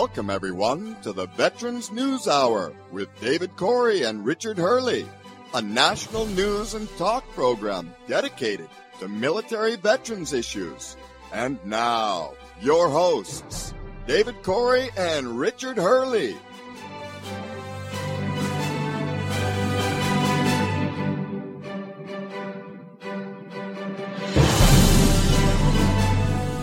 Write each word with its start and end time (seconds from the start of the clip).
Welcome, 0.00 0.30
everyone, 0.30 0.96
to 1.02 1.12
the 1.12 1.26
Veterans 1.26 1.90
News 1.90 2.28
Hour 2.28 2.72
with 2.92 3.08
David 3.20 3.56
Cory 3.56 4.04
and 4.04 4.24
Richard 4.24 4.56
Hurley, 4.56 5.04
a 5.54 5.60
national 5.60 6.26
news 6.26 6.74
and 6.74 6.88
talk 6.98 7.28
program 7.34 7.92
dedicated 8.06 8.68
to 9.00 9.08
military 9.08 9.74
veterans 9.74 10.32
issues. 10.32 10.96
And 11.32 11.58
now, 11.64 12.34
your 12.60 12.88
hosts, 12.88 13.74
David 14.06 14.40
Cory 14.44 14.88
and 14.96 15.36
Richard 15.36 15.76
Hurley. 15.76 16.36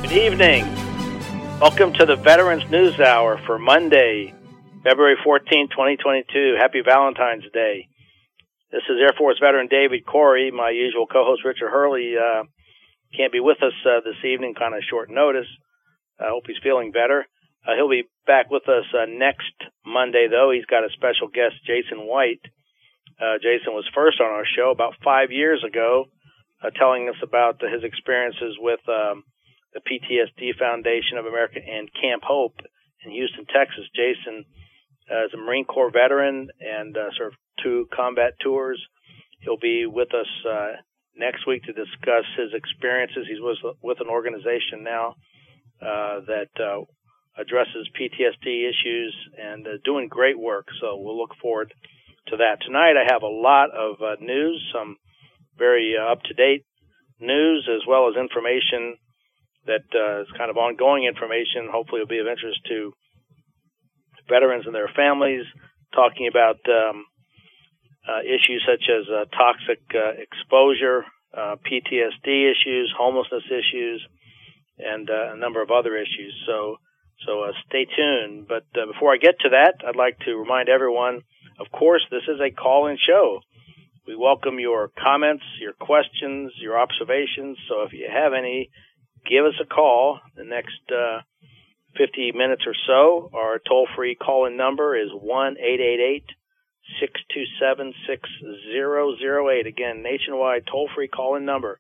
Good 0.04 0.14
evening. 0.14 0.85
Welcome 1.62 1.94
to 1.94 2.06
the 2.06 2.18
Veterans 2.18 2.70
News 2.70 3.00
Hour 3.00 3.40
for 3.46 3.58
Monday, 3.58 4.34
February 4.84 5.16
14, 5.24 5.70
2022. 5.70 6.56
Happy 6.60 6.82
Valentine's 6.84 7.46
Day. 7.54 7.88
This 8.74 8.84
is 8.90 9.00
Air 9.00 9.16
Force 9.18 9.40
veteran 9.40 9.68
David 9.72 10.06
Cory. 10.06 10.52
My 10.52 10.72
usual 10.72 11.08
co-host 11.08 11.46
Richard 11.46 11.72
Hurley 11.72 12.16
uh, 12.20 12.44
can't 13.16 13.32
be 13.32 13.40
with 13.40 13.64
us 13.64 13.72
uh, 13.88 14.04
this 14.04 14.20
evening, 14.28 14.54
kind 14.54 14.76
of 14.76 14.84
short 14.84 15.10
notice. 15.10 15.48
I 16.20 16.28
hope 16.28 16.44
he's 16.46 16.60
feeling 16.62 16.92
better. 16.92 17.26
Uh, 17.66 17.72
he'll 17.76 17.90
be 17.90 18.04
back 18.28 18.52
with 18.52 18.68
us 18.68 18.84
uh, 18.92 19.06
next 19.08 19.56
Monday, 19.86 20.28
though. 20.30 20.52
He's 20.52 20.68
got 20.68 20.84
a 20.84 20.92
special 20.92 21.30
guest, 21.32 21.56
Jason 21.66 22.04
White. 22.04 22.44
Uh, 23.16 23.40
Jason 23.40 23.72
was 23.72 23.88
first 23.96 24.20
on 24.20 24.28
our 24.28 24.46
show 24.46 24.72
about 24.72 25.00
five 25.06 25.32
years 25.32 25.64
ago, 25.64 26.12
uh, 26.62 26.70
telling 26.76 27.08
us 27.08 27.16
about 27.24 27.62
his 27.64 27.88
experiences 27.88 28.60
with 28.60 28.84
um, 28.92 29.24
the 29.76 29.84
PTSD 29.84 30.58
Foundation 30.58 31.20
of 31.20 31.26
America 31.26 31.60
and 31.60 31.92
Camp 32.02 32.24
Hope 32.24 32.56
in 33.04 33.12
Houston, 33.12 33.46
Texas. 33.46 33.84
Jason 33.94 34.46
uh, 35.12 35.26
is 35.26 35.34
a 35.34 35.38
Marine 35.38 35.66
Corps 35.66 35.92
veteran 35.92 36.48
and 36.62 36.96
uh, 36.96 37.12
served 37.18 37.36
two 37.62 37.88
combat 37.94 38.34
tours. 38.42 38.82
He'll 39.42 39.60
be 39.60 39.86
with 39.86 40.16
us 40.16 40.32
uh, 40.50 40.80
next 41.16 41.46
week 41.46 41.64
to 41.64 41.74
discuss 41.74 42.24
his 42.40 42.56
experiences. 42.56 43.28
He's 43.28 43.44
with, 43.44 43.60
with 43.84 44.00
an 44.00 44.08
organization 44.08 44.82
now 44.82 45.16
uh, 45.82 46.24
that 46.24 46.56
uh, 46.56 46.88
addresses 47.38 47.92
PTSD 48.00 48.48
issues 48.48 49.14
and 49.38 49.68
uh, 49.68 49.72
doing 49.84 50.08
great 50.08 50.40
work. 50.40 50.68
So 50.80 50.96
we'll 50.96 51.20
look 51.20 51.36
forward 51.42 51.74
to 52.28 52.38
that. 52.38 52.64
Tonight 52.66 52.96
I 52.96 53.12
have 53.12 53.24
a 53.24 53.28
lot 53.28 53.70
of 53.76 54.00
news, 54.22 54.64
some 54.74 54.96
very 55.60 55.96
up 56.00 56.24
to 56.24 56.34
date 56.34 56.66
news, 57.20 57.68
as 57.70 57.86
well 57.86 58.08
as 58.08 58.16
information 58.16 58.96
that 59.66 59.86
uh, 59.94 60.22
is 60.22 60.28
kind 60.38 60.50
of 60.50 60.58
ongoing 60.58 61.06
information. 61.06 61.70
Hopefully, 61.72 62.02
will 62.02 62.08
be 62.08 62.20
of 62.20 62.28
interest 62.28 62.60
to 62.70 62.94
veterans 64.30 64.66
and 64.66 64.76
their 64.76 64.90
families. 64.96 65.46
Talking 65.94 66.28
about 66.28 66.60
um, 66.68 67.06
uh, 68.08 68.22
issues 68.22 68.62
such 68.68 68.86
as 68.90 69.08
uh, 69.10 69.26
toxic 69.32 69.82
uh, 69.94 70.14
exposure, 70.22 71.06
uh, 71.34 71.56
PTSD 71.66 72.52
issues, 72.52 72.94
homelessness 72.98 73.44
issues, 73.48 74.06
and 74.78 75.10
uh, 75.10 75.34
a 75.34 75.38
number 75.38 75.62
of 75.62 75.72
other 75.72 75.96
issues. 75.96 76.34
So, 76.46 76.78
so 77.26 77.52
stay 77.68 77.86
tuned. 77.86 78.48
But 78.48 78.66
before 78.74 79.14
I 79.14 79.18
get 79.18 79.40
to 79.42 79.50
that, 79.50 79.86
I'd 79.88 79.96
like 79.96 80.20
to 80.26 80.36
remind 80.36 80.70
everyone. 80.70 81.22
Of 81.60 81.72
course, 81.72 82.06
this 82.12 82.28
is 82.28 82.40
a 82.42 82.52
call-in 82.52 82.98
show. 83.00 83.40
We 84.06 84.16
welcome 84.16 84.60
your 84.60 84.92
comments, 85.02 85.44
your 85.60 85.74
questions, 85.74 86.52
your 86.62 86.78
observations. 86.78 87.58
So 87.68 87.84
if 87.84 87.94
you 87.94 88.08
have 88.12 88.34
any, 88.34 88.70
give 89.30 89.46
us 89.46 89.54
a 89.62 89.66
call 89.66 90.20
the 90.36 90.44
next 90.44 90.82
uh, 90.92 91.22
50 91.98 92.34
minutes 92.34 92.64
or 92.66 92.74
so. 92.88 93.30
Our 93.34 93.60
toll 93.60 93.88
free 93.96 94.16
call 94.16 94.46
in 94.46 94.58
number 94.58 94.98
is 94.98 95.10
1 95.12 95.56
627 97.00 97.94
6008. 98.08 99.68
Again, 99.68 100.04
nationwide 100.04 100.68
toll 100.70 100.90
free 100.96 101.08
call 101.08 101.36
in 101.36 101.46
number. 101.46 101.80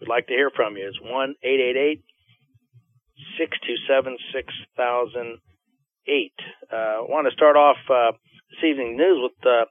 We'd 0.00 0.08
like 0.08 0.28
to 0.28 0.34
hear 0.34 0.50
from 0.54 0.76
you. 0.76 0.86
It's 0.88 1.00
1 1.00 1.34
627 1.42 4.16
6008. 4.32 6.32
I 6.70 7.00
want 7.00 7.26
to 7.28 7.34
start 7.34 7.56
off 7.56 7.78
uh, 7.90 8.12
this 8.50 8.62
evening 8.64 8.96
news 8.96 9.18
with 9.22 9.44
uh, 9.44 9.64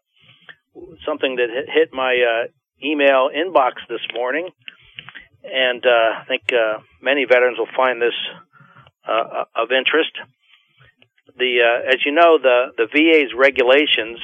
something 1.05 1.37
that 1.37 1.49
hit 1.49 1.93
my 1.93 2.15
uh, 2.15 2.47
email 2.83 3.29
inbox 3.33 3.87
this 3.87 4.05
morning 4.13 4.49
and 5.45 5.85
uh, 5.85 6.21
I 6.21 6.25
think 6.27 6.43
uh, 6.51 6.79
many 7.01 7.25
veterans 7.25 7.57
will 7.57 7.71
find 7.75 8.01
this 8.01 8.17
uh, 9.07 9.45
of 9.55 9.71
interest. 9.71 10.11
The 11.37 11.61
uh, 11.61 11.89
as 11.93 11.99
you 12.05 12.11
know, 12.11 12.37
the 12.41 12.73
the 12.77 12.87
VA's 12.87 13.33
regulations 13.35 14.19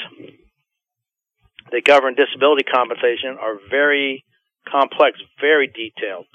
that 1.71 1.83
govern 1.85 2.15
disability 2.15 2.63
compensation 2.63 3.37
are 3.39 3.57
very 3.69 4.25
complex, 4.69 5.19
very 5.39 5.67
detailed. 5.67 6.25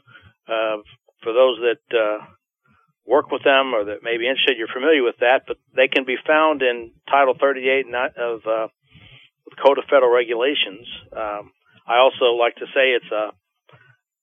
Uh, 0.49 0.83
for 1.23 1.33
those 1.33 1.59
that 1.61 1.85
uh, 1.91 2.25
work 3.07 3.31
with 3.31 3.43
them 3.43 3.75
or 3.75 3.85
that 3.85 4.03
may 4.03 4.17
be 4.17 4.29
interested, 4.29 4.57
you're 4.57 4.73
familiar 4.73 5.03
with 5.03 5.17
that, 5.21 5.43
but 5.47 5.57
they 5.75 5.89
can 5.89 6.05
be 6.05 6.17
found 6.27 6.63
in 6.63 6.93
Title 7.11 7.35
38 7.39 7.87
of 8.17 8.43
the 8.43 8.69
Code 9.63 9.79
of 9.79 9.85
Federal 9.91 10.13
Regulations. 10.13 10.87
Um, 11.13 11.51
I 11.87 11.99
also 11.99 12.35
like 12.35 12.57
to 12.57 12.67
say 12.75 12.95
it's 12.95 13.11
a 13.11 13.31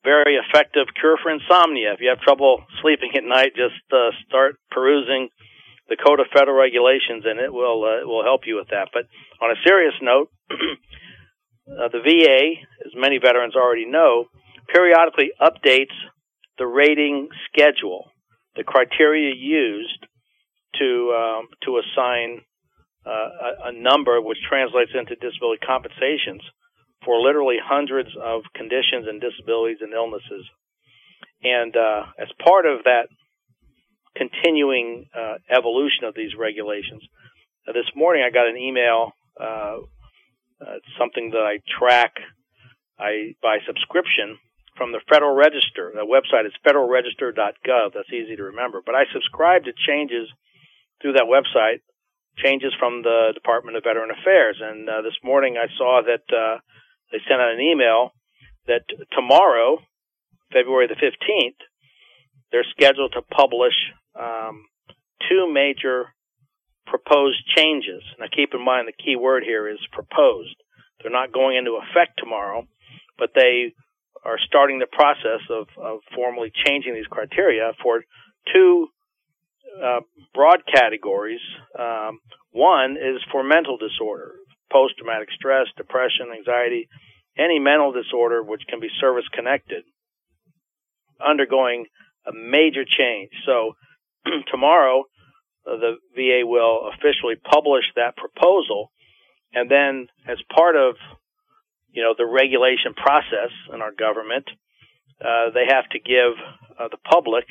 very 0.03 0.35
effective 0.35 0.87
cure 0.99 1.17
for 1.21 1.31
insomnia. 1.31 1.93
If 1.93 2.01
you 2.01 2.09
have 2.09 2.19
trouble 2.19 2.63
sleeping 2.81 3.11
at 3.15 3.23
night, 3.23 3.55
just 3.55 3.79
uh, 3.91 4.11
start 4.27 4.55
perusing 4.69 5.29
the 5.89 5.95
Code 5.95 6.19
of 6.19 6.27
Federal 6.31 6.59
Regulations, 6.59 7.23
and 7.25 7.39
it 7.39 7.51
will 7.51 7.83
uh, 7.83 8.01
it 8.01 8.07
will 8.07 8.23
help 8.23 8.41
you 8.45 8.55
with 8.55 8.67
that. 8.69 8.89
But 8.93 9.07
on 9.41 9.51
a 9.51 9.59
serious 9.65 9.95
note, 10.01 10.29
uh, 10.51 11.87
the 11.91 12.03
VA, 12.03 12.59
as 12.85 12.93
many 12.95 13.17
veterans 13.17 13.55
already 13.55 13.85
know, 13.85 14.25
periodically 14.67 15.31
updates 15.41 15.95
the 16.57 16.67
rating 16.67 17.29
schedule, 17.47 18.11
the 18.55 18.63
criteria 18.63 19.33
used 19.35 20.05
to 20.79 21.13
um, 21.15 21.47
to 21.63 21.79
assign 21.79 22.41
uh, 23.05 23.09
a, 23.09 23.69
a 23.69 23.71
number 23.71 24.21
which 24.21 24.39
translates 24.47 24.91
into 24.95 25.15
disability 25.15 25.63
compensations 25.65 26.41
for 27.05 27.21
literally 27.21 27.57
hundreds 27.63 28.09
of 28.21 28.43
conditions 28.55 29.07
and 29.07 29.21
disabilities 29.21 29.77
and 29.81 29.93
illnesses. 29.93 30.45
And 31.43 31.75
uh, 31.75 32.03
as 32.19 32.29
part 32.43 32.65
of 32.65 32.83
that 32.85 33.07
continuing 34.15 35.07
uh, 35.15 35.35
evolution 35.49 36.05
of 36.05 36.15
these 36.15 36.31
regulations, 36.37 37.03
uh, 37.67 37.73
this 37.73 37.89
morning 37.95 38.23
I 38.25 38.31
got 38.31 38.47
an 38.47 38.57
email, 38.57 39.11
uh, 39.39 39.77
uh, 40.61 40.79
something 40.97 41.31
that 41.31 41.43
I 41.43 41.59
track 41.79 42.13
I, 42.97 43.35
by 43.41 43.57
subscription 43.67 44.37
from 44.77 44.91
the 44.91 45.01
Federal 45.09 45.35
Register. 45.35 45.91
The 45.93 46.07
website 46.07 46.45
is 46.45 46.53
federalregister.gov. 46.65 47.93
That's 47.93 48.13
easy 48.13 48.35
to 48.35 48.43
remember. 48.43 48.81
But 48.85 48.95
I 48.95 49.03
subscribe 49.11 49.65
to 49.65 49.73
changes 49.87 50.29
through 51.01 51.13
that 51.13 51.27
website, 51.27 51.81
changes 52.37 52.73
from 52.79 53.03
the 53.03 53.31
Department 53.33 53.77
of 53.77 53.83
Veteran 53.83 54.09
Affairs. 54.09 54.57
And 54.61 54.87
uh, 54.89 55.01
this 55.01 55.17
morning 55.23 55.57
I 55.57 55.67
saw 55.77 56.01
that 56.01 56.23
they 57.11 57.19
sent 57.27 57.41
out 57.41 57.53
an 57.53 57.61
email 57.61 58.11
that 58.67 58.83
tomorrow, 59.11 59.77
February 60.51 60.87
the 60.87 60.95
15th, 60.95 61.59
they're 62.51 62.65
scheduled 62.71 63.13
to 63.13 63.21
publish 63.21 63.73
um, 64.19 64.65
two 65.29 65.51
major 65.51 66.13
proposed 66.85 67.41
changes. 67.55 68.03
Now, 68.19 68.27
keep 68.33 68.53
in 68.53 68.63
mind 68.63 68.87
the 68.87 69.03
key 69.03 69.15
word 69.15 69.43
here 69.43 69.67
is 69.67 69.79
proposed. 69.91 70.55
They're 71.01 71.11
not 71.11 71.33
going 71.33 71.57
into 71.57 71.79
effect 71.81 72.13
tomorrow, 72.17 72.67
but 73.17 73.31
they 73.35 73.73
are 74.23 74.37
starting 74.45 74.79
the 74.79 74.87
process 74.87 75.41
of, 75.49 75.67
of 75.77 75.99
formally 76.15 76.51
changing 76.65 76.93
these 76.93 77.07
criteria 77.09 77.71
for 77.81 78.03
two 78.53 78.87
uh, 79.83 80.01
broad 80.33 80.63
categories. 80.71 81.41
Um, 81.77 82.19
one 82.51 82.91
is 82.91 83.21
for 83.31 83.43
mental 83.43 83.77
disorder, 83.77 84.33
post 84.73 84.97
traumatic 84.97 85.29
stress, 85.35 85.67
depression, 85.77 86.33
anxiety, 86.35 86.89
any 87.37 87.59
mental 87.59 87.93
disorder 87.93 88.41
which 88.41 88.63
can 88.67 88.79
be 88.79 88.89
service 88.99 89.27
connected, 89.31 89.83
undergoing 91.23 91.85
a 92.25 92.33
major 92.33 92.83
change. 92.85 93.29
So 93.45 93.73
tomorrow, 94.51 95.03
uh, 95.65 95.77
the 95.77 95.95
VA 96.15 96.41
will 96.45 96.89
officially 96.89 97.35
publish 97.35 97.85
that 97.95 98.17
proposal, 98.17 98.91
and 99.53 99.69
then 99.69 100.07
as 100.27 100.37
part 100.53 100.75
of 100.75 100.95
you 101.91 102.03
know 102.03 102.15
the 102.17 102.25
regulation 102.25 102.93
process 102.95 103.51
in 103.73 103.81
our 103.81 103.93
government, 103.93 104.49
uh, 105.21 105.51
they 105.53 105.65
have 105.69 105.87
to 105.91 105.99
give 105.99 106.33
uh, 106.79 106.87
the 106.89 106.97
public 106.97 107.45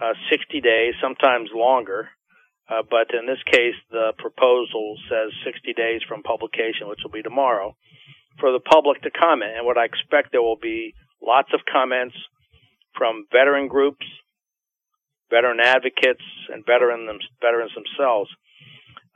uh, 0.00 0.12
60 0.30 0.60
days, 0.60 0.94
sometimes 1.00 1.50
longer, 1.54 2.08
uh, 2.68 2.82
but 2.88 3.14
in 3.14 3.26
this 3.26 3.42
case, 3.46 3.78
the 3.90 4.12
proposal 4.18 4.96
says 5.08 5.30
60 5.44 5.72
days 5.74 6.00
from 6.08 6.22
publication, 6.22 6.88
which 6.88 7.00
will 7.04 7.12
be 7.12 7.22
tomorrow, 7.22 7.76
for 8.40 8.50
the 8.52 8.60
public 8.60 9.02
to 9.02 9.10
comment. 9.10 9.56
And 9.56 9.66
what 9.66 9.78
I 9.78 9.84
expect 9.84 10.32
there 10.32 10.42
will 10.42 10.58
be 10.60 10.94
lots 11.22 11.48
of 11.54 11.60
comments 11.70 12.16
from 12.96 13.26
veteran 13.30 13.68
groups, 13.68 14.04
veteran 15.30 15.60
advocates, 15.60 16.24
and 16.52 16.66
veteran 16.66 17.06
them, 17.06 17.18
veterans 17.40 17.72
themselves. 17.74 18.30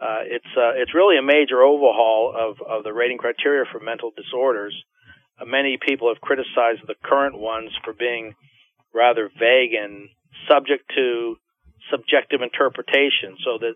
Uh, 0.00 0.24
it's 0.24 0.52
uh, 0.56 0.72
it's 0.76 0.94
really 0.94 1.18
a 1.18 1.22
major 1.22 1.60
overhaul 1.60 2.32
of, 2.32 2.56
of 2.66 2.84
the 2.84 2.92
rating 2.92 3.18
criteria 3.18 3.64
for 3.70 3.80
mental 3.80 4.12
disorders. 4.16 4.74
Uh, 5.40 5.44
many 5.44 5.76
people 5.76 6.08
have 6.08 6.20
criticized 6.20 6.80
the 6.86 6.94
current 7.02 7.36
ones 7.36 7.70
for 7.84 7.92
being 7.92 8.32
rather 8.94 9.28
vague 9.28 9.74
and 9.74 10.08
subject 10.48 10.84
to 10.94 11.36
subjective 11.90 12.42
interpretation, 12.42 13.36
so 13.44 13.58
that 13.58 13.74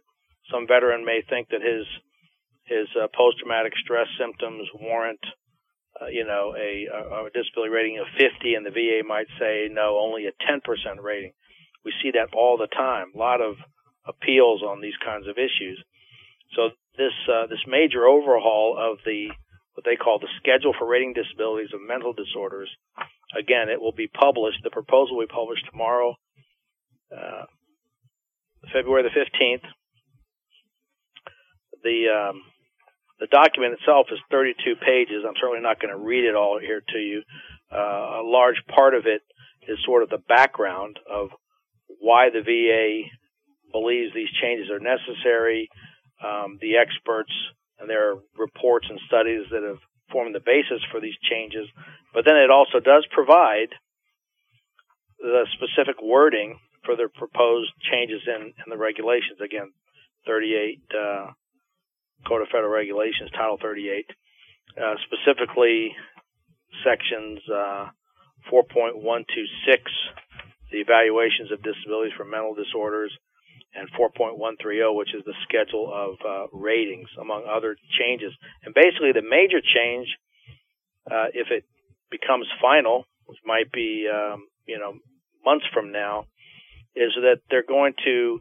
some 0.51 0.67
veteran 0.67 1.05
may 1.05 1.23
think 1.29 1.49
that 1.51 1.63
his 1.63 1.87
his 2.65 2.89
uh, 2.97 3.09
post 3.13 3.39
traumatic 3.39 3.73
stress 3.77 4.09
symptoms 4.19 4.69
warrant, 4.81 5.21
uh, 6.01 6.07
you 6.07 6.25
know, 6.25 6.55
a, 6.57 6.89
a, 6.89 7.29
disability 7.29 7.69
rating 7.69 7.99
of 7.99 8.07
50, 8.17 8.55
and 8.55 8.65
the 8.65 8.73
VA 8.73 9.05
might 9.07 9.29
say 9.39 9.69
no, 9.71 9.99
only 10.01 10.25
a 10.25 10.33
10% 10.49 10.65
rating. 11.03 11.33
We 11.85 11.93
see 12.03 12.13
that 12.13 12.33
all 12.33 12.57
the 12.57 12.67
time. 12.67 13.13
A 13.15 13.19
lot 13.19 13.43
of 13.43 13.57
appeals 14.07 14.63
on 14.63 14.81
these 14.81 14.97
kinds 15.05 15.29
of 15.29 15.37
issues. 15.37 15.77
So 16.57 16.71
this 16.97 17.13
uh, 17.29 17.47
this 17.49 17.63
major 17.67 18.07
overhaul 18.07 18.77
of 18.79 18.99
the 19.05 19.29
what 19.75 19.85
they 19.85 19.97
call 19.97 20.19
the 20.19 20.31
schedule 20.39 20.73
for 20.79 20.87
rating 20.87 21.15
disabilities 21.15 21.75
of 21.75 21.81
mental 21.83 22.13
disorders. 22.13 22.71
Again, 23.37 23.69
it 23.69 23.81
will 23.81 23.93
be 23.93 24.07
published. 24.07 24.63
The 24.63 24.71
proposal 24.71 25.17
will 25.17 25.27
be 25.27 25.35
published 25.35 25.67
tomorrow, 25.71 26.15
uh, 27.11 27.47
February 28.73 29.03
the 29.03 29.15
15th. 29.15 29.65
The 31.83 32.09
um, 32.09 32.43
the 33.21 33.27
document 33.27 33.75
itself 33.75 34.07
is 34.11 34.19
32 34.31 34.77
pages. 34.85 35.25
I'm 35.27 35.39
certainly 35.41 35.63
not 35.63 35.81
going 35.81 35.95
to 35.95 36.01
read 36.01 36.25
it 36.25 36.35
all 36.35 36.59
here 36.59 36.81
to 36.81 36.99
you. 36.99 37.23
Uh, 37.73 38.21
a 38.21 38.25
large 38.25 38.61
part 38.75 38.95
of 38.95 39.07
it 39.07 39.23
is 39.69 39.79
sort 39.85 40.03
of 40.03 40.11
the 40.11 40.23
background 40.29 40.99
of 41.09 41.29
why 42.01 42.29
the 42.31 42.43
VA 42.43 43.09
believes 43.73 44.13
these 44.15 44.31
changes 44.43 44.71
are 44.71 44.81
necessary, 44.81 45.69
um, 46.23 46.59
the 46.61 46.77
experts 46.77 47.33
and 47.79 47.89
their 47.89 48.15
reports 48.37 48.87
and 48.89 49.01
studies 49.07 49.47
that 49.51 49.63
have 49.63 49.81
formed 50.13 50.35
the 50.35 50.45
basis 50.45 50.83
for 50.91 51.01
these 51.01 51.17
changes. 51.31 51.67
But 52.13 52.25
then 52.25 52.37
it 52.37 52.51
also 52.51 52.79
does 52.79 53.07
provide 53.11 53.75
the 55.19 55.47
specific 55.55 56.03
wording 56.03 56.59
for 56.85 56.97
the 56.97 57.09
proposed 57.09 57.73
changes 57.91 58.23
in, 58.27 58.53
in 58.53 58.69
the 58.69 58.77
regulations. 58.77 59.41
Again, 59.45 59.73
38 60.27 60.81
uh, 60.93 61.27
Code 62.27 62.43
of 62.43 62.49
Federal 62.49 62.73
Regulations, 62.73 63.31
Title 63.33 63.59
38, 63.61 64.07
uh, 64.77 64.95
specifically 65.05 65.95
sections 66.85 67.41
uh, 67.49 67.89
4.126, 68.51 69.25
the 70.73 70.81
evaluations 70.81 71.53
of 71.53 71.63
disabilities 71.63 72.13
for 72.17 72.25
mental 72.25 72.55
disorders, 72.55 73.13
and 73.75 73.89
4.130, 73.99 74.95
which 74.95 75.15
is 75.15 75.25
the 75.25 75.35
schedule 75.43 75.91
of 75.93 76.15
uh, 76.25 76.47
ratings, 76.53 77.09
among 77.21 77.45
other 77.45 77.77
changes. 77.99 78.33
And 78.65 78.75
basically, 78.75 79.13
the 79.13 79.27
major 79.27 79.61
change, 79.61 80.09
uh, 81.11 81.35
if 81.35 81.49
it 81.51 81.65
becomes 82.11 82.47
final, 82.63 83.05
which 83.27 83.39
might 83.45 83.73
be 83.73 84.07
um, 84.07 84.47
you 84.67 84.79
know 84.79 84.95
months 85.45 85.67
from 85.75 85.93
now, 85.93 86.27
is 86.97 87.13
that 87.17 87.41
they're 87.51 87.67
going 87.67 87.95
to 88.05 88.41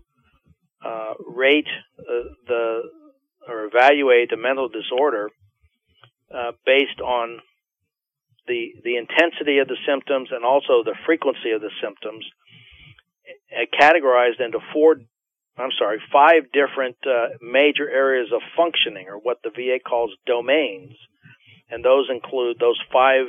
uh, 0.83 1.13
rate 1.27 1.67
uh, 2.00 2.29
the 2.47 2.81
or 3.47 3.65
evaluate 3.65 4.29
the 4.29 4.38
mental 4.38 4.69
disorder 4.69 5.29
uh, 6.33 6.51
based 6.65 7.00
on 7.01 7.39
the 8.47 8.73
the 8.83 8.97
intensity 8.97 9.59
of 9.59 9.67
the 9.67 9.77
symptoms 9.88 10.29
and 10.31 10.44
also 10.45 10.83
the 10.83 10.95
frequency 11.05 11.51
of 11.51 11.61
the 11.61 11.71
symptoms, 11.81 12.25
categorized 13.79 14.39
into 14.44 14.59
four. 14.73 14.97
I'm 15.55 15.69
sorry, 15.77 16.01
five 16.11 16.51
different 16.51 16.97
uh, 17.05 17.38
major 17.39 17.88
areas 17.88 18.29
of 18.33 18.41
functioning, 18.57 19.07
or 19.07 19.17
what 19.17 19.38
the 19.44 19.51
VA 19.51 19.77
calls 19.79 20.11
domains, 20.25 20.97
and 21.69 21.85
those 21.85 22.09
include 22.09 22.57
those 22.59 22.79
five 22.91 23.27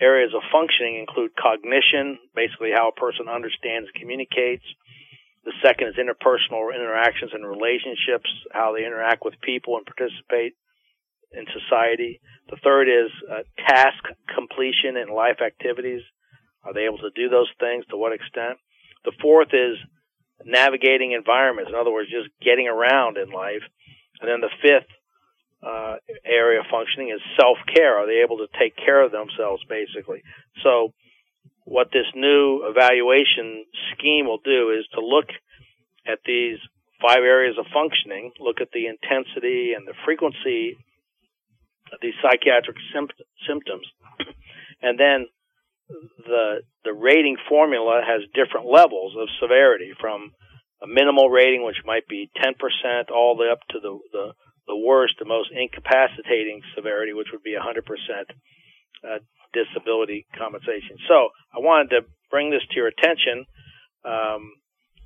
areas 0.00 0.32
of 0.34 0.42
functioning 0.52 0.96
include 0.96 1.34
cognition, 1.36 2.18
basically 2.34 2.70
how 2.74 2.88
a 2.88 3.00
person 3.00 3.28
understands 3.28 3.88
and 3.88 4.00
communicates, 4.00 4.64
the 5.44 5.52
second 5.64 5.88
is 5.88 5.96
interpersonal 5.96 6.74
interactions 6.74 7.32
and 7.32 7.46
relationships, 7.46 8.28
how 8.52 8.74
they 8.74 8.84
interact 8.84 9.24
with 9.24 9.40
people 9.40 9.76
and 9.76 9.86
participate 9.86 10.52
in 11.32 11.46
society. 11.52 12.20
The 12.50 12.60
third 12.62 12.88
is 12.88 13.10
uh, 13.24 13.42
task 13.66 14.02
completion 14.34 14.96
and 14.96 15.10
life 15.10 15.40
activities. 15.40 16.02
Are 16.64 16.74
they 16.74 16.84
able 16.84 16.98
to 16.98 17.14
do 17.14 17.28
those 17.28 17.50
things? 17.60 17.86
To 17.88 17.96
what 17.96 18.12
extent? 18.12 18.58
The 19.04 19.16
fourth 19.22 19.54
is 19.54 19.78
navigating 20.44 21.12
environments. 21.12 21.70
In 21.70 21.78
other 21.78 21.92
words, 21.92 22.10
just 22.10 22.28
getting 22.44 22.68
around 22.68 23.16
in 23.16 23.30
life. 23.30 23.64
And 24.20 24.28
then 24.28 24.40
the 24.40 24.52
fifth 24.60 24.90
uh, 25.62 25.96
area 26.24 26.62
functioning 26.70 27.10
is 27.10 27.20
self 27.38 27.58
care. 27.74 27.98
Are 27.98 28.06
they 28.06 28.22
able 28.24 28.38
to 28.38 28.48
take 28.58 28.76
care 28.76 29.04
of 29.04 29.12
themselves, 29.12 29.62
basically? 29.68 30.22
So 30.62 30.92
what 31.64 31.88
this 31.92 32.06
new 32.14 32.64
evaluation 32.64 33.64
scheme 33.92 34.26
will 34.26 34.40
do 34.44 34.70
is 34.70 34.86
to 34.94 35.00
look 35.00 35.28
at 36.06 36.20
these 36.24 36.58
five 37.00 37.22
areas 37.22 37.56
of 37.58 37.66
functioning, 37.72 38.32
look 38.40 38.60
at 38.60 38.70
the 38.72 38.86
intensity 38.86 39.74
and 39.76 39.86
the 39.86 39.94
frequency 40.04 40.76
of 41.92 41.98
these 42.02 42.14
psychiatric 42.22 42.76
symptoms, 43.46 43.86
and 44.82 44.98
then 44.98 45.26
the 46.24 46.60
the 46.84 46.92
rating 46.92 47.36
formula 47.48 48.02
has 48.04 48.20
different 48.34 48.66
levels 48.66 49.14
of 49.18 49.28
severity 49.40 49.92
from 50.00 50.32
a 50.82 50.86
minimal 50.86 51.28
rating, 51.28 51.64
which 51.64 51.82
might 51.84 52.06
be 52.06 52.30
10%, 52.36 53.10
all 53.10 53.36
the 53.36 53.42
way 53.42 53.50
up 53.50 53.60
to 53.70 53.80
the, 53.80 53.98
the, 54.12 54.32
the 54.68 54.76
worst, 54.76 55.14
the 55.18 55.24
most 55.24 55.50
incapacitating 55.50 56.60
severity, 56.76 57.12
which 57.12 57.28
would 57.32 57.42
be 57.42 57.56
100% 57.56 57.82
uh, 59.02 59.18
disability 59.52 60.26
compensation. 60.36 61.00
So 61.08 61.32
I 61.50 61.58
wanted 61.58 61.90
to 61.90 62.00
bring 62.30 62.50
this 62.50 62.62
to 62.70 62.76
your 62.76 62.88
attention. 62.88 63.46
Um, 64.04 64.52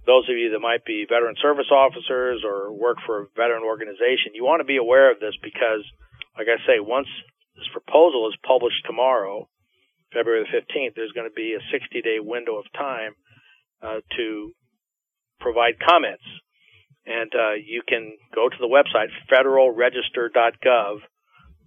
those 0.04 0.28
of 0.28 0.36
you 0.36 0.50
that 0.50 0.58
might 0.58 0.84
be 0.84 1.06
veteran 1.08 1.36
service 1.40 1.70
officers 1.70 2.42
or 2.44 2.74
work 2.74 2.98
for 3.06 3.22
a 3.22 3.26
veteran 3.36 3.62
organization, 3.62 4.34
you 4.34 4.44
want 4.44 4.60
to 4.60 4.66
be 4.66 4.76
aware 4.76 5.10
of 5.12 5.20
this 5.20 5.34
because, 5.42 5.86
like 6.36 6.50
I 6.50 6.58
say, 6.66 6.82
once 6.82 7.06
this 7.54 7.70
proposal 7.70 8.28
is 8.28 8.36
published 8.42 8.82
tomorrow, 8.84 9.48
February 10.12 10.44
the 10.44 10.50
15th, 10.50 10.94
there's 10.96 11.12
going 11.12 11.28
to 11.28 11.34
be 11.34 11.54
a 11.54 11.62
60 11.70 12.02
day 12.02 12.19
window 12.19 12.58
of 12.58 12.66
time 12.74 13.14
uh, 13.81 14.00
to 14.16 14.52
provide 15.40 15.78
comments. 15.78 16.24
And 17.06 17.32
uh, 17.34 17.54
you 17.54 17.82
can 17.86 18.12
go 18.34 18.48
to 18.48 18.56
the 18.60 18.70
website, 18.70 19.08
federalregister.gov, 19.30 20.98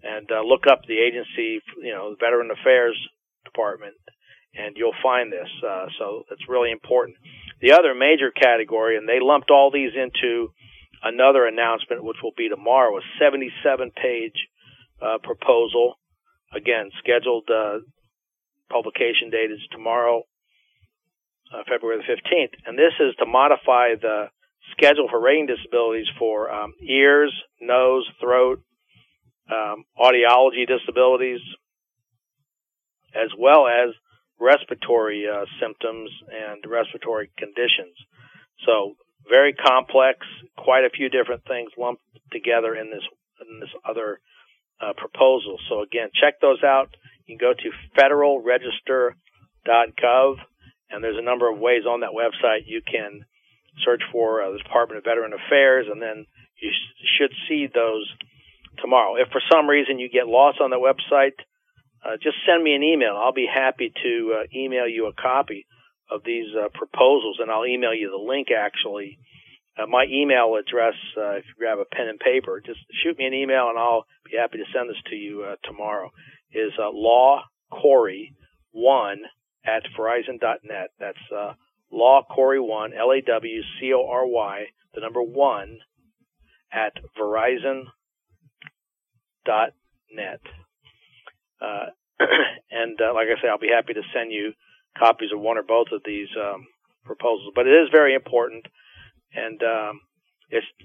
and 0.04 0.32
uh, 0.32 0.42
look 0.42 0.64
up 0.70 0.82
the 0.88 1.00
agency, 1.00 1.60
you 1.82 1.92
know, 1.92 2.12
the 2.12 2.18
Veteran 2.20 2.52
Affairs 2.52 2.96
Department, 3.44 3.96
and 4.54 4.78
you'll 4.78 4.96
find 5.04 5.32
this. 5.32 5.50
Uh, 5.66 5.88
so 6.00 6.24
it's 6.32 6.48
really 6.48 6.72
important. 6.72 7.18
The 7.62 7.74
other 7.74 7.94
major 7.94 8.32
category, 8.32 8.98
and 8.98 9.10
they 9.10 9.20
lumped 9.20 9.50
all 9.50 9.72
these 9.72 9.92
into 9.96 10.52
another 11.04 11.46
announcement, 11.46 12.04
which 12.04 12.18
will 12.24 12.36
be 12.38 12.50
tomorrow, 12.50 12.98
a 12.98 13.02
77 13.20 13.92
page 13.92 14.48
uh, 15.02 15.18
proposal. 15.24 15.96
Again, 16.54 16.92
scheduled 17.00 17.50
uh, 17.50 17.80
publication 18.70 19.30
date 19.30 19.52
is 19.52 19.60
tomorrow, 19.72 20.24
uh, 21.54 21.64
February 21.68 22.02
the 22.02 22.14
15th. 22.14 22.54
And 22.66 22.78
this 22.78 22.94
is 23.00 23.16
to 23.20 23.26
modify 23.26 23.96
the 24.00 24.30
schedule 24.72 25.08
for 25.10 25.22
rating 25.22 25.48
disabilities 25.48 26.08
for 26.18 26.50
um, 26.52 26.74
ears, 26.82 27.34
nose, 27.62 28.10
throat, 28.20 28.62
um, 29.52 29.84
audiology 30.00 30.66
disabilities, 30.68 31.42
as 33.14 33.30
well 33.38 33.68
as 33.68 33.94
respiratory 34.40 35.28
uh, 35.28 35.46
symptoms 35.62 36.10
and 36.32 36.64
respiratory 36.70 37.30
conditions. 37.38 37.96
So 38.66 38.96
very 39.30 39.54
complex, 39.54 40.26
quite 40.58 40.86
a 40.86 40.90
few 40.90 41.10
different 41.10 41.44
things 41.46 41.72
lumped 41.78 42.02
together 42.32 42.74
in 42.76 42.90
this 42.90 43.04
in 43.42 43.60
this 43.60 43.70
other 43.88 44.20
uh, 44.82 44.94
proposal. 44.98 45.60
So 45.70 45.82
again, 45.82 46.10
check 46.14 46.42
those 46.42 46.64
out. 46.64 46.96
You 47.26 47.38
can 47.38 47.46
go 47.46 47.54
to 47.54 47.72
federalregister.gov, 48.00 50.36
and 50.90 51.04
there's 51.04 51.18
a 51.18 51.22
number 51.22 51.50
of 51.52 51.60
ways 51.60 51.86
on 51.86 52.00
that 52.02 52.12
website 52.12 52.66
you 52.66 52.82
can 52.82 53.26
search 53.84 54.02
for 54.12 54.42
uh, 54.42 54.52
the 54.52 54.60
Department 54.60 55.00
of 55.00 55.04
Veteran 55.04 55.34
Affairs, 55.34 55.88
and 55.92 56.02
then 56.02 56.26
you 56.62 56.72
sh- 56.72 57.06
should 57.18 57.34
see 57.48 57.68
those 57.68 58.10
tomorrow. 58.82 59.16
If 59.16 59.30
for 59.30 59.42
some 59.52 59.68
reason 59.68 60.00
you 60.00 60.10
get 60.10 60.28
lost 60.28 60.62
on 60.62 60.70
the 60.70 60.80
website, 60.80 61.36
uh, 62.06 62.18
just 62.22 62.38
send 62.48 62.64
me 62.64 62.76
an 62.76 62.84
email. 62.84 63.18
I'll 63.18 63.34
be 63.34 63.48
happy 63.52 63.92
to 64.04 64.40
uh, 64.40 64.44
email 64.56 64.88
you 64.88 65.08
a 65.08 65.14
copy 65.14 65.66
of 66.10 66.22
these 66.24 66.54
uh, 66.56 66.70
proposals, 66.74 67.38
and 67.40 67.50
I'll 67.50 67.66
email 67.66 67.94
you 67.94 68.12
the 68.12 68.24
link 68.24 68.50
actually. 68.52 69.18
Uh, 69.78 69.88
my 69.88 70.06
email 70.10 70.56
address, 70.56 70.94
uh, 71.18 71.32
if 71.32 71.44
you 71.48 71.54
grab 71.58 71.80
a 71.80 71.86
pen 71.86 72.08
and 72.08 72.20
paper, 72.20 72.62
just 72.66 72.80
shoot 73.04 73.18
me 73.18 73.26
an 73.26 73.34
email 73.34 73.68
and 73.70 73.78
I'll 73.78 74.06
be 74.24 74.38
happy 74.38 74.60
to 74.60 74.66
send 74.74 74.90
this 74.90 75.02
to 75.10 75.16
you 75.16 75.44
uh, 75.44 75.56
tomorrow, 75.64 76.12
is 76.54 76.72
uh, 76.80 76.92
lawcory1 76.94 79.16
at 79.66 79.84
verizon.net. 79.98 80.92
That's 81.00 81.18
uh, 81.36 81.54
Law 81.96 82.24
Cory 82.30 82.60
one 82.60 82.92
L 82.94 83.12
A 83.12 83.22
W 83.22 83.62
C 83.80 83.94
O 83.94 84.08
R 84.08 84.28
Y 84.28 84.66
the 84.94 85.02
number 85.02 85.22
one 85.22 85.78
at 86.72 86.94
Verizon 87.20 87.84
dot 89.46 89.70
net. 90.12 90.42
Uh, 91.62 91.88
and 92.72 93.00
uh, 93.00 93.14
like 93.14 93.28
I 93.28 93.42
say, 93.42 93.48
I'll 93.50 93.58
be 93.58 93.72
happy 93.74 93.94
to 93.94 94.02
send 94.14 94.32
you 94.32 94.54
copies 94.98 95.30
of 95.34 95.40
one 95.40 95.58
or 95.58 95.64
both 95.64 95.88
of 95.92 96.02
these 96.06 96.28
um, 96.40 96.68
proposals. 97.06 97.54
But 97.56 97.68
it 97.68 97.72
is 97.72 97.90
very 97.92 98.14
important, 98.14 98.66
and 99.34 99.62
um, 99.64 100.02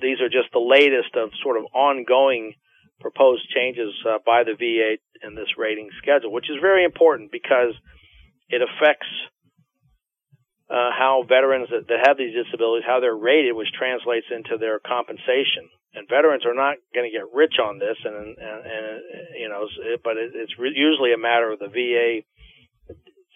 these 0.01 0.21
are 0.21 0.29
just 0.29 0.53
the 0.53 0.61
latest 0.61 1.17
of 1.17 1.31
sort 1.43 1.57
of 1.57 1.65
ongoing 1.75 2.55
proposed 3.01 3.49
changes 3.55 3.95
uh, 4.07 4.19
by 4.25 4.45
the 4.45 4.55
VA 4.55 4.99
in 5.27 5.35
this 5.35 5.57
rating 5.57 5.89
schedule, 5.99 6.33
which 6.33 6.51
is 6.51 6.57
very 6.61 6.85
important 6.85 7.33
because 7.33 7.75
it 8.49 8.61
affects 8.63 9.09
uh, 10.71 10.95
how 10.95 11.25
veterans 11.27 11.69
that, 11.71 11.89
that 11.89 12.07
have 12.07 12.17
these 12.17 12.31
disabilities, 12.31 12.87
how 12.87 13.01
they're 13.01 13.17
rated, 13.17 13.57
which 13.57 13.75
translates 13.75 14.27
into 14.31 14.57
their 14.57 14.79
compensation. 14.79 15.67
And 15.95 16.07
veterans 16.07 16.47
are 16.47 16.55
not 16.55 16.79
going 16.95 17.11
to 17.11 17.11
get 17.11 17.27
rich 17.35 17.59
on 17.59 17.83
this, 17.83 17.99
and 18.05 18.39
and, 18.39 18.61
and 18.63 19.03
you 19.35 19.49
know, 19.49 19.67
but 20.05 20.17
it, 20.17 20.31
it's 20.35 20.55
re- 20.57 20.71
usually 20.71 21.13
a 21.13 21.19
matter 21.19 21.51
of 21.51 21.59
the 21.59 21.67
VA 21.67 22.23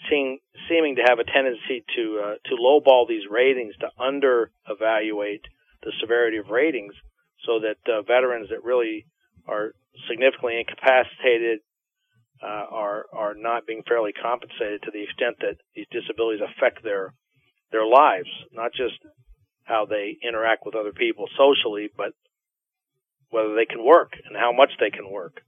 seeing, 0.08 0.38
seeming 0.68 0.94
to 0.94 1.02
have 1.02 1.18
a 1.18 1.24
tendency 1.26 1.82
to 1.96 2.04
uh, 2.22 2.34
to 2.46 2.54
lowball 2.54 3.08
these 3.08 3.26
ratings, 3.28 3.74
to 3.82 3.90
under 3.98 4.52
evaluate 4.70 5.42
the 5.82 5.90
severity 6.00 6.36
of 6.36 6.46
ratings, 6.48 6.94
so 7.44 7.58
that 7.58 7.82
uh, 7.90 8.02
veterans 8.02 8.48
that 8.50 8.62
really 8.62 9.06
are 9.48 9.74
significantly 10.08 10.62
incapacitated 10.62 11.58
uh, 12.40 12.70
are 12.70 13.06
are 13.12 13.34
not 13.34 13.66
being 13.66 13.82
fairly 13.82 14.12
compensated 14.12 14.82
to 14.82 14.92
the 14.92 15.02
extent 15.02 15.36
that 15.40 15.58
these 15.74 15.90
disabilities 15.90 16.46
affect 16.46 16.84
their 16.84 17.12
their 17.74 17.86
lives, 17.86 18.30
not 18.54 18.70
just 18.72 18.94
how 19.64 19.84
they 19.84 20.16
interact 20.22 20.62
with 20.64 20.78
other 20.78 20.92
people 20.92 21.26
socially, 21.34 21.90
but 21.90 22.14
whether 23.30 23.58
they 23.58 23.66
can 23.66 23.82
work 23.82 24.14
and 24.14 24.38
how 24.38 24.52
much 24.52 24.70
they 24.78 24.90
can 24.90 25.10
work. 25.10 25.42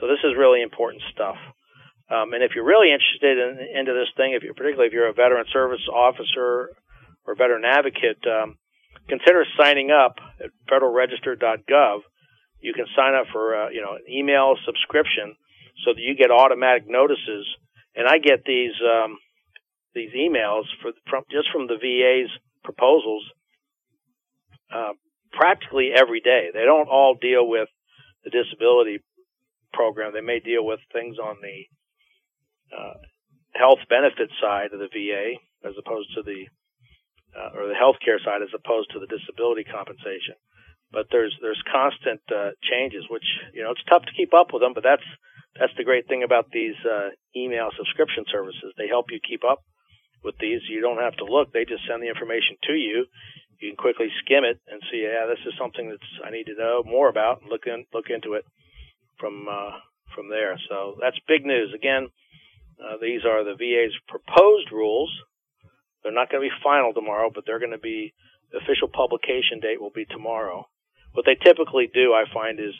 So 0.00 0.08
this 0.08 0.24
is 0.24 0.32
really 0.32 0.62
important 0.62 1.02
stuff. 1.12 1.36
Um, 2.08 2.32
and 2.32 2.42
if 2.42 2.56
you're 2.56 2.64
really 2.64 2.90
interested 2.90 3.36
in, 3.36 3.60
into 3.76 3.92
this 3.92 4.08
thing, 4.16 4.32
if 4.32 4.42
you 4.42 4.54
particularly 4.54 4.88
if 4.88 4.92
you're 4.96 5.12
a 5.12 5.12
veteran 5.12 5.44
service 5.52 5.84
officer 5.92 6.72
or 7.26 7.36
veteran 7.36 7.62
advocate, 7.64 8.18
um, 8.26 8.56
consider 9.06 9.44
signing 9.60 9.90
up 9.92 10.16
at 10.42 10.50
federalregister.gov. 10.66 12.00
You 12.60 12.72
can 12.72 12.86
sign 12.96 13.14
up 13.14 13.26
for 13.32 13.54
uh, 13.54 13.68
you 13.68 13.82
know 13.82 13.94
an 13.94 14.10
email 14.10 14.56
subscription 14.64 15.36
so 15.84 15.92
that 15.92 16.00
you 16.00 16.16
get 16.16 16.30
automatic 16.30 16.88
notices. 16.88 17.46
And 17.94 18.08
I 18.08 18.18
get 18.18 18.44
these 18.44 18.74
um, 18.82 19.18
these 19.94 20.12
emails 20.14 20.64
for, 20.82 20.92
from 21.08 21.24
just 21.30 21.50
from 21.52 21.66
the 21.66 21.76
VA's 21.76 22.30
proposals 22.62 23.24
uh, 24.74 24.92
practically 25.32 25.90
every 25.94 26.20
day. 26.20 26.48
They 26.52 26.64
don't 26.64 26.88
all 26.88 27.16
deal 27.20 27.48
with 27.48 27.68
the 28.24 28.30
disability 28.30 28.98
program. 29.72 30.12
They 30.12 30.20
may 30.20 30.40
deal 30.40 30.64
with 30.64 30.80
things 30.92 31.16
on 31.18 31.36
the 31.42 31.58
uh, 32.74 32.98
health 33.54 33.80
benefit 33.88 34.30
side 34.40 34.72
of 34.72 34.78
the 34.78 34.90
VA 34.92 35.38
as 35.66 35.74
opposed 35.78 36.14
to 36.14 36.22
the 36.22 36.46
uh, 37.30 37.54
or 37.54 37.70
the 37.70 37.78
healthcare 37.78 38.18
side 38.18 38.42
as 38.42 38.50
opposed 38.50 38.90
to 38.90 38.98
the 38.98 39.06
disability 39.06 39.62
compensation. 39.62 40.34
But 40.90 41.06
there's 41.10 41.34
there's 41.40 41.62
constant 41.70 42.20
uh, 42.30 42.58
changes, 42.66 43.06
which 43.08 43.26
you 43.54 43.62
know 43.62 43.70
it's 43.70 43.86
tough 43.86 44.02
to 44.02 44.16
keep 44.18 44.34
up 44.34 44.50
with 44.52 44.62
them. 44.62 44.74
But 44.74 44.82
that's 44.82 45.06
that's 45.54 45.74
the 45.78 45.86
great 45.86 46.08
thing 46.08 46.22
about 46.22 46.50
these 46.50 46.74
uh, 46.82 47.14
email 47.34 47.70
subscription 47.78 48.24
services. 48.30 48.74
They 48.76 48.88
help 48.88 49.10
you 49.10 49.20
keep 49.22 49.42
up 49.46 49.62
with 50.22 50.36
these. 50.38 50.60
You 50.68 50.80
don't 50.80 51.02
have 51.02 51.16
to 51.16 51.24
look; 51.24 51.52
they 51.52 51.64
just 51.64 51.86
send 51.88 52.02
the 52.02 52.08
information 52.08 52.56
to 52.64 52.72
you. 52.72 53.06
You 53.60 53.70
can 53.70 53.76
quickly 53.76 54.08
skim 54.24 54.44
it 54.44 54.58
and 54.72 54.80
see, 54.90 55.04
yeah, 55.04 55.26
this 55.28 55.44
is 55.44 55.52
something 55.60 55.90
that's 55.90 56.10
I 56.24 56.30
need 56.30 56.48
to 56.48 56.56
know 56.56 56.82
more 56.84 57.08
about. 57.08 57.42
And 57.42 57.50
look 57.50 57.66
in, 57.66 57.84
look 57.92 58.08
into 58.08 58.32
it 58.32 58.44
from 59.18 59.46
uh, 59.48 59.76
from 60.14 60.30
there. 60.30 60.58
So 60.68 60.96
that's 61.00 61.18
big 61.28 61.44
news. 61.44 61.72
Again, 61.74 62.08
uh, 62.80 62.96
these 63.00 63.24
are 63.24 63.44
the 63.44 63.54
VA's 63.54 63.92
proposed 64.08 64.72
rules. 64.72 65.12
They're 66.02 66.12
not 66.12 66.30
going 66.30 66.42
to 66.42 66.48
be 66.48 66.64
final 66.64 66.94
tomorrow, 66.94 67.30
but 67.32 67.44
they're 67.44 67.60
going 67.60 67.76
to 67.76 67.78
be 67.78 68.14
the 68.50 68.58
official 68.58 68.88
publication 68.88 69.60
date 69.60 69.80
will 69.80 69.94
be 69.94 70.06
tomorrow. 70.06 70.66
What 71.12 71.26
they 71.26 71.36
typically 71.36 71.90
do, 71.92 72.14
I 72.14 72.24
find, 72.32 72.58
is 72.58 72.72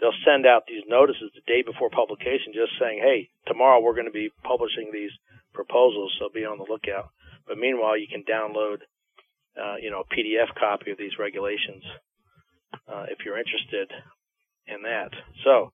they'll 0.00 0.16
send 0.26 0.46
out 0.46 0.66
these 0.66 0.82
notices 0.88 1.30
the 1.34 1.46
day 1.46 1.62
before 1.62 1.90
publication, 1.90 2.52
just 2.52 2.74
saying, 2.80 2.98
"Hey, 2.98 3.30
tomorrow 3.46 3.78
we're 3.80 3.94
going 3.94 4.10
to 4.10 4.14
be 4.14 4.32
publishing 4.42 4.90
these 4.90 5.12
proposals, 5.54 6.12
so 6.18 6.28
be 6.32 6.44
on 6.44 6.58
the 6.58 6.66
lookout. 6.68 7.10
But 7.46 7.58
meanwhile, 7.58 7.96
you 7.96 8.06
can 8.08 8.24
download, 8.24 8.78
uh, 9.56 9.76
you 9.80 9.90
know, 9.90 10.02
a 10.02 10.14
PDF 10.14 10.54
copy 10.58 10.90
of 10.90 10.98
these 10.98 11.18
regulations 11.18 11.82
uh, 12.88 13.06
if 13.08 13.24
you're 13.24 13.38
interested 13.38 13.90
in 14.66 14.82
that. 14.82 15.10
So 15.44 15.72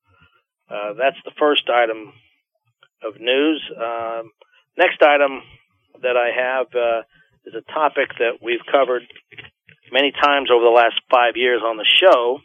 uh, 0.69 0.95
that's 0.95 1.19
the 1.25 1.33
first 1.39 1.69
item 1.69 2.13
of 3.03 3.21
news. 3.21 3.63
Um, 3.77 4.31
next 4.77 5.03
item 5.03 5.43
that 6.03 6.17
I 6.17 6.31
have 6.31 6.67
uh, 6.75 7.03
is 7.47 7.55
a 7.55 7.73
topic 7.73 8.11
that 8.19 8.39
we've 8.43 8.65
covered 8.71 9.03
many 9.93 10.13
times 10.13 10.51
over 10.53 10.65
the 10.65 10.71
last 10.71 11.01
five 11.11 11.35
years 11.37 11.63
on 11.65 11.77
the 11.77 11.87
show. 11.87 12.39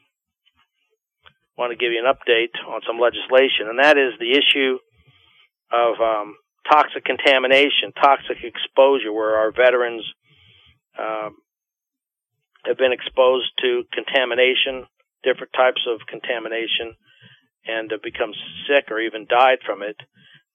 I 1.58 1.62
want 1.62 1.72
to 1.72 1.78
give 1.78 1.94
you 1.94 2.04
an 2.04 2.12
update 2.12 2.56
on 2.68 2.82
some 2.86 3.00
legislation, 3.00 3.70
and 3.70 3.80
that 3.80 3.98
is 3.98 4.20
the 4.20 4.36
issue 4.36 4.78
of 5.72 6.02
um, 6.02 6.36
toxic 6.70 7.06
contamination, 7.06 7.94
toxic 7.96 8.38
exposure, 8.44 9.14
where 9.14 9.36
our 9.36 9.52
veterans 9.52 10.04
um, 11.00 11.38
have 12.66 12.78
been 12.78 12.94
exposed 12.94 13.52
to 13.62 13.84
contamination, 13.94 14.86
different 15.24 15.54
types 15.54 15.82
of 15.88 16.00
contamination, 16.08 16.96
and 17.66 17.92
have 17.92 18.02
become 18.02 18.34
sick 18.68 18.92
or 18.92 19.00
even 19.00 19.26
died 19.30 19.60
from 19.66 19.82
it. 19.82 19.98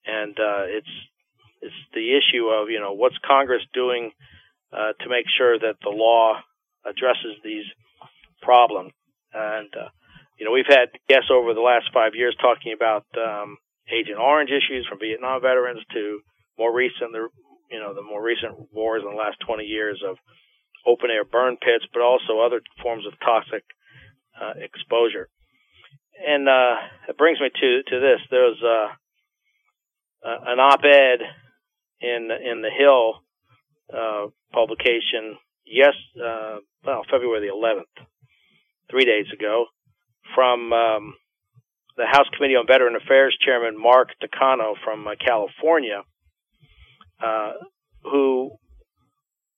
And 0.05 0.37
uh, 0.39 0.65
it's 0.67 0.93
it's 1.61 1.81
the 1.93 2.17
issue 2.17 2.47
of 2.47 2.69
you 2.69 2.79
know 2.79 2.93
what's 2.93 3.17
Congress 3.25 3.61
doing 3.73 4.11
uh, 4.73 4.93
to 4.99 5.09
make 5.09 5.25
sure 5.37 5.59
that 5.59 5.75
the 5.81 5.89
law 5.89 6.39
addresses 6.85 7.37
these 7.43 7.65
problems. 8.41 8.91
And 9.33 9.69
uh, 9.75 9.89
you 10.39 10.45
know 10.45 10.51
we've 10.51 10.65
had 10.67 10.89
guests 11.07 11.29
over 11.31 11.53
the 11.53 11.61
last 11.61 11.85
five 11.93 12.15
years 12.15 12.35
talking 12.41 12.73
about 12.73 13.05
um, 13.15 13.57
Agent 13.89 14.19
Orange 14.19 14.51
issues 14.51 14.85
from 14.87 14.99
Vietnam 14.99 15.41
veterans 15.41 15.81
to 15.93 16.19
more 16.57 16.73
recent, 16.73 17.13
you 17.71 17.79
know, 17.79 17.93
the 17.93 18.03
more 18.03 18.21
recent 18.21 18.53
wars 18.71 19.03
in 19.05 19.11
the 19.11 19.17
last 19.17 19.37
20 19.45 19.63
years 19.63 20.01
of 20.07 20.17
open 20.85 21.09
air 21.09 21.25
burn 21.25 21.57
pits, 21.57 21.85
but 21.93 22.01
also 22.01 22.39
other 22.39 22.61
forms 22.81 23.05
of 23.05 23.13
toxic 23.19 23.63
uh, 24.39 24.53
exposure. 24.57 25.29
And 26.21 26.47
uh, 26.47 26.75
it 27.09 27.17
brings 27.17 27.39
me 27.39 27.49
to 27.49 27.83
to 27.89 27.99
this. 27.99 28.19
There's 28.29 28.61
uh, 28.61 28.89
an 30.23 30.59
op-ed 30.59 31.19
in 32.01 32.29
in 32.31 32.61
the 32.61 32.69
Hill 32.69 33.23
uh, 33.93 34.27
publication, 34.53 35.37
yes, 35.65 35.93
uh, 36.15 36.57
well, 36.85 37.03
February 37.09 37.47
the 37.47 37.53
11th, 37.53 38.05
three 38.89 39.05
days 39.05 39.25
ago, 39.33 39.65
from 40.35 40.71
um, 40.73 41.13
the 41.97 42.05
House 42.05 42.27
Committee 42.35 42.55
on 42.55 42.67
Veteran 42.67 42.95
Affairs 42.95 43.37
Chairman 43.43 43.79
Mark 43.79 44.09
Takano 44.21 44.75
from 44.83 45.07
uh, 45.07 45.11
California, 45.19 46.03
uh, 47.21 47.51
who 48.03 48.51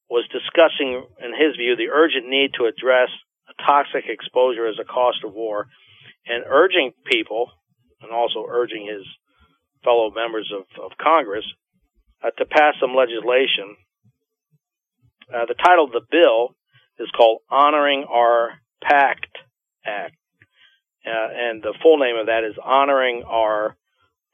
was 0.10 0.28
discussing, 0.32 1.06
in 1.20 1.32
his 1.32 1.56
view, 1.56 1.76
the 1.76 1.94
urgent 1.94 2.28
need 2.28 2.52
to 2.58 2.66
address 2.66 3.10
toxic 3.66 4.06
exposure 4.08 4.68
as 4.68 4.76
a 4.80 4.86
cost 4.86 5.24
of 5.24 5.34
war, 5.34 5.68
and 6.26 6.44
urging 6.48 6.92
people, 7.06 7.52
and 8.02 8.12
also 8.12 8.46
urging 8.50 8.88
his 8.88 9.06
fellow 9.84 10.12
members 10.12 10.52
of, 10.54 10.66
of 10.84 10.92
Congress, 10.98 11.46
uh, 12.24 12.32
to 12.38 12.46
pass 12.46 12.76
some 12.80 12.96
legislation. 12.96 13.76
Uh, 15.34 15.46
the 15.46 15.56
title 15.56 15.86
of 15.86 15.92
the 15.92 16.06
bill 16.12 16.56
is 17.00 17.10
called 17.16 17.42
Honoring 17.50 18.06
Our 18.10 18.60
Pact 18.82 19.28
Act. 19.86 20.16
Uh, 21.06 21.28
and 21.36 21.62
the 21.62 21.74
full 21.82 21.98
name 21.98 22.16
of 22.16 22.28
that 22.28 22.44
is 22.44 22.56
Honoring 22.64 23.24
Our 23.28 23.76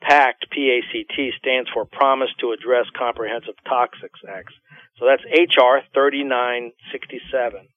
PACT, 0.01 0.45
P-A-C-T, 0.51 1.31
stands 1.37 1.69
for 1.73 1.85
Promise 1.85 2.29
to 2.39 2.51
Address 2.51 2.85
Comprehensive 2.97 3.55
Toxics 3.67 4.23
Acts. 4.27 4.53
So 4.97 5.05
that's 5.05 5.23
H.R. 5.27 5.81
3967 5.93 7.67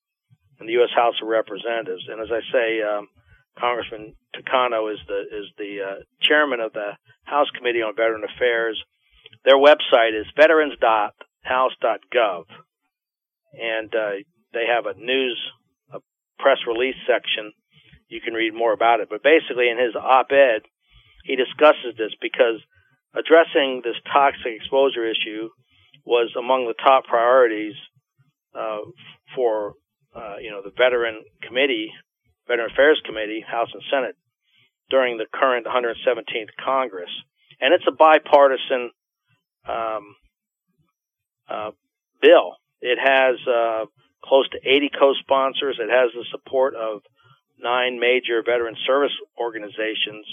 in 0.60 0.66
the 0.66 0.72
U.S. 0.72 0.90
House 0.94 1.14
of 1.22 1.28
Representatives. 1.28 2.06
And 2.08 2.20
as 2.20 2.30
I 2.30 2.40
say, 2.52 2.82
um, 2.82 3.08
Congressman 3.58 4.14
Takano 4.36 4.92
is 4.92 4.98
the 5.08 5.20
is 5.20 5.46
the 5.58 5.82
uh, 5.82 6.02
chairman 6.20 6.60
of 6.60 6.72
the 6.72 6.92
House 7.24 7.50
Committee 7.56 7.82
on 7.82 7.96
Veteran 7.96 8.22
Affairs. 8.24 8.80
Their 9.44 9.58
website 9.58 10.14
is 10.18 10.26
veterans.house.gov, 10.36 12.44
and 13.52 13.94
uh, 13.94 14.12
they 14.52 14.66
have 14.72 14.86
a 14.86 14.94
news, 14.98 15.38
a 15.92 15.98
press 16.38 16.58
release 16.66 16.96
section 17.06 17.52
you 18.12 18.20
can 18.20 18.34
read 18.34 18.54
more 18.54 18.72
about 18.72 19.00
it. 19.00 19.08
But 19.08 19.22
basically, 19.22 19.70
in 19.70 19.78
his 19.78 19.96
op-ed, 19.96 20.62
he 21.24 21.36
discusses 21.36 21.96
this 21.96 22.12
because 22.20 22.60
addressing 23.14 23.80
this 23.82 23.96
toxic 24.12 24.52
exposure 24.60 25.08
issue 25.08 25.48
was 26.04 26.30
among 26.38 26.66
the 26.66 26.74
top 26.74 27.04
priorities 27.04 27.74
uh, 28.54 28.84
for 29.34 29.74
uh, 30.14 30.36
you 30.40 30.50
know 30.50 30.60
the 30.62 30.72
veteran 30.76 31.24
committee, 31.40 31.90
Veteran 32.46 32.70
Affairs 32.70 33.00
Committee, 33.06 33.40
House 33.40 33.70
and 33.72 33.82
Senate 33.90 34.16
during 34.90 35.16
the 35.16 35.26
current 35.32 35.64
117th 35.64 36.52
Congress, 36.62 37.10
and 37.60 37.72
it's 37.72 37.86
a 37.88 37.92
bipartisan 37.92 38.90
um, 39.66 40.14
uh, 41.48 41.70
bill. 42.20 42.56
It 42.82 42.98
has 42.98 43.36
uh, 43.46 43.86
close 44.24 44.48
to 44.50 44.58
80 44.58 44.90
co-sponsors. 44.98 45.78
It 45.78 45.88
has 45.88 46.10
the 46.12 46.24
support 46.30 46.74
of 46.74 47.00
nine 47.62 47.98
major 47.98 48.42
veteran 48.44 48.76
service 48.86 49.12
organizations. 49.38 50.26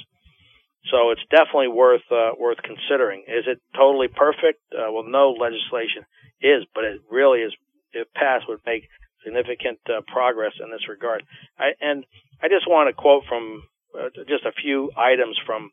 So 0.91 1.11
it's 1.11 1.21
definitely 1.29 1.69
worth 1.69 2.05
uh, 2.11 2.31
worth 2.39 2.57
considering. 2.63 3.23
Is 3.27 3.45
it 3.47 3.61
totally 3.75 4.07
perfect? 4.07 4.61
Uh, 4.71 4.91
well, 4.91 5.03
no 5.05 5.35
legislation 5.37 6.05
is, 6.41 6.65
but 6.73 6.83
it 6.83 7.01
really 7.09 7.39
is. 7.41 7.53
If 7.91 8.07
passed, 8.13 8.45
would 8.47 8.61
make 8.65 8.87
significant 9.25 9.79
uh, 9.89 10.01
progress 10.07 10.53
in 10.63 10.71
this 10.71 10.87
regard. 10.87 11.23
I, 11.57 11.73
and 11.81 12.05
I 12.41 12.47
just 12.47 12.69
want 12.69 12.87
to 12.87 12.93
quote 12.93 13.23
from 13.27 13.63
uh, 13.97 14.09
just 14.27 14.45
a 14.45 14.53
few 14.53 14.91
items 14.95 15.37
from 15.45 15.71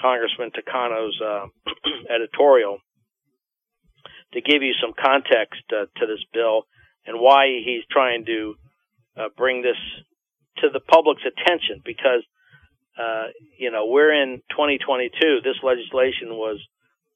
Congressman 0.00 0.50
Takano's 0.52 1.18
uh, 1.20 1.46
editorial 2.14 2.78
to 4.34 4.40
give 4.40 4.62
you 4.62 4.74
some 4.80 4.92
context 4.92 5.64
uh, 5.72 5.86
to 5.98 6.06
this 6.06 6.22
bill 6.32 6.66
and 7.06 7.18
why 7.18 7.46
he's 7.64 7.82
trying 7.90 8.24
to 8.26 8.54
bring 9.36 9.60
this 9.60 9.76
to 10.60 10.68
the 10.72 10.80
public's 10.80 11.22
attention 11.26 11.82
because 11.84 12.22
uh, 12.98 13.32
you 13.58 13.70
know 13.70 13.86
we're 13.86 14.12
in 14.12 14.42
2022. 14.50 15.40
This 15.42 15.56
legislation 15.62 16.36
was 16.36 16.58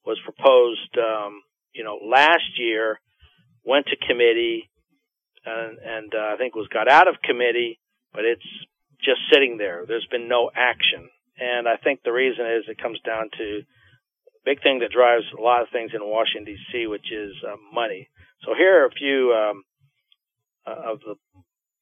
was 0.04 0.18
proposed 0.24 0.96
um, 0.98 1.42
you 1.72 1.84
know 1.84 1.98
last 2.04 2.58
year, 2.58 3.00
went 3.64 3.86
to 3.86 3.96
committee, 3.96 4.70
and, 5.44 5.78
and 5.78 6.14
uh, 6.14 6.34
I 6.34 6.36
think 6.36 6.54
was 6.54 6.68
got 6.68 6.88
out 6.88 7.08
of 7.08 7.16
committee, 7.22 7.78
but 8.12 8.24
it's 8.24 8.46
just 9.00 9.20
sitting 9.32 9.58
there. 9.58 9.84
There's 9.86 10.06
been 10.10 10.28
no 10.28 10.50
action, 10.54 11.08
and 11.38 11.68
I 11.68 11.76
think 11.76 12.00
the 12.02 12.12
reason 12.12 12.46
is 12.46 12.64
it 12.68 12.82
comes 12.82 13.00
down 13.00 13.30
to 13.38 13.62
big 14.44 14.62
thing 14.62 14.80
that 14.80 14.92
drives 14.92 15.24
a 15.36 15.40
lot 15.40 15.62
of 15.62 15.68
things 15.72 15.92
in 15.94 16.00
Washington 16.04 16.44
D.C., 16.44 16.86
which 16.86 17.10
is 17.10 17.32
uh, 17.46 17.56
money. 17.72 18.08
So 18.44 18.54
here 18.56 18.82
are 18.82 18.86
a 18.86 18.90
few 18.90 19.32
um, 19.32 19.62
uh, 20.66 20.92
of 20.92 21.00
the 21.00 21.14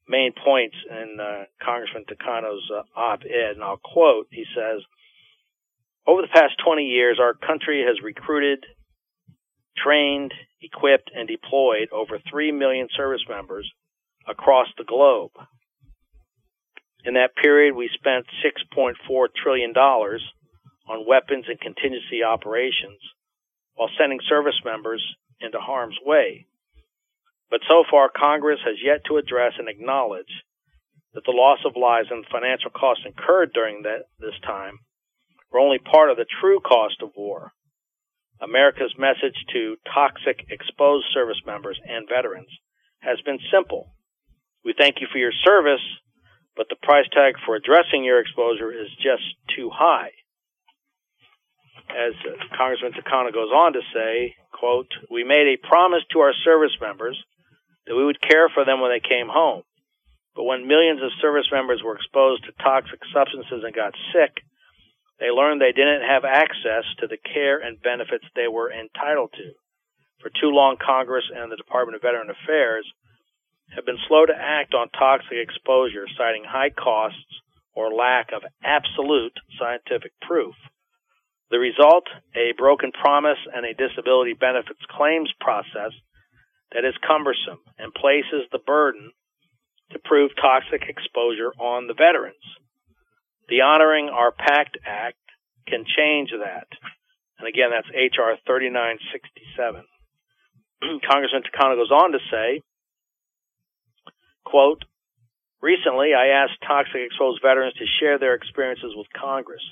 main 0.08 0.32
points 0.32 0.76
in 0.90 1.18
uh, 1.20 1.44
Congressman 1.62 2.04
Takano's 2.04 2.68
uh, 2.74 2.82
op-ed, 2.98 3.54
and 3.54 3.62
I'll 3.62 3.80
quote. 3.82 4.26
He 4.30 4.44
says, 4.54 4.82
"Over 6.06 6.22
the 6.22 6.28
past 6.28 6.54
20 6.64 6.84
years, 6.84 7.18
our 7.20 7.34
country 7.34 7.84
has 7.86 8.02
recruited, 8.02 8.64
trained, 9.76 10.32
equipped, 10.60 11.10
and 11.14 11.28
deployed 11.28 11.88
over 11.92 12.18
3 12.30 12.52
million 12.52 12.88
service 12.96 13.24
members 13.28 13.70
across 14.28 14.68
the 14.76 14.84
globe. 14.84 15.32
In 17.04 17.14
that 17.14 17.34
period, 17.34 17.74
we 17.74 17.90
spent 17.94 18.26
6.4 18.44 19.26
trillion 19.42 19.72
dollars 19.72 20.22
on 20.88 21.06
weapons 21.06 21.46
and 21.48 21.58
contingency 21.60 22.22
operations, 22.22 23.00
while 23.74 23.88
sending 23.98 24.20
service 24.28 24.60
members 24.64 25.02
into 25.40 25.58
harm's 25.58 25.98
way." 26.04 26.46
But 27.52 27.60
so 27.68 27.84
far, 27.84 28.08
Congress 28.08 28.60
has 28.64 28.80
yet 28.82 29.04
to 29.06 29.18
address 29.18 29.52
and 29.58 29.68
acknowledge 29.68 30.40
that 31.12 31.28
the 31.28 31.36
loss 31.36 31.58
of 31.68 31.76
lives 31.76 32.08
and 32.10 32.24
financial 32.32 32.70
costs 32.72 33.04
incurred 33.04 33.52
during 33.52 33.82
that, 33.82 34.08
this 34.18 34.40
time 34.40 34.80
were 35.52 35.60
only 35.60 35.76
part 35.76 36.08
of 36.08 36.16
the 36.16 36.24
true 36.40 36.60
cost 36.64 37.02
of 37.02 37.12
war. 37.14 37.52
America's 38.40 38.94
message 38.96 39.36
to 39.52 39.76
toxic 39.84 40.48
exposed 40.48 41.12
service 41.12 41.44
members 41.44 41.78
and 41.84 42.08
veterans 42.08 42.48
has 43.00 43.20
been 43.20 43.38
simple. 43.52 43.92
We 44.64 44.72
thank 44.72 45.02
you 45.02 45.06
for 45.12 45.18
your 45.18 45.36
service, 45.44 45.84
but 46.56 46.68
the 46.70 46.80
price 46.80 47.06
tag 47.12 47.34
for 47.44 47.54
addressing 47.54 48.02
your 48.02 48.18
exposure 48.18 48.72
is 48.72 48.88
just 48.96 49.28
too 49.54 49.68
high. 49.68 50.16
As 51.92 52.16
Congressman 52.56 52.96
Takano 52.96 53.28
goes 53.28 53.52
on 53.52 53.74
to 53.74 53.84
say, 53.92 54.36
quote, 54.52 54.88
we 55.10 55.22
made 55.22 55.52
a 55.52 55.60
promise 55.68 56.00
to 56.12 56.20
our 56.20 56.32
service 56.44 56.72
members 56.80 57.22
that 57.86 57.96
we 57.96 58.04
would 58.04 58.20
care 58.20 58.48
for 58.48 58.64
them 58.64 58.80
when 58.80 58.90
they 58.90 59.00
came 59.02 59.28
home. 59.28 59.62
But 60.34 60.44
when 60.44 60.66
millions 60.66 61.02
of 61.02 61.12
service 61.20 61.46
members 61.52 61.82
were 61.82 61.96
exposed 61.96 62.44
to 62.44 62.62
toxic 62.62 63.00
substances 63.12 63.62
and 63.64 63.74
got 63.74 63.94
sick, 64.12 64.40
they 65.20 65.30
learned 65.30 65.60
they 65.60 65.76
didn't 65.76 66.08
have 66.08 66.24
access 66.24 66.84
to 66.98 67.06
the 67.06 67.18
care 67.18 67.58
and 67.58 67.82
benefits 67.82 68.24
they 68.34 68.48
were 68.48 68.72
entitled 68.72 69.32
to. 69.36 69.52
For 70.20 70.30
too 70.30 70.50
long, 70.50 70.76
Congress 70.80 71.24
and 71.34 71.50
the 71.50 71.56
Department 71.56 71.96
of 71.96 72.02
Veteran 72.02 72.30
Affairs 72.30 72.86
have 73.74 73.84
been 73.84 73.98
slow 74.08 74.26
to 74.26 74.34
act 74.34 74.74
on 74.74 74.88
toxic 74.90 75.36
exposure, 75.36 76.06
citing 76.16 76.44
high 76.44 76.70
costs 76.70 77.40
or 77.74 77.92
lack 77.92 78.32
of 78.32 78.42
absolute 78.62 79.32
scientific 79.58 80.12
proof. 80.20 80.54
The 81.50 81.58
result, 81.58 82.08
a 82.34 82.52
broken 82.56 82.92
promise 82.92 83.38
and 83.52 83.66
a 83.66 83.74
disability 83.74 84.32
benefits 84.32 84.80
claims 84.88 85.30
process 85.40 85.92
that 86.74 86.84
is 86.84 86.94
cumbersome 87.06 87.60
and 87.78 87.94
places 87.94 88.48
the 88.50 88.58
burden 88.58 89.12
to 89.92 89.98
prove 89.98 90.30
toxic 90.40 90.88
exposure 90.88 91.52
on 91.60 91.86
the 91.86 91.94
veterans. 91.94 92.44
The 93.48 93.60
Honoring 93.60 94.08
Our 94.08 94.32
Pact 94.32 94.78
Act 94.86 95.18
can 95.66 95.84
change 95.84 96.30
that. 96.32 96.68
And 97.38 97.48
again, 97.48 97.70
that's 97.70 97.88
H.R. 97.92 98.38
3967. 98.46 99.84
Congressman 101.10 101.42
Takano 101.44 101.76
goes 101.76 101.90
on 101.92 102.12
to 102.12 102.18
say, 102.30 102.62
quote, 104.44 104.84
Recently, 105.60 106.10
I 106.10 106.42
asked 106.42 106.58
toxic 106.66 107.06
exposed 107.06 107.40
veterans 107.40 107.74
to 107.78 107.86
share 108.00 108.18
their 108.18 108.34
experiences 108.34 108.94
with 108.96 109.06
Congress. 109.14 109.62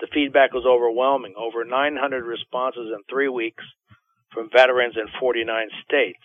The 0.00 0.08
feedback 0.12 0.54
was 0.54 0.64
overwhelming. 0.64 1.34
Over 1.36 1.64
900 1.64 2.24
responses 2.24 2.88
in 2.88 3.04
three 3.04 3.28
weeks 3.28 3.64
from 4.32 4.50
veterans 4.50 4.96
in 4.96 5.06
49 5.20 5.68
states. 5.84 6.24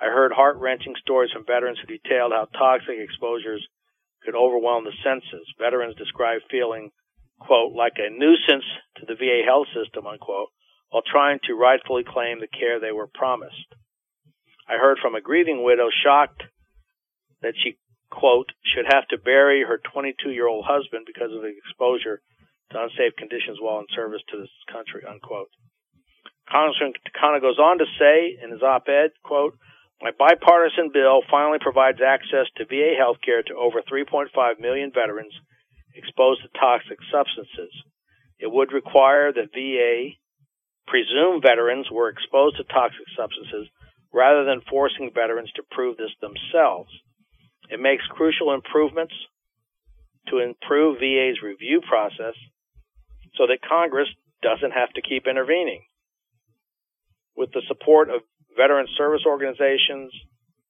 I 0.00 0.06
heard 0.06 0.32
heart 0.32 0.56
wrenching 0.56 0.94
stories 1.00 1.30
from 1.30 1.44
veterans 1.44 1.78
who 1.78 1.86
detailed 1.86 2.32
how 2.32 2.48
toxic 2.56 2.96
exposures 2.98 3.66
could 4.24 4.34
overwhelm 4.34 4.84
the 4.84 4.96
senses. 5.04 5.46
Veterans 5.58 5.94
described 5.96 6.44
feeling, 6.50 6.90
quote, 7.38 7.72
like 7.72 7.96
a 7.98 8.08
nuisance 8.08 8.64
to 8.96 9.06
the 9.06 9.14
VA 9.14 9.42
health 9.44 9.68
system, 9.76 10.06
unquote, 10.06 10.48
while 10.90 11.02
trying 11.04 11.38
to 11.44 11.54
rightfully 11.54 12.04
claim 12.04 12.40
the 12.40 12.48
care 12.48 12.80
they 12.80 12.92
were 12.92 13.08
promised. 13.12 13.74
I 14.68 14.78
heard 14.78 14.98
from 15.02 15.14
a 15.14 15.20
grieving 15.20 15.62
widow 15.64 15.88
shocked 15.90 16.44
that 17.42 17.54
she, 17.56 17.78
quote, 18.10 18.52
should 18.62 18.86
have 18.86 19.06
to 19.08 19.18
bury 19.18 19.64
her 19.64 19.80
22 19.92 20.30
year 20.30 20.48
old 20.48 20.64
husband 20.66 21.04
because 21.06 21.32
of 21.32 21.42
the 21.42 21.52
exposure 21.52 22.22
to 22.70 22.82
unsafe 22.82 23.16
conditions 23.18 23.58
while 23.60 23.80
in 23.80 23.86
service 23.94 24.22
to 24.30 24.38
this 24.38 24.50
country, 24.70 25.02
unquote. 25.08 25.48
Congressman 26.50 26.92
Takano 27.06 27.40
goes 27.40 27.58
on 27.58 27.78
to 27.78 27.86
say 27.98 28.36
in 28.42 28.50
his 28.50 28.62
op-ed, 28.62 29.10
quote, 29.22 29.54
my 30.02 30.10
bipartisan 30.10 30.90
bill 30.92 31.22
finally 31.30 31.58
provides 31.60 32.00
access 32.00 32.48
to 32.56 32.64
VA 32.64 32.96
health 32.98 33.18
care 33.24 33.42
to 33.42 33.54
over 33.54 33.82
3.5 33.82 34.32
million 34.58 34.90
veterans 34.92 35.32
exposed 35.94 36.42
to 36.42 36.58
toxic 36.58 36.98
substances. 37.12 37.70
It 38.38 38.50
would 38.50 38.72
require 38.72 39.30
that 39.32 39.52
VA 39.52 40.16
presume 40.88 41.42
veterans 41.42 41.86
were 41.92 42.08
exposed 42.08 42.56
to 42.56 42.64
toxic 42.64 43.06
substances 43.14 43.68
rather 44.12 44.44
than 44.44 44.64
forcing 44.68 45.12
veterans 45.14 45.52
to 45.54 45.62
prove 45.70 45.98
this 45.98 46.16
themselves. 46.20 46.90
It 47.68 47.78
makes 47.78 48.02
crucial 48.08 48.52
improvements 48.54 49.14
to 50.28 50.38
improve 50.38 50.98
VA's 50.98 51.42
review 51.42 51.82
process 51.86 52.34
so 53.36 53.46
that 53.46 53.62
Congress 53.62 54.08
doesn't 54.42 54.72
have 54.72 54.90
to 54.94 55.02
keep 55.02 55.28
intervening 55.28 55.84
with 57.40 57.50
the 57.56 57.64
support 57.68 58.10
of 58.10 58.20
veteran 58.54 58.86
service 58.98 59.24
organizations, 59.24 60.12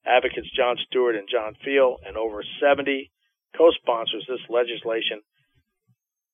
advocates 0.07 0.47
Jon 0.55 0.77
Stewart 0.87 1.19
and 1.19 1.27
John 1.27 1.53
Feal, 1.65 1.97
and 2.07 2.15
over 2.15 2.39
70 2.63 3.11
co-sponsors, 3.57 4.23
this 4.23 4.39
legislation 4.47 5.19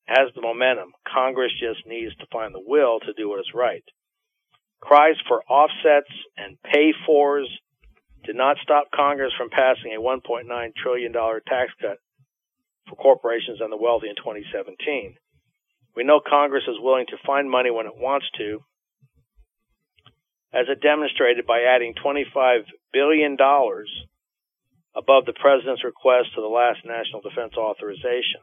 has 0.06 0.30
the 0.36 0.46
momentum. 0.46 0.94
Congress 1.10 1.52
just 1.60 1.82
needs 1.90 2.16
to 2.18 2.30
find 2.32 2.54
the 2.54 2.62
will 2.64 3.00
to 3.02 3.18
do 3.18 3.28
what 3.28 3.40
is 3.40 3.50
right. 3.56 3.84
Cries 4.80 5.18
for 5.28 5.42
offsets 5.50 6.14
and 6.38 6.62
pay 6.62 6.94
fors 7.08 7.50
did 8.24 8.36
not 8.36 8.58
stop 8.62 8.94
Congress 8.94 9.34
from 9.36 9.50
passing 9.50 9.98
a 9.98 10.00
$1.9 10.00 10.46
trillion 10.78 11.14
tax 11.14 11.74
cut 11.82 11.98
for 12.88 12.96
corporations 12.96 13.58
and 13.60 13.74
the 13.74 13.82
wealthy 13.82 14.08
in 14.08 14.16
2017. 14.16 15.18
We 15.96 16.04
know 16.04 16.22
Congress 16.22 16.70
is 16.70 16.78
willing 16.78 17.08
to 17.08 17.26
find 17.26 17.50
money 17.50 17.72
when 17.72 17.88
it 17.88 17.98
wants 17.98 18.28
to, 18.38 18.62
as 20.54 20.66
it 20.70 20.82
demonstrated 20.82 21.46
by 21.46 21.62
adding 21.64 21.94
$25 21.94 22.64
billion 22.94 23.38
above 24.96 25.26
the 25.26 25.38
president's 25.38 25.84
request 25.84 26.34
to 26.36 26.42
the 26.42 26.48
last 26.48 26.80
national 26.86 27.22
defense 27.22 27.54
authorization. 27.58 28.42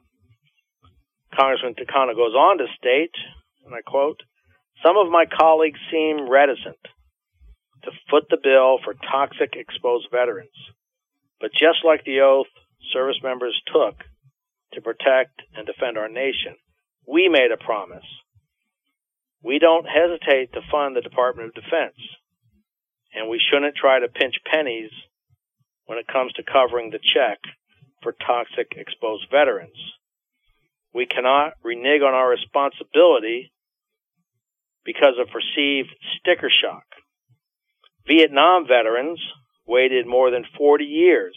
Congressman 1.35 1.75
Takano 1.75 2.15
goes 2.15 2.35
on 2.35 2.59
to 2.59 2.67
state, 2.79 3.15
and 3.67 3.75
I 3.75 3.81
quote, 3.83 4.23
some 4.85 4.97
of 4.97 5.11
my 5.11 5.25
colleagues 5.27 5.81
seem 5.91 6.29
reticent 6.29 6.79
to 7.85 7.91
foot 8.11 8.25
the 8.31 8.39
bill 8.43 8.79
for 8.85 8.95
toxic 8.95 9.55
exposed 9.57 10.09
veterans. 10.11 10.57
But 11.41 11.53
just 11.53 11.85
like 11.85 12.05
the 12.05 12.21
oath 12.21 12.53
service 12.93 13.19
members 13.23 13.61
took 13.67 14.05
to 14.73 14.81
protect 14.81 15.43
and 15.57 15.67
defend 15.67 15.99
our 15.99 16.09
nation, 16.09 16.57
we 17.07 17.29
made 17.29 17.51
a 17.53 17.63
promise. 17.63 18.07
We 19.45 19.59
don't 19.59 19.85
hesitate 19.85 20.55
to 20.55 20.63
fund 20.73 20.97
the 20.97 21.03
Department 21.03 21.49
of 21.49 21.63
Defense, 21.63 22.01
and 23.13 23.29
we 23.29 23.39
shouldn't 23.39 23.77
try 23.77 24.01
to 24.01 24.09
pinch 24.09 24.37
pennies 24.51 24.91
when 25.85 25.99
it 25.99 26.07
comes 26.09 26.33
to 26.33 26.43
covering 26.43 26.91
the 26.91 26.99
check 26.99 27.41
for 28.03 28.13
toxic 28.13 28.73
exposed 28.75 29.27
veterans. 29.31 29.77
We 30.95 31.05
cannot 31.05 31.55
renege 31.63 32.01
on 32.01 32.15
our 32.15 32.31
responsibility 32.31 33.53
because 34.83 35.21
of 35.21 35.29
perceived 35.29 35.91
sticker 36.17 36.49
shock. 36.49 36.85
Vietnam 38.07 38.67
veterans 38.67 39.21
waited 39.67 40.07
more 40.07 40.31
than 40.31 40.47
40 40.57 40.85
years 40.85 41.37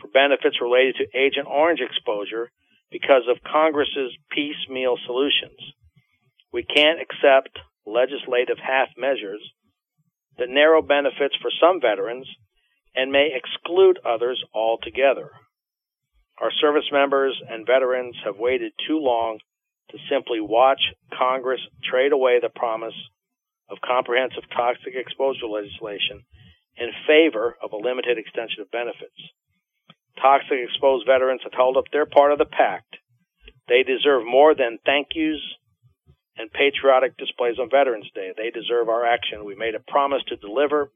for 0.00 0.06
benefits 0.06 0.60
related 0.60 0.96
to 0.96 1.18
Agent 1.18 1.48
Orange 1.50 1.80
exposure 1.80 2.52
because 2.92 3.22
of 3.28 3.42
Congress's 3.42 4.12
piecemeal 4.30 4.98
solutions. 5.04 5.58
We 6.52 6.62
can't 6.62 7.00
accept 7.00 7.58
legislative 7.86 8.58
half 8.58 8.88
measures 8.96 9.42
that 10.38 10.48
narrow 10.48 10.82
benefits 10.82 11.34
for 11.40 11.50
some 11.60 11.80
veterans 11.80 12.28
and 12.94 13.10
may 13.10 13.30
exclude 13.34 13.98
others 14.04 14.42
altogether. 14.54 15.30
Our 16.40 16.50
service 16.60 16.88
members 16.92 17.40
and 17.48 17.66
veterans 17.66 18.16
have 18.24 18.36
waited 18.36 18.72
too 18.86 18.98
long 18.98 19.38
to 19.90 19.98
simply 20.10 20.40
watch 20.40 20.80
Congress 21.16 21.60
trade 21.84 22.12
away 22.12 22.40
the 22.40 22.48
promise 22.48 22.96
of 23.68 23.78
comprehensive 23.80 24.44
toxic 24.54 24.94
exposure 24.94 25.46
legislation 25.46 26.24
in 26.76 26.90
favor 27.06 27.56
of 27.62 27.72
a 27.72 27.76
limited 27.76 28.18
extension 28.18 28.60
of 28.60 28.70
benefits. 28.70 29.16
Toxic 30.20 30.58
exposed 30.64 31.06
veterans 31.06 31.40
have 31.44 31.52
held 31.52 31.76
up 31.76 31.84
their 31.92 32.06
part 32.06 32.32
of 32.32 32.38
the 32.38 32.44
pact. 32.44 32.96
They 33.68 33.82
deserve 33.82 34.24
more 34.24 34.54
than 34.54 34.78
thank 34.84 35.08
yous 35.14 35.40
and 36.36 36.52
patriotic 36.52 37.16
displays 37.16 37.58
on 37.58 37.70
Veterans 37.70 38.10
Day. 38.14 38.32
They 38.36 38.50
deserve 38.50 38.88
our 38.88 39.04
action. 39.04 39.44
We 39.44 39.54
made 39.54 39.74
a 39.74 39.80
promise 39.80 40.22
to 40.28 40.36
deliver 40.36 40.90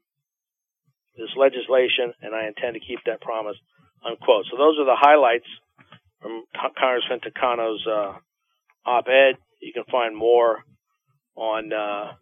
this 1.15 1.29
legislation, 1.35 2.13
and 2.21 2.35
I 2.35 2.47
intend 2.47 2.75
to 2.75 2.79
keep 2.79 2.99
that 3.05 3.21
promise. 3.21 3.57
Unquote. 4.05 4.45
So 4.51 4.57
those 4.57 4.77
are 4.79 4.85
the 4.85 4.95
highlights 4.95 5.47
from 6.21 6.43
Congressman 6.77 7.19
Takano's 7.19 7.85
uh, 7.87 8.13
op-ed. 8.85 9.37
You 9.59 9.73
can 9.73 9.85
find 9.91 10.15
more 10.15 10.63
on 11.35 11.73
uh, 11.73 12.13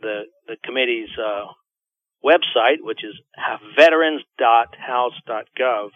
the 0.00 0.22
the 0.46 0.56
committee's 0.64 1.10
uh, 1.18 1.52
website, 2.24 2.78
which 2.80 3.04
is 3.04 3.14
veterans.house.gov. 3.76 5.90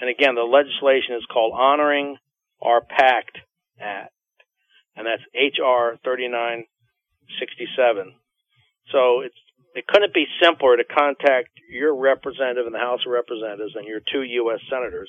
And 0.00 0.08
again, 0.08 0.34
the 0.34 0.40
legislation 0.42 1.16
is 1.16 1.26
called 1.32 1.52
Honoring 1.54 2.16
Our 2.62 2.80
Pact 2.80 3.38
Act, 3.80 4.12
and 4.98 5.06
that's 5.06 5.22
HR 5.32 5.94
3967. 6.02 6.66
So 8.90 9.20
it's 9.22 9.38
it 9.74 9.86
couldn't 9.86 10.12
be 10.12 10.26
simpler 10.42 10.76
to 10.76 10.82
contact 10.82 11.50
your 11.70 11.94
representative 11.94 12.66
in 12.66 12.72
the 12.72 12.80
House 12.82 13.06
of 13.06 13.12
Representatives 13.12 13.76
and 13.76 13.86
your 13.86 14.00
two 14.00 14.22
U.S. 14.22 14.58
senators. 14.68 15.08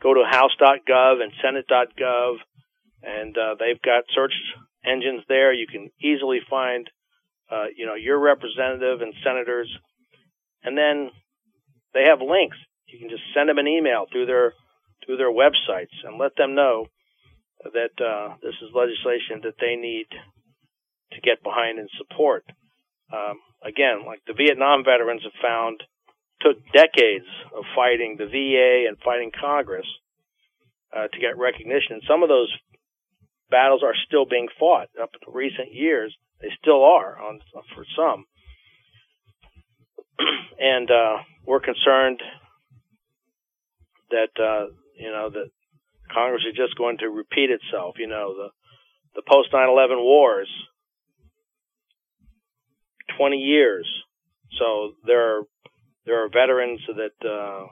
Go 0.00 0.14
to 0.14 0.24
house.gov 0.24 1.20
and 1.20 1.32
senate.gov, 1.42 2.36
and 3.02 3.36
uh, 3.36 3.56
they've 3.58 3.82
got 3.82 4.04
search 4.14 4.32
engines 4.86 5.22
there. 5.28 5.52
You 5.52 5.66
can 5.66 5.90
easily 6.00 6.38
find, 6.48 6.88
uh, 7.50 7.66
you 7.76 7.84
know, 7.84 7.94
your 7.94 8.18
representative 8.18 9.02
and 9.02 9.12
senators, 9.22 9.68
and 10.62 10.78
then 10.78 11.10
they 11.92 12.04
have 12.08 12.20
links. 12.22 12.56
You 12.86 13.00
can 13.00 13.10
just 13.10 13.24
send 13.34 13.50
them 13.50 13.58
an 13.58 13.68
email 13.68 14.06
through 14.10 14.26
their 14.26 14.54
through 15.04 15.18
their 15.18 15.32
websites 15.32 15.92
and 16.04 16.16
let 16.16 16.36
them 16.36 16.54
know 16.54 16.86
that 17.64 17.94
uh, 17.98 18.36
this 18.42 18.54
is 18.62 18.70
legislation 18.74 19.42
that 19.42 19.58
they 19.60 19.76
need 19.76 20.06
to 21.12 21.20
get 21.20 21.42
behind 21.42 21.78
and 21.78 21.88
support. 21.98 22.44
Um, 23.12 23.40
again, 23.64 24.04
like 24.06 24.20
the 24.26 24.34
Vietnam 24.34 24.84
veterans 24.84 25.22
have 25.24 25.36
found, 25.42 25.82
took 26.40 26.56
decades 26.72 27.26
of 27.56 27.64
fighting 27.74 28.16
the 28.16 28.26
VA 28.26 28.86
and 28.86 28.96
fighting 29.02 29.32
Congress 29.34 29.86
uh, 30.94 31.08
to 31.08 31.18
get 31.18 31.38
recognition. 31.38 31.98
And 31.98 32.02
some 32.06 32.22
of 32.22 32.28
those 32.28 32.52
battles 33.50 33.82
are 33.82 33.94
still 34.06 34.26
being 34.26 34.48
fought 34.58 34.88
up 35.00 35.10
in 35.14 35.32
recent 35.32 35.72
years. 35.72 36.14
They 36.40 36.48
still 36.60 36.84
are 36.84 37.18
on 37.18 37.40
for 37.74 37.84
some. 37.96 38.26
and 40.58 40.90
uh, 40.90 41.16
we're 41.46 41.60
concerned 41.60 42.20
that 44.10 44.30
uh, 44.40 44.66
you 44.96 45.10
know 45.10 45.30
that 45.30 45.50
Congress 46.12 46.44
is 46.48 46.56
just 46.56 46.76
going 46.76 46.98
to 46.98 47.08
repeat 47.08 47.50
itself. 47.50 47.96
You 47.98 48.08
know 48.08 48.34
the 48.34 48.48
the 49.14 49.22
post 49.26 49.52
9/11 49.52 50.02
wars 50.02 50.48
20 53.16 53.36
years. 53.36 53.86
So 54.58 54.92
there 55.04 55.38
are 55.38 55.42
there 56.06 56.24
are 56.24 56.28
veterans 56.28 56.80
that 56.88 57.28
uh, 57.28 57.66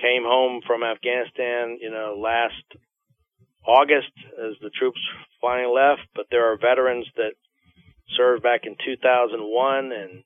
came 0.00 0.22
home 0.24 0.62
from 0.66 0.82
Afghanistan, 0.82 1.78
you 1.80 1.90
know, 1.90 2.16
last 2.18 2.64
August 3.66 4.12
as 4.38 4.54
the 4.62 4.70
troops 4.70 5.00
finally 5.40 5.72
left. 5.72 6.08
But 6.14 6.26
there 6.30 6.50
are 6.50 6.56
veterans 6.56 7.06
that 7.16 7.34
served 8.16 8.42
back 8.42 8.62
in 8.64 8.76
2001 8.84 9.92
and 9.92 10.22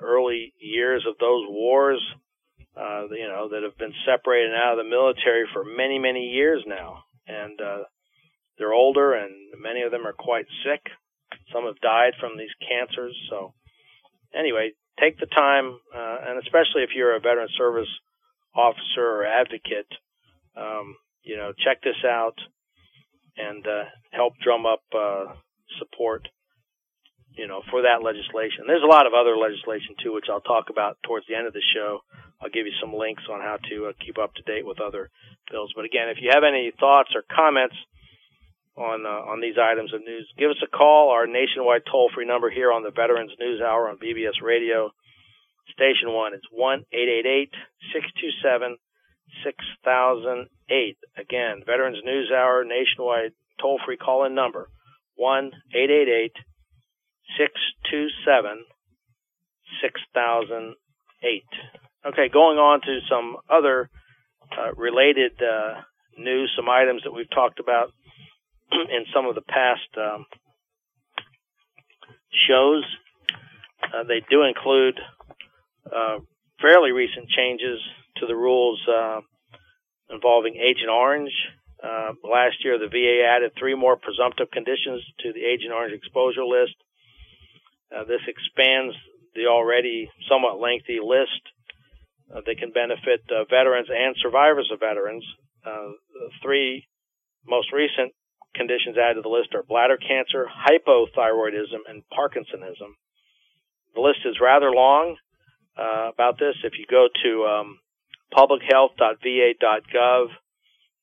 early 0.00 0.54
years 0.58 1.04
of 1.06 1.18
those 1.18 1.44
wars. 1.48 2.00
Uh, 2.76 3.10
you 3.10 3.26
know, 3.26 3.48
that 3.50 3.62
have 3.62 3.76
been 3.78 3.92
separated 4.06 4.54
out 4.54 4.78
of 4.78 4.84
the 4.84 4.88
military 4.88 5.44
for 5.52 5.64
many, 5.64 5.98
many 5.98 6.30
years 6.30 6.62
now, 6.66 7.02
and 7.26 7.60
uh, 7.60 7.82
they're 8.58 8.72
older, 8.72 9.14
and 9.14 9.32
many 9.60 9.82
of 9.82 9.90
them 9.90 10.06
are 10.06 10.14
quite 10.14 10.46
sick. 10.64 10.80
Some 11.52 11.64
have 11.64 11.80
died 11.80 12.12
from 12.20 12.38
these 12.38 12.54
cancers. 12.62 13.16
So, 13.28 13.54
anyway, 14.34 14.70
take 15.00 15.18
the 15.18 15.26
time, 15.26 15.78
uh, 15.94 16.18
and 16.28 16.38
especially 16.38 16.82
if 16.82 16.90
you're 16.94 17.16
a 17.16 17.20
veteran 17.20 17.48
service 17.58 17.90
officer 18.54 19.02
or 19.02 19.26
advocate, 19.26 19.90
um, 20.56 20.96
you 21.22 21.36
know, 21.36 21.52
check 21.64 21.82
this 21.82 22.04
out 22.04 22.38
and 23.36 23.66
uh, 23.66 23.84
help 24.12 24.34
drum 24.42 24.66
up 24.66 24.82
uh, 24.94 25.34
support, 25.78 26.28
you 27.36 27.46
know, 27.46 27.62
for 27.70 27.82
that 27.82 28.02
legislation. 28.02 28.66
There's 28.66 28.82
a 28.82 28.90
lot 28.90 29.06
of 29.06 29.14
other 29.14 29.36
legislation 29.36 29.94
too, 30.02 30.12
which 30.12 30.26
I'll 30.30 30.42
talk 30.42 30.70
about 30.70 30.98
towards 31.04 31.26
the 31.26 31.36
end 31.36 31.46
of 31.46 31.52
the 31.52 31.62
show. 31.74 32.00
I'll 32.40 32.50
give 32.50 32.66
you 32.66 32.74
some 32.80 32.94
links 32.94 33.22
on 33.30 33.40
how 33.40 33.58
to 33.70 33.90
uh, 33.90 33.92
keep 34.00 34.18
up 34.18 34.34
to 34.34 34.42
date 34.42 34.66
with 34.66 34.80
other 34.80 35.10
bills. 35.50 35.72
But 35.76 35.84
again, 35.84 36.08
if 36.08 36.18
you 36.20 36.30
have 36.32 36.44
any 36.44 36.72
thoughts 36.78 37.10
or 37.14 37.22
comments 37.28 37.76
on 38.76 39.04
uh, 39.04 39.30
on 39.30 39.40
these 39.40 39.60
items 39.60 39.92
of 39.92 40.00
news, 40.00 40.26
give 40.38 40.50
us 40.50 40.62
a 40.64 40.70
call. 40.70 41.10
Our 41.10 41.26
nationwide 41.26 41.82
toll 41.90 42.10
free 42.14 42.26
number 42.26 42.50
here 42.50 42.72
on 42.72 42.82
the 42.82 42.90
Veterans 42.90 43.32
News 43.38 43.60
Hour 43.60 43.88
on 43.88 43.98
BBS 43.98 44.40
Radio, 44.42 44.90
Station 45.72 46.12
One. 46.12 46.34
It's 46.34 46.48
one 46.50 46.84
eight 46.92 47.08
eight 47.08 47.26
eight 47.26 47.52
six 47.92 48.06
two 48.20 48.32
seven 48.42 48.78
six 49.44 49.56
thousand 49.84 50.48
eight. 50.70 50.96
Again, 51.16 51.62
Veterans 51.66 52.00
News 52.04 52.30
Hour 52.32 52.64
nationwide 52.64 53.32
toll 53.60 53.78
free 53.84 53.98
call 53.98 54.24
in 54.24 54.34
number 54.34 54.70
one 55.14 55.52
eight 55.74 55.90
eight 55.90 56.08
eight 56.08 56.36
six 57.38 57.52
two 57.90 58.06
seven 58.24 58.64
six 59.82 60.00
thousand 60.14 60.74
eight. 61.22 61.48
Okay, 62.06 62.28
going 62.28 62.58
on 62.58 62.80
to 62.80 62.98
some 63.08 63.36
other 63.48 63.90
uh, 64.56 64.72
related 64.74 65.32
uh, 65.42 65.80
news, 66.16 66.52
some 66.56 66.68
items 66.68 67.02
that 67.04 67.12
we've 67.12 67.30
talked 67.30 67.60
about 67.60 67.92
in 68.72 69.04
some 69.14 69.26
of 69.26 69.34
the 69.34 69.42
past 69.42 69.88
um, 69.96 70.24
shows. 72.48 72.84
Uh, 73.82 74.04
they 74.04 74.22
do 74.30 74.42
include 74.44 74.98
uh, 75.86 76.18
fairly 76.60 76.92
recent 76.92 77.28
changes 77.28 77.80
to 78.16 78.26
the 78.26 78.36
rules 78.36 78.80
uh, 78.88 79.20
involving 80.10 80.56
Agent 80.56 80.90
Orange. 80.90 81.32
Uh, 81.82 82.12
last 82.22 82.62
year, 82.62 82.78
the 82.78 82.88
VA 82.88 83.24
added 83.24 83.52
three 83.58 83.74
more 83.74 83.96
presumptive 83.96 84.50
conditions 84.50 85.02
to 85.20 85.32
the 85.32 85.44
Agent 85.44 85.72
Orange 85.72 85.94
exposure 85.94 86.44
list. 86.44 86.74
Uh, 87.90 88.04
this 88.04 88.22
expands 88.26 88.94
the 89.34 89.46
already 89.46 90.08
somewhat 90.28 90.60
lengthy 90.60 90.98
list 91.02 91.42
uh, 92.30 92.40
that 92.46 92.58
can 92.58 92.70
benefit 92.70 93.20
veterans 93.50 93.88
and 93.90 94.14
survivors 94.22 94.70
of 94.72 94.80
veterans. 94.80 95.24
the 95.64 96.30
three 96.42 96.86
most 97.46 97.72
recent 97.72 98.12
conditions 98.54 98.96
added 98.98 99.14
to 99.14 99.22
the 99.22 99.28
list 99.28 99.54
are 99.54 99.62
bladder 99.62 99.96
cancer, 99.96 100.46
hypothyroidism, 100.46 101.86
and 101.88 102.02
Parkinsonism. 102.12 102.94
The 103.94 104.00
list 104.00 104.20
is 104.24 104.40
rather 104.40 104.70
long 104.70 105.16
uh, 105.78 106.10
about 106.12 106.38
this. 106.38 106.54
If 106.64 106.74
you 106.78 106.86
go 106.90 107.08
to 107.22 107.44
um, 107.44 107.78
publichealth.va.gov 108.32 110.26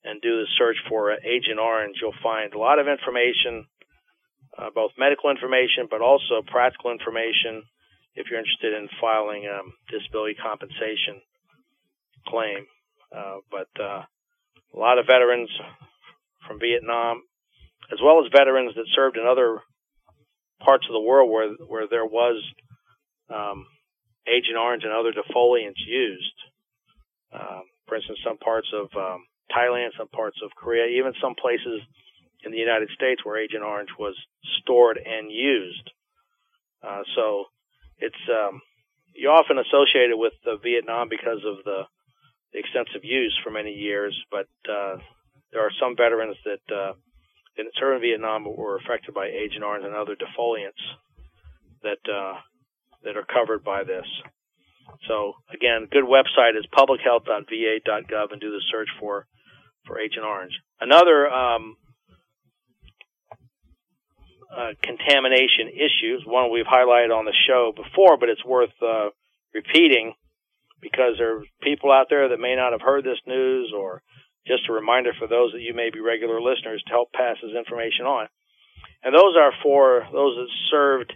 and 0.04 0.22
do 0.22 0.40
the 0.40 0.46
search 0.58 0.76
for 0.88 1.12
uh, 1.12 1.16
Agent 1.24 1.58
Orange, 1.58 1.96
you'll 2.00 2.12
find 2.22 2.54
a 2.54 2.58
lot 2.58 2.78
of 2.78 2.88
information 2.88 3.66
uh, 4.58 4.70
both 4.74 4.90
medical 4.98 5.30
information, 5.30 5.86
but 5.88 6.02
also 6.02 6.42
practical 6.46 6.90
information 6.90 7.62
if 8.14 8.26
you're 8.28 8.40
interested 8.40 8.74
in 8.74 8.88
filing 9.00 9.46
a 9.46 9.60
um, 9.60 9.72
disability 9.88 10.34
compensation 10.34 11.22
claim. 12.26 12.66
Uh, 13.14 13.38
but 13.50 13.70
uh, 13.80 14.02
a 14.74 14.78
lot 14.78 14.98
of 14.98 15.06
veterans 15.06 15.48
from 16.46 16.58
Vietnam, 16.58 17.22
as 17.92 17.98
well 18.02 18.20
as 18.20 18.30
veterans 18.32 18.74
that 18.74 18.84
served 18.94 19.16
in 19.16 19.24
other 19.24 19.62
parts 20.60 20.84
of 20.88 20.92
the 20.92 21.00
world 21.00 21.30
where 21.30 21.54
where 21.68 21.86
there 21.88 22.04
was 22.04 22.42
um, 23.30 23.64
Agent 24.26 24.58
Orange 24.58 24.82
and 24.84 24.92
other 24.92 25.12
defoliants 25.12 25.80
used. 25.86 26.38
Um, 27.32 27.62
for 27.86 27.96
instance, 27.96 28.18
some 28.26 28.38
parts 28.38 28.68
of 28.74 28.88
um, 28.96 29.24
Thailand, 29.54 29.96
some 29.96 30.08
parts 30.08 30.36
of 30.44 30.50
Korea, 30.56 30.98
even 30.98 31.12
some 31.22 31.34
places 31.40 31.80
in 32.48 32.52
the 32.52 32.64
United 32.64 32.88
States 32.96 33.20
where 33.24 33.36
Agent 33.36 33.62
Orange 33.62 33.92
was 33.98 34.16
stored 34.62 34.96
and 34.96 35.30
used. 35.30 35.92
Uh, 36.82 37.02
so 37.14 37.44
it's 37.98 38.24
um, 38.32 38.62
you 39.14 39.28
often 39.28 39.58
associate 39.58 40.08
it 40.08 40.16
with 40.16 40.32
Vietnam 40.62 41.08
because 41.10 41.44
of 41.44 41.60
the, 41.64 41.84
the, 42.52 42.58
extensive 42.58 43.04
use 43.04 43.36
for 43.44 43.50
many 43.50 43.72
years, 43.72 44.16
but 44.30 44.48
uh, 44.64 44.96
there 45.52 45.60
are 45.60 45.74
some 45.80 45.96
veterans 45.96 46.36
that 46.44 46.64
uh, 46.72 46.92
didn't 47.56 47.74
serve 47.78 47.96
in 47.96 48.08
Vietnam 48.08 48.44
but 48.44 48.56
were 48.56 48.78
affected 48.78 49.12
by 49.12 49.26
Agent 49.26 49.64
Orange 49.64 49.84
and 49.84 49.94
other 49.94 50.16
defoliants 50.16 50.80
that 51.82 52.00
uh, 52.08 52.40
that 53.04 53.16
are 53.16 53.26
covered 53.28 53.62
by 53.62 53.84
this. 53.84 54.06
So 55.06 55.34
again, 55.52 55.88
good 55.90 56.04
website 56.04 56.56
is 56.56 56.64
publichealth.va.gov 56.72 58.32
and 58.32 58.40
do 58.40 58.50
the 58.50 58.62
search 58.70 58.88
for 58.98 59.26
for 59.84 59.98
Agent 59.98 60.24
Orange. 60.24 60.54
Another 60.80 61.28
um, 61.28 61.76
uh, 64.54 64.72
contamination 64.82 65.68
issues, 65.74 66.22
one 66.24 66.50
we've 66.50 66.66
highlighted 66.66 67.14
on 67.14 67.24
the 67.24 67.36
show 67.46 67.72
before, 67.74 68.16
but 68.16 68.28
it's 68.28 68.44
worth 68.44 68.72
uh, 68.82 69.10
repeating 69.54 70.14
because 70.80 71.14
there 71.18 71.38
are 71.38 71.42
people 71.62 71.92
out 71.92 72.06
there 72.08 72.28
that 72.28 72.40
may 72.40 72.54
not 72.54 72.72
have 72.72 72.80
heard 72.80 73.04
this 73.04 73.20
news 73.26 73.72
or 73.76 74.02
just 74.46 74.68
a 74.68 74.72
reminder 74.72 75.12
for 75.18 75.26
those 75.26 75.52
that 75.52 75.60
you 75.60 75.74
may 75.74 75.90
be 75.90 76.00
regular 76.00 76.40
listeners 76.40 76.82
to 76.86 76.92
help 76.92 77.12
pass 77.12 77.36
this 77.42 77.56
information 77.56 78.06
on. 78.06 78.28
And 79.02 79.14
those 79.14 79.36
are 79.36 79.52
for 79.62 80.08
those 80.12 80.36
that 80.36 80.48
served 80.70 81.12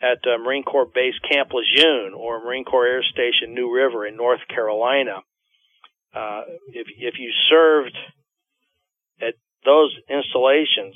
at 0.00 0.18
uh, 0.26 0.38
Marine 0.38 0.64
Corps 0.64 0.88
Base 0.92 1.18
Camp 1.30 1.50
Lejeune 1.52 2.14
or 2.14 2.42
Marine 2.42 2.64
Corps 2.64 2.86
Air 2.86 3.02
Station 3.02 3.54
New 3.54 3.74
River 3.74 4.06
in 4.06 4.16
North 4.16 4.40
Carolina. 4.48 5.22
Uh, 6.14 6.42
if 6.68 6.86
if 6.96 7.14
you 7.18 7.30
served 7.48 7.96
at 9.20 9.34
those 9.64 9.94
installations 10.08 10.94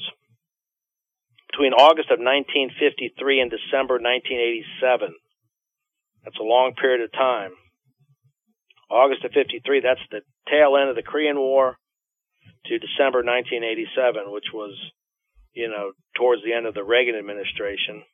between 1.51 1.73
August 1.73 2.11
of 2.11 2.21
1953 2.21 3.41
and 3.41 3.51
December 3.51 3.97
1987, 3.97 5.15
that's 6.25 6.39
a 6.39 6.45
long 6.45 6.75
period 6.75 7.01
of 7.01 7.13
time. 7.13 7.53
August 8.91 9.25
of 9.25 9.33
53, 9.33 9.81
that's 9.81 10.01
the 10.11 10.21
tail 10.49 10.77
end 10.77 10.89
of 10.89 10.97
the 10.97 11.03
Korean 11.03 11.37
War 11.37 11.77
to 12.67 12.79
December 12.79 13.21
1987, 13.25 14.33
which 14.33 14.49
was, 14.53 14.77
you 15.53 15.69
know, 15.69 15.93
towards 16.17 16.43
the 16.43 16.53
end 16.53 16.67
of 16.67 16.75
the 16.75 16.85
Reagan 16.85 17.17
administration. 17.17 18.05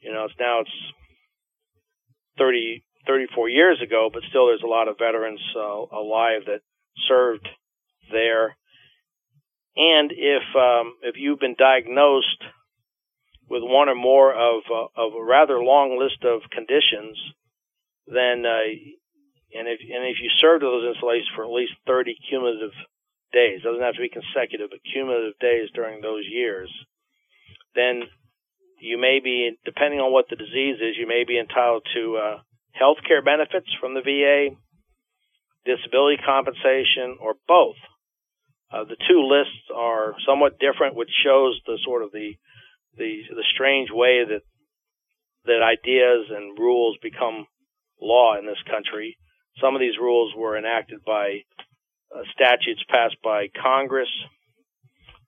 You 0.00 0.12
know, 0.12 0.24
it's 0.24 0.38
now 0.38 0.60
it's 0.60 0.76
30, 2.38 2.84
34 3.06 3.48
years 3.48 3.80
ago, 3.82 4.10
but 4.12 4.22
still 4.28 4.46
there's 4.46 4.64
a 4.64 4.68
lot 4.70 4.88
of 4.88 4.98
veterans 4.98 5.40
uh, 5.56 5.88
alive 5.92 6.44
that 6.46 6.60
served 7.08 7.48
there. 8.12 8.56
And 9.76 10.10
if 10.12 10.42
um, 10.56 10.94
if 11.02 11.16
you've 11.18 11.40
been 11.40 11.56
diagnosed 11.58 12.42
with 13.48 13.62
one 13.62 13.88
or 13.88 13.94
more 13.94 14.32
of 14.32 14.62
uh, 14.72 14.88
of 14.96 15.12
a 15.14 15.24
rather 15.24 15.60
long 15.60 15.98
list 15.98 16.24
of 16.24 16.48
conditions, 16.50 17.18
then 18.06 18.44
uh, 18.46 18.64
and 19.52 19.68
if 19.68 19.80
and 19.80 20.04
if 20.08 20.16
you 20.22 20.30
served 20.40 20.64
those 20.64 20.88
installations 20.88 21.28
for 21.34 21.44
at 21.44 21.50
least 21.50 21.72
30 21.86 22.16
cumulative 22.28 22.72
days, 23.32 23.62
doesn't 23.62 23.82
have 23.82 23.94
to 23.94 24.00
be 24.00 24.08
consecutive, 24.08 24.70
but 24.70 24.80
cumulative 24.92 25.38
days 25.40 25.68
during 25.74 26.00
those 26.00 26.24
years, 26.24 26.72
then 27.74 28.02
you 28.80 28.98
may 28.98 29.20
be, 29.22 29.56
depending 29.64 30.00
on 30.00 30.12
what 30.12 30.28
the 30.28 30.36
disease 30.36 30.76
is, 30.80 30.96
you 30.98 31.06
may 31.06 31.24
be 31.26 31.38
entitled 31.38 31.86
to 31.94 32.16
uh, 32.16 32.36
health 32.72 32.98
care 33.06 33.22
benefits 33.22 33.68
from 33.80 33.94
the 33.94 34.04
VA, 34.04 34.56
disability 35.64 36.20
compensation, 36.24 37.18
or 37.20 37.34
both. 37.48 37.76
Uh, 38.72 38.84
the 38.84 38.96
two 39.08 39.22
lists 39.22 39.70
are 39.74 40.14
somewhat 40.26 40.58
different, 40.58 40.96
which 40.96 41.10
shows 41.24 41.60
the 41.66 41.78
sort 41.84 42.02
of 42.02 42.12
the 42.12 42.34
the 42.96 43.22
the 43.30 43.44
strange 43.54 43.90
way 43.90 44.24
that 44.24 44.42
that 45.44 45.62
ideas 45.62 46.26
and 46.30 46.58
rules 46.58 46.96
become 47.02 47.46
law 48.00 48.36
in 48.38 48.46
this 48.46 48.62
country. 48.68 49.16
Some 49.60 49.74
of 49.74 49.80
these 49.80 49.98
rules 50.00 50.34
were 50.36 50.58
enacted 50.58 51.04
by 51.04 51.44
uh, 52.14 52.22
statutes 52.34 52.82
passed 52.88 53.16
by 53.22 53.48
Congress, 53.62 54.10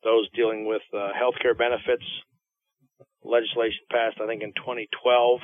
those 0.02 0.28
dealing 0.34 0.66
with 0.66 0.82
uh, 0.92 1.12
health 1.16 1.34
care 1.40 1.54
benefits, 1.54 2.04
legislation 3.24 3.80
passed, 3.90 4.18
I 4.20 4.26
think, 4.26 4.42
in 4.42 4.52
2012. 4.54 5.40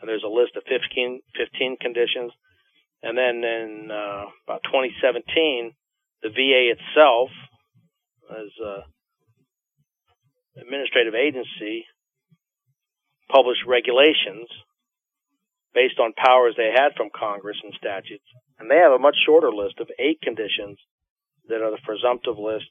And 0.00 0.08
there's 0.08 0.24
a 0.24 0.30
list 0.30 0.56
of 0.56 0.62
15, 0.64 1.20
15 1.36 1.76
conditions. 1.80 2.32
And 3.02 3.16
then 3.16 3.42
in 3.42 3.90
uh, 3.90 4.26
about 4.46 4.62
2017, 4.64 5.72
the 6.22 6.30
VA 6.30 6.74
itself, 6.74 7.30
as 8.30 8.50
an 8.60 8.82
administrative 10.60 11.14
agency, 11.14 11.86
published 13.30 13.62
regulations 13.66 14.48
based 15.74 15.98
on 16.00 16.12
powers 16.16 16.54
they 16.56 16.72
had 16.74 16.96
from 16.96 17.08
Congress 17.14 17.56
and 17.62 17.72
statutes. 17.76 18.24
And 18.58 18.70
they 18.70 18.76
have 18.76 18.92
a 18.92 18.98
much 18.98 19.16
shorter 19.24 19.52
list 19.52 19.78
of 19.78 19.88
eight 19.98 20.20
conditions 20.20 20.78
that 21.48 21.62
are 21.62 21.70
the 21.70 21.84
presumptive 21.84 22.38
list 22.38 22.66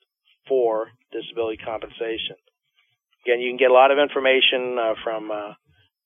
for 0.48 0.92
disability 1.12 1.58
compensation. 1.58 2.36
Again, 3.24 3.40
you 3.40 3.50
can 3.52 3.58
get 3.58 3.72
a 3.72 3.74
lot 3.74 3.92
of 3.92 4.00
information 4.00 4.78
uh, 4.80 4.94
from 5.04 5.32
uh, 5.32 5.54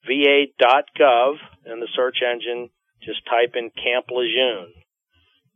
va.gov 0.05 1.33
in 1.65 1.79
the 1.79 1.87
search 1.95 2.17
engine. 2.21 2.69
Just 3.03 3.25
type 3.25 3.53
in 3.55 3.71
Camp 3.71 4.05
Lejeune, 4.11 4.73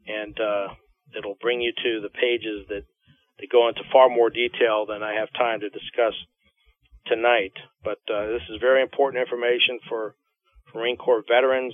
and 0.08 0.34
uh, 0.40 0.74
it'll 1.18 1.38
bring 1.42 1.62
you 1.62 1.72
to 1.72 2.02
the 2.02 2.10
pages 2.10 2.68
that, 2.70 2.84
that 3.40 3.50
go 3.52 3.68
into 3.68 3.82
far 3.92 4.10
more 4.10 4.30
detail 4.30 4.86
than 4.88 5.04
I 5.04 5.14
have 5.20 5.32
time 5.34 5.60
to 5.62 5.70
discuss 5.70 6.14
tonight. 7.08 7.54
But 7.84 8.00
uh, 8.12 8.28
this 8.28 8.42
is 8.50 8.58
very 8.60 8.82
important 8.82 9.22
information 9.22 9.80
for 9.88 10.16
Marine 10.74 10.98
Corps 10.98 11.24
veterans, 11.28 11.74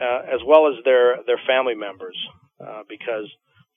uh, 0.00 0.20
as 0.26 0.40
well 0.46 0.68
as 0.68 0.84
their 0.84 1.22
their 1.26 1.40
family 1.46 1.74
members, 1.74 2.16
uh, 2.60 2.82
because 2.88 3.30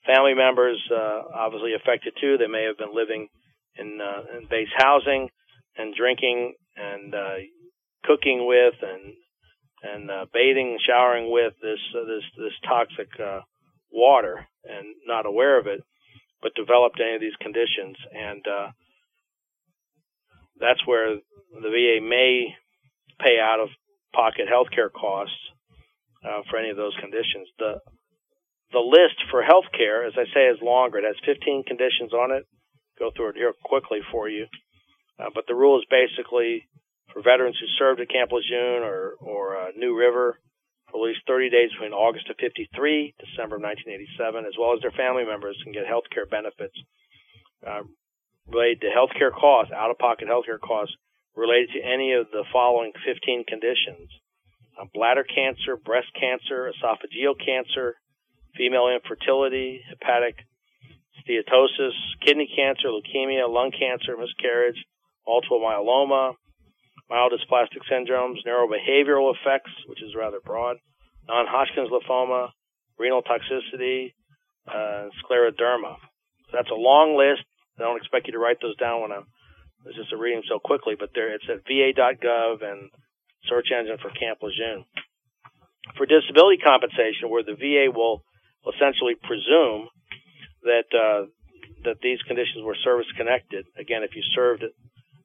family 0.05 0.33
members 0.33 0.79
uh, 0.91 1.21
obviously 1.33 1.73
affected 1.73 2.13
too. 2.19 2.37
They 2.37 2.47
may 2.47 2.65
have 2.65 2.77
been 2.77 2.93
living 2.93 3.29
in, 3.77 3.99
uh, 4.01 4.37
in 4.37 4.47
base 4.47 4.67
housing 4.75 5.29
and 5.77 5.95
drinking 5.95 6.55
and 6.75 7.13
uh, 7.13 7.35
cooking 8.03 8.45
with 8.47 8.75
and 8.81 9.13
and 9.81 10.11
bathing, 10.33 10.77
showering 10.85 11.31
with 11.31 11.53
this 11.61 11.79
this 11.93 12.23
this 12.37 12.53
toxic 12.67 13.07
uh, 13.19 13.39
water 13.91 14.47
and 14.63 14.95
not 15.05 15.25
aware 15.25 15.59
of 15.59 15.67
it, 15.67 15.81
but 16.41 16.53
developed 16.55 16.99
any 17.01 17.15
of 17.15 17.21
these 17.21 17.35
conditions, 17.41 17.97
and 18.13 18.45
uh, 18.47 18.67
that's 20.59 20.85
where 20.85 21.15
the 21.15 21.69
VA 21.69 21.99
may 22.01 22.55
pay 23.19 23.39
out 23.39 23.59
of 23.59 23.69
pocket 24.13 24.47
healthcare 24.47 24.91
costs 24.91 25.35
uh, 26.23 26.41
for 26.49 26.57
any 26.57 26.69
of 26.69 26.77
those 26.77 26.95
conditions. 26.99 27.47
The 27.57 27.79
the 28.71 28.79
list 28.79 29.17
for 29.31 29.41
healthcare, 29.41 30.05
as 30.05 30.13
I 30.15 30.25
say, 30.31 30.45
is 30.45 30.61
longer. 30.61 30.99
It 30.99 31.05
has 31.05 31.15
15 31.25 31.63
conditions 31.65 32.13
on 32.13 32.29
it. 32.31 32.45
Go 32.99 33.09
through 33.09 33.29
it 33.29 33.35
here 33.35 33.53
quickly 33.65 33.99
for 34.11 34.29
you. 34.29 34.45
Uh, 35.17 35.29
but 35.33 35.45
the 35.47 35.55
rule 35.55 35.79
is 35.79 35.85
basically 35.89 36.67
for 37.11 37.23
veterans 37.23 37.57
who 37.59 37.65
served 37.79 37.99
at 37.99 38.09
Camp 38.09 38.31
Lejeune 38.31 38.83
or, 38.83 39.13
or 39.21 39.57
uh, 39.57 39.71
New 39.75 39.97
River 39.97 40.37
least 40.97 41.21
30 41.27 41.49
days 41.49 41.69
between 41.71 41.93
August 41.93 42.29
of 42.29 42.37
53, 42.41 43.13
December 43.19 43.61
of 43.61 43.61
1987, 43.61 44.45
as 44.45 44.57
well 44.57 44.73
as 44.73 44.81
their 44.81 44.95
family 44.95 45.25
members 45.25 45.59
can 45.63 45.73
get 45.73 45.85
health 45.85 46.09
care 46.09 46.25
benefits 46.25 46.73
uh, 47.61 47.85
related 48.49 48.81
to 48.81 48.89
health 48.89 49.11
care 49.13 49.31
costs, 49.31 49.71
out-of-pocket 49.71 50.27
health 50.27 50.45
care 50.45 50.57
costs 50.57 50.95
related 51.35 51.69
to 51.75 51.81
any 51.85 52.13
of 52.13 52.27
the 52.31 52.43
following 52.51 52.91
15 53.05 53.45
conditions. 53.45 54.09
Uh, 54.79 54.85
bladder 54.93 55.23
cancer, 55.23 55.77
breast 55.77 56.07
cancer, 56.17 56.71
esophageal 56.71 57.35
cancer, 57.37 57.95
female 58.55 58.89
infertility, 58.89 59.81
hepatic 59.89 60.35
steatosis, 61.21 61.93
kidney 62.25 62.49
cancer, 62.55 62.89
leukemia, 62.89 63.47
lung 63.47 63.71
cancer, 63.71 64.17
miscarriage, 64.17 64.79
multiple 65.27 65.59
myeloma, 65.59 66.33
myelodysplastic 67.11 67.81
syndromes, 67.91 68.45
neurobehavioral 68.45 69.33
effects, 69.33 69.71
which 69.87 70.01
is 70.01 70.15
rather 70.15 70.39
broad, 70.43 70.77
non-Hodgkin's 71.27 71.89
lymphoma, 71.89 72.49
renal 72.97 73.23
toxicity, 73.23 74.13
uh, 74.67 75.09
scleroderma. 75.23 75.95
So 76.49 76.51
that's 76.53 76.69
a 76.69 76.77
long 76.77 77.17
list. 77.17 77.45
I 77.79 77.83
don't 77.83 77.97
expect 77.97 78.27
you 78.27 78.33
to 78.33 78.39
write 78.39 78.57
those 78.61 78.75
down 78.77 79.01
when 79.01 79.11
I'm 79.11 79.25
just 79.95 80.11
reading 80.13 80.43
so 80.49 80.59
quickly, 80.59 80.95
but 80.99 81.09
there 81.15 81.33
it's 81.33 81.45
at 81.49 81.63
va.gov 81.63 82.61
and 82.61 82.89
search 83.47 83.67
engine 83.71 83.97
for 84.01 84.11
Camp 84.11 84.39
Lejeune. 84.43 84.85
For 85.97 86.05
disability 86.05 86.61
compensation, 86.61 87.29
where 87.29 87.43
the 87.43 87.55
VA 87.55 87.89
will 87.89 88.21
essentially 88.67 89.15
presume 89.15 89.87
that 90.63 90.91
uh, 90.91 91.31
that 91.85 92.03
these 92.03 92.21
conditions 92.27 92.61
were 92.63 92.75
service 92.83 93.07
connected. 93.15 93.65
Again, 93.79 94.03
if 94.03 94.11
you 94.15 94.21
served 94.35 94.63
at 94.63 94.75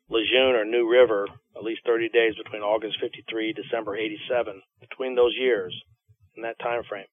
Lejeune 0.08 0.54
or 0.54 0.64
New 0.64 0.88
River 0.88 1.26
at 1.56 1.62
least 1.62 1.82
30 1.86 2.08
days 2.08 2.34
between 2.36 2.62
August 2.62 2.98
53, 3.00 3.52
December 3.52 3.96
87, 3.96 4.62
between 4.80 5.14
those 5.14 5.34
years 5.38 5.74
in 6.36 6.42
that 6.42 6.58
time 6.58 6.82
frame, 6.88 7.06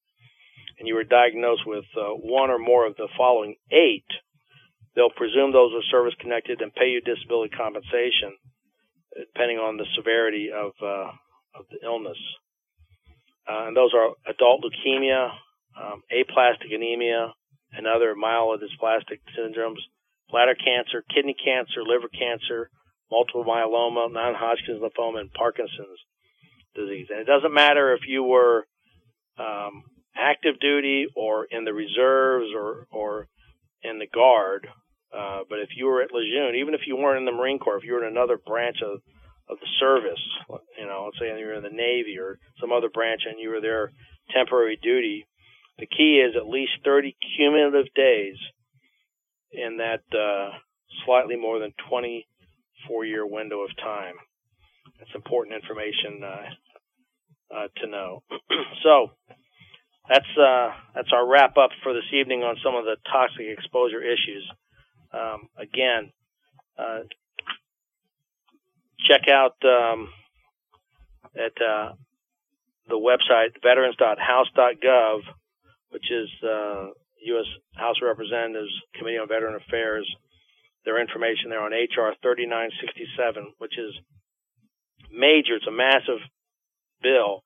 and 0.79 0.87
you 0.87 0.95
were 0.95 1.03
diagnosed 1.03 1.63
with 1.65 1.85
uh, 1.95 2.09
one 2.09 2.49
or 2.49 2.57
more 2.57 2.87
of 2.87 2.95
the 2.97 3.07
following 3.17 3.55
eight, 3.71 4.09
they'll 4.95 5.13
presume 5.13 5.51
those 5.51 5.73
are 5.73 5.91
service 5.91 6.15
connected 6.19 6.61
and 6.61 6.73
pay 6.73 6.89
you 6.89 7.01
disability 7.01 7.55
compensation 7.55 8.33
depending 9.15 9.57
on 9.57 9.77
the 9.77 9.85
severity 9.95 10.49
of 10.55 10.71
uh, 10.81 11.11
of 11.55 11.65
the 11.69 11.83
illness. 11.83 12.17
Uh, 13.47 13.67
and 13.67 13.75
those 13.75 13.91
are 13.93 14.15
adult 14.27 14.63
leukemia, 14.63 15.31
um, 15.75 16.01
aplastic 16.11 16.71
anemia, 16.71 17.33
and 17.73 17.87
other 17.87 18.15
myelodysplastic 18.15 19.19
syndromes, 19.37 19.83
bladder 20.29 20.55
cancer, 20.55 21.03
kidney 21.13 21.35
cancer, 21.35 21.83
liver 21.83 22.07
cancer, 22.07 22.69
multiple 23.11 23.43
myeloma, 23.43 24.11
non-Hodgkin's 24.11 24.81
lymphoma, 24.81 25.19
and 25.19 25.33
Parkinson's 25.33 25.99
disease. 26.75 27.07
And 27.09 27.19
it 27.19 27.27
doesn't 27.27 27.53
matter 27.53 27.93
if 27.93 28.01
you 28.07 28.23
were 28.23 28.65
um, 29.37 29.83
active 30.15 30.59
duty 30.59 31.05
or 31.15 31.45
in 31.49 31.65
the 31.65 31.73
reserves 31.73 32.47
or 32.55 32.87
or 32.91 33.27
in 33.83 33.99
the 33.99 34.07
guard. 34.07 34.67
Uh, 35.13 35.41
but 35.49 35.59
if 35.59 35.69
you 35.75 35.87
were 35.87 36.01
at 36.01 36.13
Lejeune, 36.13 36.55
even 36.61 36.73
if 36.73 36.81
you 36.87 36.95
weren't 36.95 37.19
in 37.19 37.25
the 37.25 37.31
Marine 37.31 37.59
Corps, 37.59 37.77
if 37.77 37.83
you 37.83 37.93
were 37.93 38.05
in 38.05 38.11
another 38.11 38.37
branch 38.37 38.77
of 38.81 39.01
of 39.49 39.59
the 39.59 39.67
service, 39.79 40.21
you 40.79 40.85
know, 40.85 41.05
let's 41.05 41.19
say 41.19 41.27
you 41.37 41.45
were 41.45 41.55
in 41.55 41.63
the 41.63 41.69
Navy 41.69 42.17
or 42.17 42.39
some 42.59 42.71
other 42.71 42.89
branch 42.89 43.21
and 43.27 43.39
you 43.39 43.49
were 43.49 43.59
there 43.59 43.91
temporary 44.33 44.79
duty, 44.81 45.25
the 45.77 45.87
key 45.87 46.23
is 46.23 46.35
at 46.37 46.47
least 46.47 46.71
30 46.85 47.17
cumulative 47.35 47.93
days 47.93 48.35
in 49.51 49.77
that 49.77 50.03
uh, 50.15 50.55
slightly 51.05 51.35
more 51.35 51.59
than 51.59 51.73
24 52.87 53.05
year 53.05 53.25
window 53.25 53.61
of 53.61 53.69
time. 53.77 54.15
That's 54.99 55.11
important 55.15 55.55
information 55.55 56.23
uh, 56.23 57.55
uh, 57.55 57.67
to 57.77 57.87
know. 57.87 58.23
so 58.83 59.11
that's 60.09 60.37
uh, 60.37 60.69
that's 60.95 61.11
our 61.13 61.27
wrap 61.27 61.57
up 61.57 61.71
for 61.83 61.93
this 61.93 62.09
evening 62.13 62.43
on 62.43 62.55
some 62.63 62.75
of 62.75 62.85
the 62.85 62.97
toxic 63.11 63.45
exposure 63.47 64.01
issues. 64.01 64.49
Um, 65.13 65.49
again, 65.57 66.11
uh, 66.77 67.01
check 69.07 69.27
out 69.29 69.55
um, 69.63 70.09
at 71.35 71.53
uh, 71.61 71.93
the 72.87 72.95
website 72.95 73.61
veterans.house.gov, 73.61 75.19
which 75.89 76.09
is 76.11 76.29
U.S. 77.23 77.45
House 77.75 77.97
of 78.01 78.07
Representatives 78.07 78.71
Committee 78.95 79.17
on 79.17 79.27
Veteran 79.27 79.55
Affairs. 79.55 80.07
Their 80.85 80.99
information 80.99 81.49
there 81.49 81.61
on 81.61 81.73
HR 81.73 82.17
3967, 82.21 83.53
which 83.59 83.77
is 83.77 83.93
major. 85.13 85.57
It's 85.57 85.67
a 85.67 85.71
massive 85.71 86.21
bill 87.01 87.43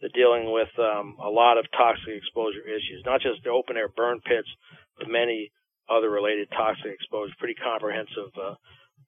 that 0.00 0.14
dealing 0.14 0.52
with 0.52 0.70
um, 0.78 1.16
a 1.20 1.28
lot 1.28 1.58
of 1.58 1.66
toxic 1.74 2.16
exposure 2.16 2.64
issues, 2.64 3.02
not 3.04 3.20
just 3.20 3.42
the 3.44 3.50
open 3.50 3.76
air 3.76 3.88
burn 3.88 4.20
pits, 4.24 4.48
but 4.96 5.10
many 5.10 5.50
other 5.90 6.08
related 6.08 6.48
toxic 6.50 6.92
exposure. 6.94 7.34
Pretty 7.38 7.58
comprehensive 7.58 8.32
uh, 8.40 8.54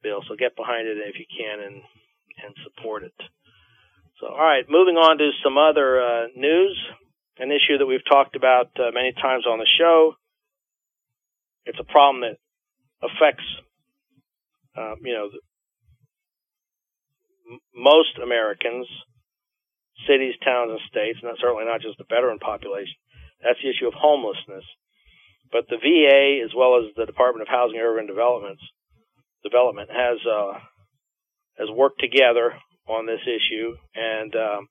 bill. 0.03 0.21
So 0.29 0.37
get 0.37 0.57
behind 0.57 0.89
it 0.89 0.99
if 0.99 1.17
you 1.17 1.29
can 1.31 1.61
and 1.65 1.83
and 2.45 2.55
support 2.65 3.05
it. 3.05 3.17
So, 4.21 4.29
all 4.29 4.45
right, 4.45 4.65
moving 4.69 4.97
on 4.97 5.17
to 5.19 5.31
some 5.43 5.57
other 5.57 6.01
uh, 6.01 6.27
news, 6.37 6.77
an 7.39 7.51
issue 7.51 7.79
that 7.79 7.87
we've 7.87 8.05
talked 8.05 8.37
about 8.37 8.69
uh, 8.77 8.93
many 8.93 9.13
times 9.13 9.47
on 9.49 9.59
the 9.59 9.69
show. 9.79 10.15
It's 11.65 11.79
a 11.81 11.85
problem 11.85 12.23
that 12.23 12.37
affects, 13.01 13.45
um, 14.81 14.97
you 15.05 15.13
know, 15.13 15.29
most 17.75 18.19
Americans, 18.23 18.87
cities, 20.09 20.35
towns, 20.45 20.71
and 20.73 20.81
states, 20.89 21.19
and 21.21 21.29
that's 21.29 21.41
certainly 21.41 21.65
not 21.65 21.81
just 21.81 21.99
the 21.99 22.09
veteran 22.09 22.39
population. 22.39 22.97
That's 23.43 23.61
the 23.63 23.71
issue 23.71 23.89
of 23.89 23.95
homelessness. 23.95 24.65
But 25.53 25.67
the 25.69 25.83
VA, 25.83 26.45
as 26.45 26.55
well 26.55 26.79
as 26.79 26.95
the 26.95 27.07
Department 27.07 27.43
of 27.43 27.49
Housing 27.49 27.79
and 27.79 27.87
Urban 27.87 28.07
Developments, 28.07 28.63
Development, 29.43 29.91
has 29.91 30.19
uh, 30.25 30.59
has 31.59 31.69
worked 31.71 32.01
together 32.01 32.55
on 32.87 33.07
this 33.07 33.23
issue. 33.27 33.75
And 33.95 34.35
um, 34.37 34.69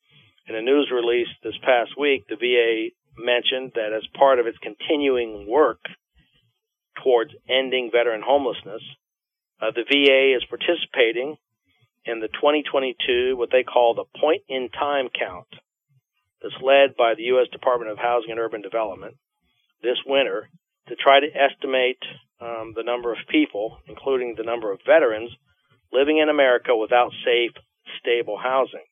in 0.48 0.56
a 0.56 0.62
news 0.62 0.89
release 0.93 1.28
this 1.43 1.58
past 1.63 1.91
week, 2.00 2.26
the 2.30 2.36
VA 2.36 2.95
mentioned 3.17 3.74
that 3.76 3.93
as 3.93 4.04
part 4.17 4.39
of 4.39 4.48
its 4.48 4.58
continuing 4.60 5.48
work 5.50 5.80
towards 7.04 7.32
ending 7.50 7.89
veteran 7.91 8.22
homelessness, 8.26 8.82
uh, 9.62 9.72
the 9.72 9.84
VA 9.84 10.36
is 10.36 10.43
participating 10.50 11.38
in 12.06 12.19
the 12.19 12.28
2022, 12.28 13.36
what 13.36 13.50
they 13.52 13.63
call 13.63 13.93
the 13.93 14.19
point 14.19 14.43
in 14.48 14.69
time 14.69 15.10
count, 15.17 15.48
that's 16.41 16.56
led 16.63 16.95
by 16.98 17.13
the 17.15 17.24
U.S. 17.36 17.48
Department 17.52 17.91
of 17.91 17.98
Housing 17.98 18.32
and 18.32 18.39
Urban 18.39 18.62
Development 18.62 19.15
this 19.84 19.98
winter 20.06 20.50
to 20.88 20.95
try 20.95 21.19
to 21.19 21.28
estimate 21.28 22.00
um, 22.41 22.74
the 22.76 22.84
number 22.84 23.12
of 23.12 23.19
people, 23.30 23.80
including 23.88 24.36
the 24.38 24.43
number 24.43 24.72
of 24.72 24.80
veterans, 24.86 25.32
living 25.91 26.19
in 26.19 26.30
America 26.30 26.76
without 26.76 27.12
safe, 27.26 27.52
stable 28.00 28.38
housing. 28.38 28.84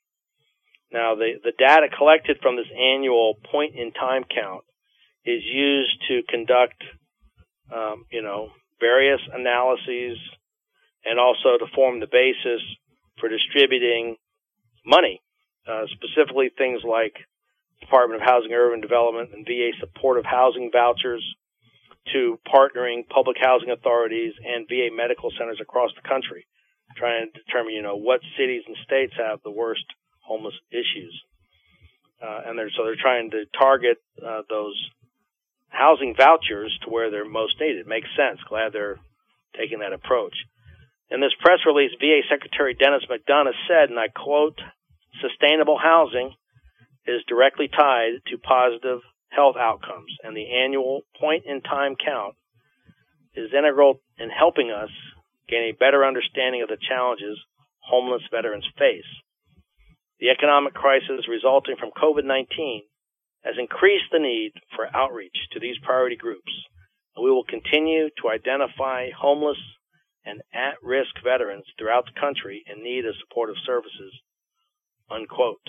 Now, 0.91 1.15
the, 1.15 1.33
the 1.43 1.51
data 1.57 1.87
collected 1.95 2.37
from 2.41 2.55
this 2.55 2.71
annual 2.71 3.35
point 3.51 3.75
in 3.75 3.91
time 3.91 4.23
count 4.23 4.63
is 5.25 5.43
used 5.43 6.01
to 6.07 6.21
conduct, 6.29 6.81
um, 7.73 8.05
you 8.11 8.21
know, 8.21 8.49
various 8.79 9.19
analyses 9.33 10.17
and 11.07 11.19
also 11.19 11.57
to 11.57 11.65
form 11.73 11.99
the 11.99 12.07
basis 12.11 12.61
for 13.19 13.29
distributing 13.29 14.15
money, 14.85 15.21
uh, 15.67 15.85
specifically 15.95 16.49
things 16.57 16.81
like 16.83 17.15
Department 17.81 18.21
of 18.21 18.27
Housing 18.27 18.51
and 18.51 18.59
Urban 18.59 18.81
Development 18.81 19.29
and 19.33 19.45
VA 19.45 19.71
supportive 19.79 20.25
housing 20.25 20.69
vouchers 20.71 21.23
to 22.13 22.39
partnering 22.47 23.07
public 23.07 23.37
housing 23.39 23.69
authorities 23.69 24.33
and 24.43 24.67
VA 24.67 24.89
medical 24.95 25.31
centers 25.37 25.59
across 25.61 25.91
the 25.95 26.07
country, 26.07 26.45
trying 26.95 27.31
to 27.31 27.39
determine, 27.43 27.73
you 27.73 27.81
know, 27.81 27.95
what 27.95 28.21
cities 28.37 28.63
and 28.67 28.77
states 28.83 29.13
have 29.17 29.39
the 29.43 29.51
worst 29.51 29.83
homeless 30.21 30.55
issues. 30.71 31.13
Uh, 32.21 32.41
and 32.47 32.57
they're, 32.57 32.71
so 32.75 32.83
they're 32.83 32.99
trying 32.99 33.29
to 33.31 33.45
target 33.59 33.97
uh, 34.25 34.41
those 34.49 34.75
housing 35.69 36.15
vouchers 36.17 36.77
to 36.83 36.89
where 36.89 37.11
they're 37.11 37.27
most 37.27 37.59
needed. 37.59 37.85
Makes 37.85 38.09
sense. 38.17 38.39
Glad 38.49 38.73
they're 38.73 38.99
taking 39.55 39.79
that 39.79 39.93
approach. 39.93 40.33
In 41.09 41.21
this 41.21 41.33
press 41.39 41.59
release, 41.65 41.91
VA 41.99 42.21
Secretary 42.29 42.73
Denis 42.73 43.05
McDonough 43.09 43.55
said, 43.67 43.89
and 43.89 43.99
I 43.99 44.09
quote, 44.09 44.59
sustainable 45.21 45.77
housing 45.77 46.33
is 47.05 47.23
directly 47.27 47.69
tied 47.69 48.19
to 48.27 48.37
positive 48.37 48.99
health 49.29 49.55
outcomes, 49.55 50.11
and 50.23 50.35
the 50.35 50.51
annual 50.51 51.01
point 51.19 51.45
in 51.45 51.61
time 51.61 51.95
count 51.95 52.35
is 53.35 53.53
integral 53.53 54.01
in 54.17 54.29
helping 54.29 54.71
us 54.71 54.89
gain 55.47 55.69
a 55.69 55.79
better 55.79 56.03
understanding 56.05 56.61
of 56.61 56.69
the 56.69 56.77
challenges 56.89 57.39
homeless 57.79 58.23
veterans 58.29 58.67
face. 58.77 59.07
The 60.19 60.29
economic 60.29 60.73
crisis 60.73 61.29
resulting 61.29 61.77
from 61.79 61.91
COVID 61.91 62.25
19 62.25 62.83
has 63.43 63.55
increased 63.57 64.11
the 64.11 64.19
need 64.19 64.51
for 64.75 64.89
outreach 64.93 65.37
to 65.53 65.59
these 65.59 65.77
priority 65.83 66.17
groups, 66.17 66.51
and 67.15 67.23
we 67.23 67.31
will 67.31 67.45
continue 67.45 68.09
to 68.21 68.29
identify 68.29 69.07
homeless 69.15 69.57
and 70.27 70.41
at 70.53 70.75
risk 70.83 71.15
veterans 71.23 71.63
throughout 71.77 72.05
the 72.05 72.19
country 72.19 72.63
in 72.67 72.83
need 72.83 73.05
of 73.05 73.15
supportive 73.23 73.55
services. 73.65 74.11
Unquote. 75.09 75.63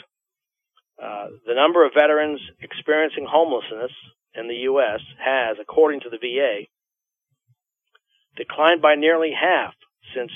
Uh, 1.00 1.28
the 1.46 1.54
number 1.54 1.86
of 1.86 1.94
veterans 1.94 2.40
experiencing 2.60 3.26
homelessness 3.30 3.92
in 4.34 4.48
the 4.48 4.66
U.S. 4.66 5.00
has, 5.24 5.56
according 5.60 6.00
to 6.00 6.10
the 6.10 6.18
VA, 6.18 6.66
declined 8.36 8.82
by 8.82 8.96
nearly 8.96 9.30
half 9.30 9.74
since 10.14 10.32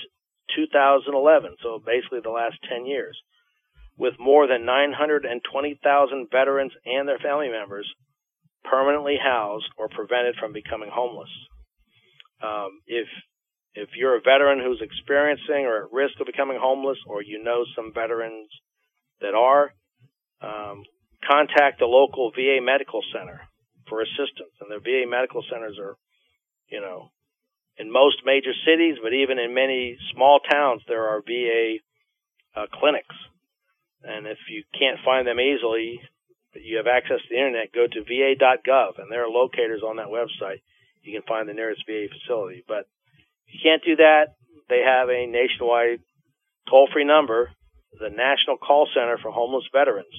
2011, 0.54 1.56
so 1.62 1.82
basically 1.84 2.20
the 2.22 2.30
last 2.30 2.56
10 2.68 2.86
years, 2.86 3.18
with 3.98 4.14
more 4.20 4.46
than 4.46 4.64
920,000 4.64 6.28
veterans 6.30 6.72
and 6.86 7.08
their 7.08 7.18
family 7.18 7.48
members 7.48 7.90
permanently 8.64 9.18
housed 9.22 9.66
or 9.76 9.88
prevented 9.88 10.36
from 10.38 10.52
becoming 10.52 10.90
homeless. 10.92 11.30
Um, 12.42 12.80
if 12.86 13.08
if 13.74 13.88
you're 13.96 14.16
a 14.16 14.20
veteran 14.20 14.60
who's 14.60 14.82
experiencing 14.82 15.64
or 15.64 15.84
at 15.84 15.92
risk 15.92 16.20
of 16.20 16.26
becoming 16.26 16.58
homeless, 16.60 16.98
or 17.06 17.22
you 17.22 17.42
know 17.42 17.64
some 17.74 17.92
veterans 17.94 18.48
that 19.20 19.34
are, 19.34 19.72
um, 20.42 20.84
contact 21.24 21.78
the 21.78 21.86
local 21.86 22.30
VA 22.32 22.58
medical 22.60 23.00
center 23.12 23.40
for 23.88 24.02
assistance. 24.02 24.52
And 24.60 24.70
the 24.70 24.80
VA 24.80 25.08
medical 25.08 25.42
centers 25.50 25.78
are, 25.78 25.96
you 26.68 26.80
know, 26.80 27.10
in 27.78 27.90
most 27.90 28.16
major 28.24 28.52
cities, 28.66 28.96
but 29.02 29.12
even 29.14 29.38
in 29.38 29.54
many 29.54 29.96
small 30.12 30.40
towns, 30.40 30.82
there 30.86 31.08
are 31.08 31.22
VA 31.22 31.78
uh, 32.54 32.66
clinics. 32.72 33.16
And 34.02 34.26
if 34.26 34.38
you 34.50 34.64
can't 34.78 34.98
find 35.04 35.26
them 35.26 35.40
easily, 35.40 36.00
but 36.52 36.62
you 36.62 36.76
have 36.76 36.86
access 36.86 37.22
to 37.22 37.28
the 37.30 37.38
internet, 37.38 37.72
go 37.72 37.86
to 37.86 38.02
va.gov, 38.02 38.98
and 38.98 39.10
there 39.10 39.24
are 39.24 39.30
locators 39.30 39.82
on 39.82 39.96
that 39.96 40.12
website. 40.12 40.60
You 41.02 41.18
can 41.18 41.26
find 41.26 41.48
the 41.48 41.54
nearest 41.54 41.82
VA 41.86 42.06
facility. 42.12 42.64
But 42.66 42.86
you 43.52 43.60
can't 43.62 43.84
do 43.84 43.96
that, 43.96 44.34
they 44.68 44.82
have 44.84 45.08
a 45.08 45.26
nationwide 45.26 46.00
toll-free 46.68 47.04
number, 47.04 47.50
the 47.98 48.10
National 48.10 48.56
Call 48.56 48.88
Center 48.94 49.18
for 49.20 49.30
Homeless 49.30 49.64
Veterans. 49.72 50.14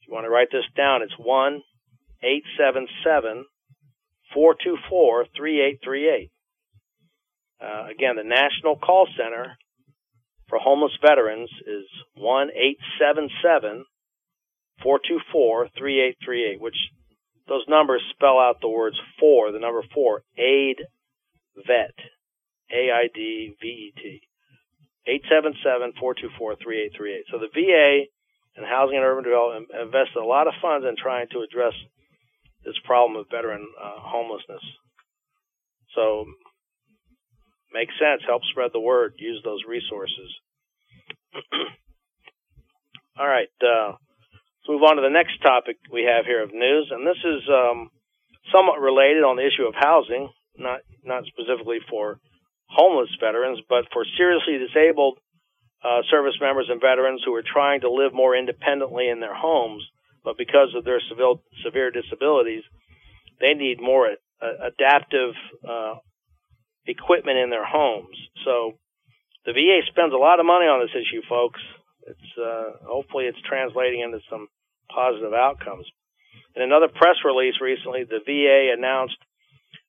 If 0.00 0.08
you 0.08 0.14
want 0.14 0.24
to 0.24 0.30
write 0.30 0.48
this 0.52 0.68
down, 0.76 1.02
it's 1.02 1.16
one 1.18 1.62
eight 2.22 2.44
seven 2.58 2.86
seven 3.04 3.44
four 4.32 4.54
two 4.62 4.76
four 4.88 5.26
three 5.36 5.60
eight 5.60 5.80
three 5.82 6.08
eight. 6.08 6.30
Uh, 7.60 7.86
again, 7.90 8.16
the 8.16 8.24
National 8.24 8.76
Call 8.76 9.08
Center 9.16 9.56
for 10.48 10.58
Homeless 10.58 10.92
Veterans 11.00 11.50
is 11.66 11.86
one 12.14 12.50
eight 12.54 12.78
seven 13.00 13.30
seven 13.42 13.84
424 14.82 15.68
3838, 15.78 16.60
which 16.60 16.76
those 17.46 17.64
numbers 17.68 18.02
spell 18.10 18.38
out 18.38 18.60
the 18.60 18.68
words 18.68 18.96
four, 19.20 19.52
the 19.52 19.58
number 19.58 19.82
four, 19.94 20.22
aid 20.36 20.76
vet, 21.56 21.94
A 22.72 22.90
I 22.90 23.08
D 23.14 23.56
V 23.60 23.66
E 23.66 23.92
T. 23.96 24.20
877 25.06 25.92
424 26.00 26.56
3838. 26.56 27.24
So 27.30 27.38
the 27.38 27.52
VA 27.52 28.08
and 28.56 28.64
Housing 28.64 28.96
and 28.96 29.04
Urban 29.04 29.24
Development 29.24 29.68
invested 29.68 30.16
a 30.16 30.24
lot 30.24 30.48
of 30.48 30.54
funds 30.62 30.86
in 30.88 30.96
trying 30.96 31.28
to 31.32 31.44
address 31.44 31.74
this 32.64 32.78
problem 32.84 33.20
of 33.20 33.28
veteran 33.30 33.68
uh, 33.76 34.00
homelessness. 34.00 34.64
So 35.94 36.24
makes 37.72 37.92
sense. 38.00 38.22
Help 38.24 38.42
spread 38.50 38.70
the 38.72 38.80
word. 38.80 39.14
Use 39.18 39.42
those 39.44 39.60
resources. 39.68 40.32
All 43.20 43.28
right. 43.28 43.52
Uh, 43.60 44.00
Let's 44.64 44.80
move 44.80 44.88
on 44.88 44.96
to 44.96 45.02
the 45.02 45.12
next 45.12 45.36
topic 45.44 45.76
we 45.92 46.08
have 46.08 46.24
here 46.24 46.42
of 46.42 46.54
news, 46.54 46.88
and 46.90 47.06
this 47.06 47.20
is 47.20 47.42
um, 47.52 47.90
somewhat 48.50 48.80
related 48.80 49.20
on 49.20 49.36
the 49.36 49.44
issue 49.44 49.68
of 49.68 49.74
housing, 49.76 50.32
not 50.56 50.80
not 51.04 51.24
specifically 51.26 51.78
for 51.90 52.18
homeless 52.68 53.10
veterans, 53.20 53.60
but 53.68 53.84
for 53.92 54.04
seriously 54.16 54.58
disabled 54.58 55.18
uh, 55.84 56.00
service 56.10 56.34
members 56.40 56.66
and 56.70 56.80
veterans 56.80 57.22
who 57.24 57.34
are 57.34 57.44
trying 57.44 57.82
to 57.82 57.90
live 57.90 58.14
more 58.14 58.34
independently 58.34 59.08
in 59.08 59.20
their 59.20 59.34
homes, 59.34 59.84
but 60.24 60.38
because 60.38 60.74
of 60.74 60.84
their 60.84 61.00
severe, 61.10 61.34
severe 61.62 61.90
disabilities, 61.90 62.62
they 63.40 63.52
need 63.52 63.80
more 63.80 64.08
uh, 64.40 64.46
adaptive 64.64 65.34
uh, 65.68 65.94
equipment 66.86 67.36
in 67.36 67.50
their 67.50 67.66
homes. 67.66 68.16
So 68.44 68.72
the 69.44 69.52
VA 69.52 69.84
spends 69.86 70.14
a 70.14 70.16
lot 70.16 70.40
of 70.40 70.46
money 70.46 70.66
on 70.66 70.80
this 70.80 70.96
issue, 70.96 71.20
folks. 71.28 71.60
It's 72.06 72.30
uh, 72.40 72.84
hopefully 72.88 73.24
it's 73.24 73.40
translating 73.48 74.00
into 74.00 74.20
some 74.30 74.48
positive 74.88 75.32
outcomes. 75.32 75.86
In 76.56 76.62
another 76.62 76.88
press 76.88 77.16
release 77.24 77.60
recently, 77.60 78.04
the 78.04 78.20
VA 78.24 78.72
announced 78.72 79.16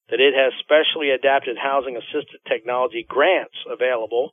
that 0.10 0.22
it 0.22 0.34
has 0.38 0.54
specially 0.62 1.10
adapted 1.10 1.58
housing 1.58 1.98
assisted 1.98 2.40
technology 2.48 3.06
grants 3.08 3.58
available 3.66 4.32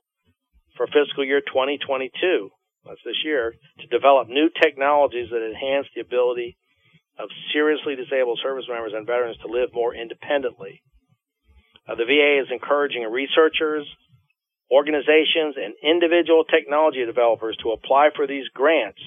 for 0.77 0.87
fiscal 0.87 1.25
year 1.25 1.41
2022, 1.41 2.49
that's 2.85 3.01
this 3.05 3.21
year, 3.25 3.53
to 3.79 3.87
develop 3.87 4.27
new 4.27 4.49
technologies 4.61 5.29
that 5.31 5.45
enhance 5.45 5.87
the 5.95 6.01
ability 6.01 6.57
of 7.17 7.29
seriously 7.53 7.95
disabled 7.95 8.39
service 8.41 8.65
members 8.67 8.93
and 8.95 9.05
veterans 9.05 9.37
to 9.37 9.47
live 9.47 9.69
more 9.73 9.93
independently. 9.93 10.81
Uh, 11.87 11.95
the 11.95 12.05
VA 12.05 12.41
is 12.41 12.49
encouraging 12.51 13.03
researchers, 13.03 13.85
organizations, 14.71 15.55
and 15.57 15.73
individual 15.83 16.43
technology 16.45 17.05
developers 17.05 17.57
to 17.61 17.71
apply 17.71 18.09
for 18.15 18.25
these 18.25 18.47
grants 18.53 19.01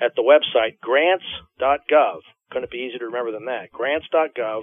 at 0.00 0.14
the 0.14 0.22
website 0.22 0.78
grants.gov. 0.80 2.18
Couldn't 2.50 2.70
be 2.70 2.86
easier 2.86 2.98
to 2.98 3.06
remember 3.06 3.32
than 3.32 3.46
that. 3.46 3.72
Grants.gov. 3.72 4.62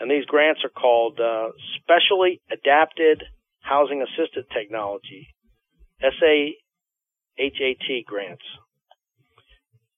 And 0.00 0.10
these 0.10 0.24
grants 0.24 0.62
are 0.64 0.70
called 0.70 1.20
uh, 1.20 1.50
Specially 1.76 2.40
Adapted 2.50 3.22
Housing 3.60 4.02
Assisted 4.02 4.46
Technology, 4.50 5.28
SAHAT 6.00 6.56
grants. 8.06 8.42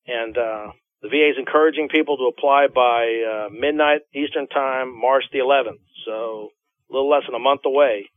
And 0.04 0.36
uh, 0.36 0.72
the 1.02 1.08
VA 1.08 1.30
is 1.30 1.38
encouraging 1.38 1.88
people 1.88 2.16
to 2.16 2.24
apply 2.36 2.66
by 2.74 3.22
uh, 3.22 3.48
midnight 3.54 4.00
Eastern 4.12 4.48
Time, 4.48 4.90
March 5.00 5.22
the 5.32 5.38
11th. 5.38 5.78
So 6.04 6.50
a 6.90 6.92
little 6.92 7.08
less 7.08 7.22
than 7.26 7.36
a 7.36 7.38
month 7.38 7.60
away. 7.64 8.10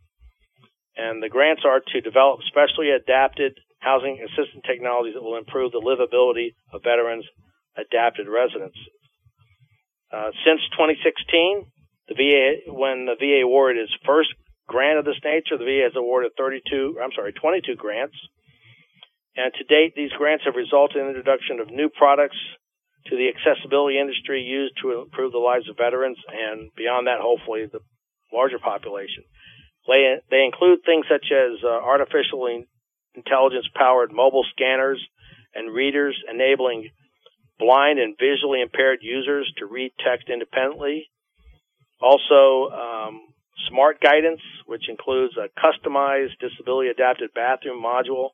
And 0.97 1.21
the 1.21 1.29
grants 1.29 1.61
are 1.65 1.81
to 1.81 2.01
develop 2.01 2.39
specially 2.47 2.89
adapted 2.89 3.59
housing 3.77 4.17
assistance 4.25 4.63
technologies 4.65 5.13
that 5.13 5.21
will 5.21 5.37
improve 5.37 5.71
the 5.71 5.85
livability 5.85 6.55
of 6.73 6.81
veterans' 6.81 7.29
adapted 7.77 8.25
residences. 8.27 8.89
Uh, 10.11 10.31
since 10.41 10.61
2016, 10.73 11.69
the 12.07 12.15
VA, 12.15 12.71
when 12.71 13.05
the 13.05 13.15
VA 13.19 13.43
awarded 13.43 13.83
its 13.83 13.95
first 14.05 14.29
grant 14.67 14.99
of 14.99 15.05
this 15.05 15.19
nature, 15.23 15.57
the 15.57 15.65
VA 15.65 15.83
has 15.83 15.95
awarded 15.95 16.31
32, 16.37 16.99
I'm 17.01 17.11
sorry, 17.15 17.33
22 17.33 17.75
grants. 17.75 18.15
And 19.35 19.51
to 19.53 19.63
date, 19.65 19.93
these 19.95 20.11
grants 20.17 20.45
have 20.45 20.55
resulted 20.55 20.97
in 20.97 21.03
the 21.03 21.09
introduction 21.09 21.59
of 21.59 21.69
new 21.69 21.89
products 21.89 22.37
to 23.07 23.17
the 23.17 23.29
accessibility 23.29 23.99
industry 23.99 24.41
used 24.41 24.73
to 24.81 25.01
improve 25.01 25.31
the 25.31 25.37
lives 25.37 25.69
of 25.69 25.77
veterans 25.77 26.17
and 26.31 26.71
beyond 26.75 27.07
that, 27.07 27.19
hopefully, 27.21 27.65
the 27.65 27.81
larger 28.33 28.59
population. 28.59 29.23
They, 29.87 30.17
they 30.31 30.43
include 30.43 30.79
things 30.85 31.05
such 31.09 31.29
as 31.31 31.61
uh, 31.63 31.67
artificial 31.67 32.47
intelligence 33.13 33.67
powered 33.75 34.11
mobile 34.11 34.45
scanners 34.49 35.03
and 35.53 35.73
readers 35.73 36.17
enabling 36.31 36.89
blind 37.59 37.99
and 37.99 38.15
visually 38.19 38.61
impaired 38.61 38.99
users 39.01 39.51
to 39.57 39.65
read 39.65 39.91
text 40.03 40.29
independently. 40.29 41.07
Also, 42.05 42.69
um, 42.69 43.21
smart 43.67 43.97
guidance, 43.99 44.41
which 44.67 44.89
includes 44.89 45.33
a 45.41 45.49
customized 45.57 46.37
disability 46.37 46.89
adapted 46.89 47.33
bathroom 47.33 47.81
module 47.81 48.29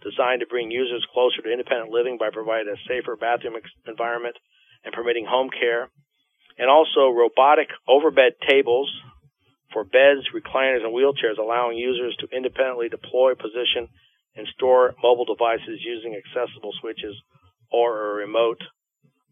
designed 0.00 0.40
to 0.40 0.48
bring 0.48 0.70
users 0.70 1.04
closer 1.12 1.42
to 1.44 1.52
independent 1.52 1.92
living 1.92 2.16
by 2.16 2.32
providing 2.32 2.72
a 2.72 2.80
safer 2.88 3.16
bathroom 3.20 3.60
ex- 3.60 3.68
environment 3.86 4.36
and 4.84 4.94
permitting 4.94 5.26
home 5.28 5.50
care. 5.52 5.92
And 6.56 6.70
also 6.72 7.12
robotic 7.12 7.68
overbed 7.84 8.40
tables 8.48 8.88
for 9.72 9.84
beds, 9.84 10.24
recliners, 10.32 10.80
and 10.80 10.96
wheelchairs, 10.96 11.36
allowing 11.38 11.76
users 11.76 12.16
to 12.20 12.28
independently 12.34 12.88
deploy, 12.88 13.34
position, 13.34 13.92
and 14.34 14.48
store 14.56 14.94
mobile 15.02 15.28
devices 15.28 15.84
using 15.84 16.16
accessible 16.16 16.72
switches 16.80 17.14
or 17.70 18.12
a 18.12 18.14
remote 18.14 18.60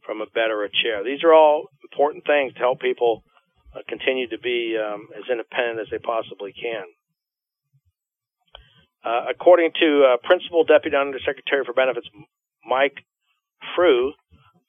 from 0.05 0.21
a 0.21 0.27
bed 0.27 0.51
or 0.51 0.65
a 0.65 0.69
chair. 0.69 1.03
These 1.05 1.25
are 1.25 1.33
all 1.33 1.69
important 1.83 2.25
things 2.27 2.53
to 2.53 2.61
help 2.61 2.81
people 2.81 3.25
uh, 3.75 3.81
continue 3.89 4.29
to 4.29 4.39
be 4.39 4.77
um, 4.77 5.09
as 5.17 5.25
independent 5.31 5.81
as 5.81 5.89
they 5.91 5.99
possibly 5.99 6.53
can. 6.53 6.85
Uh, 9.05 9.31
according 9.31 9.71
to 9.79 10.05
uh, 10.05 10.17
Principal 10.27 10.65
Deputy 10.65 10.97
Undersecretary 10.97 11.65
for 11.65 11.73
Benefits 11.73 12.09
Mike 12.67 13.05
Frueh, 13.77 14.11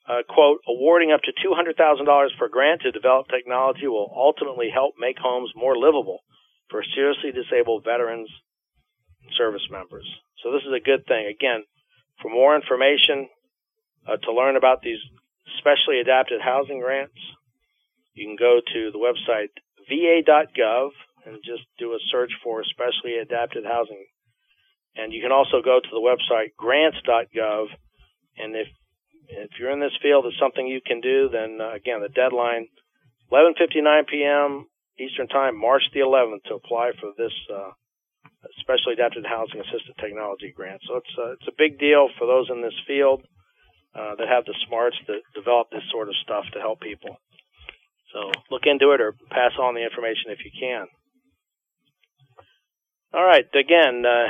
uh, 0.08 0.22
quote, 0.28 0.60
awarding 0.66 1.12
up 1.12 1.20
to 1.22 1.32
$200,000 1.32 1.76
for 2.38 2.46
a 2.46 2.50
grant 2.50 2.82
to 2.82 2.90
develop 2.90 3.28
technology 3.28 3.86
will 3.86 4.10
ultimately 4.14 4.70
help 4.72 4.94
make 4.98 5.18
homes 5.18 5.50
more 5.54 5.76
livable 5.76 6.20
for 6.70 6.82
seriously 6.94 7.30
disabled 7.32 7.84
veterans 7.84 8.30
and 9.22 9.32
service 9.36 9.66
members. 9.70 10.06
So 10.42 10.52
this 10.52 10.62
is 10.62 10.72
a 10.74 10.82
good 10.82 11.06
thing. 11.06 11.26
Again, 11.26 11.64
for 12.22 12.30
more 12.30 12.56
information 12.56 13.28
uh, 14.06 14.16
to 14.16 14.32
learn 14.32 14.56
about 14.56 14.82
these 14.82 14.98
specially 15.58 16.00
adapted 16.00 16.40
housing 16.40 16.80
grants, 16.80 17.18
you 18.20 18.28
can 18.28 18.36
go 18.36 18.60
to 18.60 18.92
the 18.92 19.00
website 19.00 19.48
va.gov 19.88 20.90
and 21.24 21.40
just 21.40 21.64
do 21.78 21.92
a 21.92 21.98
search 22.12 22.30
for 22.44 22.62
specially 22.64 23.16
adapted 23.16 23.64
housing. 23.64 24.04
And 24.94 25.12
you 25.12 25.22
can 25.22 25.32
also 25.32 25.64
go 25.64 25.80
to 25.80 25.90
the 25.90 26.04
website 26.04 26.52
grants.gov. 26.56 27.66
And 28.36 28.54
if 28.54 28.68
if 29.28 29.50
you're 29.58 29.70
in 29.70 29.80
this 29.80 29.96
field, 30.02 30.26
it's 30.26 30.38
something 30.38 30.66
you 30.66 30.80
can 30.84 31.00
do. 31.00 31.30
Then 31.32 31.58
uh, 31.60 31.72
again, 31.72 32.02
the 32.02 32.12
deadline 32.12 32.68
11:59 33.32 34.08
p.m. 34.08 34.66
Eastern 34.98 35.28
Time, 35.28 35.58
March 35.58 35.82
the 35.94 36.00
11th, 36.00 36.44
to 36.44 36.54
apply 36.60 36.92
for 37.00 37.12
this 37.16 37.32
uh, 37.48 37.70
specially 38.60 38.94
adapted 38.94 39.24
housing 39.24 39.60
assisted 39.60 39.96
technology 39.98 40.52
grant. 40.54 40.82
So 40.86 40.96
it's 40.96 41.14
uh, 41.16 41.32
it's 41.40 41.48
a 41.48 41.56
big 41.56 41.78
deal 41.78 42.10
for 42.18 42.26
those 42.26 42.50
in 42.50 42.60
this 42.60 42.76
field 42.86 43.24
uh, 43.94 44.14
that 44.16 44.28
have 44.28 44.44
the 44.44 44.54
smarts 44.68 44.96
to 45.06 45.20
develop 45.34 45.70
this 45.70 45.88
sort 45.90 46.08
of 46.08 46.14
stuff 46.22 46.44
to 46.52 46.60
help 46.60 46.80
people. 46.80 47.16
So 48.12 48.30
look 48.50 48.62
into 48.66 48.92
it 48.92 49.00
or 49.00 49.14
pass 49.30 49.52
on 49.60 49.74
the 49.74 49.84
information 49.84 50.30
if 50.30 50.38
you 50.44 50.50
can. 50.50 50.86
All 53.12 53.24
right. 53.24 53.44
Again, 53.54 54.04
uh, 54.06 54.28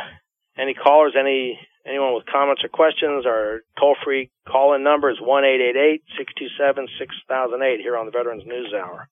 any 0.61 0.74
callers, 0.74 1.14
any 1.18 1.59
anyone 1.87 2.14
with 2.14 2.26
comments 2.26 2.62
or 2.64 2.68
questions, 2.68 3.24
our 3.26 3.61
toll 3.78 3.97
free 4.05 4.31
call 4.47 4.74
in 4.74 4.83
number 4.83 5.11
is 5.11 5.18
one 5.20 5.45
eight 5.45 5.61
eight 5.61 5.76
eight 5.76 6.03
six 6.18 6.33
two 6.39 6.49
seven 6.59 6.87
six 6.99 7.14
thousand 7.28 7.62
eight 7.62 7.81
here 7.81 7.97
on 7.97 8.07
the 8.07 8.12
Veterans 8.12 8.45
News 8.47 8.72
Hour. 8.74 9.09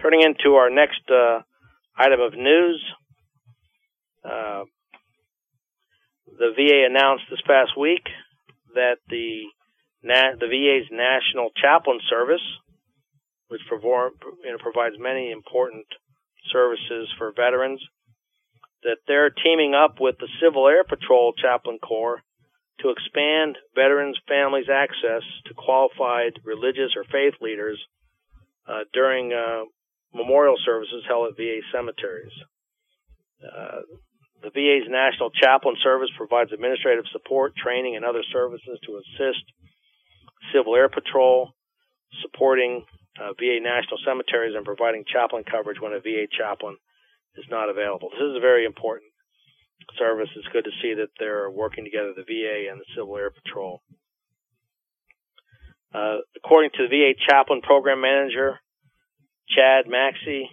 Turning 0.00 0.22
into 0.22 0.56
our 0.56 0.70
next 0.70 1.02
uh, 1.10 1.40
item 1.96 2.20
of 2.20 2.34
news. 2.34 2.82
Uh, 4.24 4.64
the 6.38 6.52
VA 6.56 6.86
announced 6.88 7.24
this 7.30 7.42
past 7.46 7.76
week 7.78 8.02
that 8.74 8.96
the 9.08 9.42
the 10.02 10.48
VA's 10.48 10.88
National 10.90 11.50
Chaplain 11.60 12.00
Service, 12.10 12.42
which 13.52 13.60
you 13.70 14.50
know, 14.50 14.58
provides 14.58 14.96
many 14.98 15.30
important 15.30 15.84
services 16.50 17.12
for 17.18 17.32
veterans, 17.36 17.84
that 18.82 18.96
they're 19.06 19.28
teaming 19.28 19.74
up 19.74 20.00
with 20.00 20.16
the 20.18 20.28
Civil 20.40 20.66
Air 20.66 20.84
Patrol 20.84 21.34
Chaplain 21.36 21.78
Corps 21.78 22.22
to 22.80 22.88
expand 22.88 23.58
veterans' 23.76 24.16
families' 24.26 24.72
access 24.72 25.22
to 25.46 25.54
qualified 25.54 26.40
religious 26.44 26.96
or 26.96 27.04
faith 27.04 27.34
leaders 27.42 27.78
uh, 28.66 28.88
during 28.94 29.32
uh, 29.32 29.68
memorial 30.14 30.56
services 30.64 31.04
held 31.06 31.28
at 31.28 31.36
VA 31.36 31.60
cemeteries. 31.70 32.32
Uh, 33.44 33.84
the 34.42 34.50
VA's 34.50 34.88
National 34.88 35.30
Chaplain 35.30 35.76
Service 35.84 36.10
provides 36.16 36.52
administrative 36.52 37.04
support, 37.12 37.54
training, 37.54 37.96
and 37.96 38.04
other 38.04 38.24
services 38.32 38.80
to 38.86 38.96
assist 38.96 39.44
Civil 40.54 40.74
Air 40.74 40.88
Patrol, 40.88 41.52
supporting 42.22 42.84
uh, 43.20 43.32
VA 43.38 43.60
national 43.60 43.98
cemeteries, 44.04 44.54
and 44.56 44.64
providing 44.64 45.04
chaplain 45.04 45.44
coverage 45.44 45.80
when 45.80 45.92
a 45.92 46.00
VA 46.00 46.26
chaplain 46.30 46.76
is 47.36 47.44
not 47.50 47.68
available. 47.68 48.08
This 48.10 48.24
is 48.24 48.36
a 48.36 48.40
very 48.40 48.64
important 48.64 49.12
service. 49.98 50.28
It's 50.36 50.48
good 50.52 50.64
to 50.64 50.78
see 50.80 50.94
that 50.94 51.10
they're 51.18 51.50
working 51.50 51.84
together, 51.84 52.12
the 52.14 52.24
VA 52.24 52.70
and 52.70 52.80
the 52.80 52.88
Civil 52.96 53.16
Air 53.16 53.30
Patrol. 53.30 53.82
Uh, 55.94 56.24
according 56.36 56.70
to 56.76 56.88
the 56.88 56.92
VA 56.92 57.12
chaplain 57.28 57.60
program 57.60 58.00
manager, 58.00 58.58
Chad 59.48 59.84
Maxey, 59.86 60.48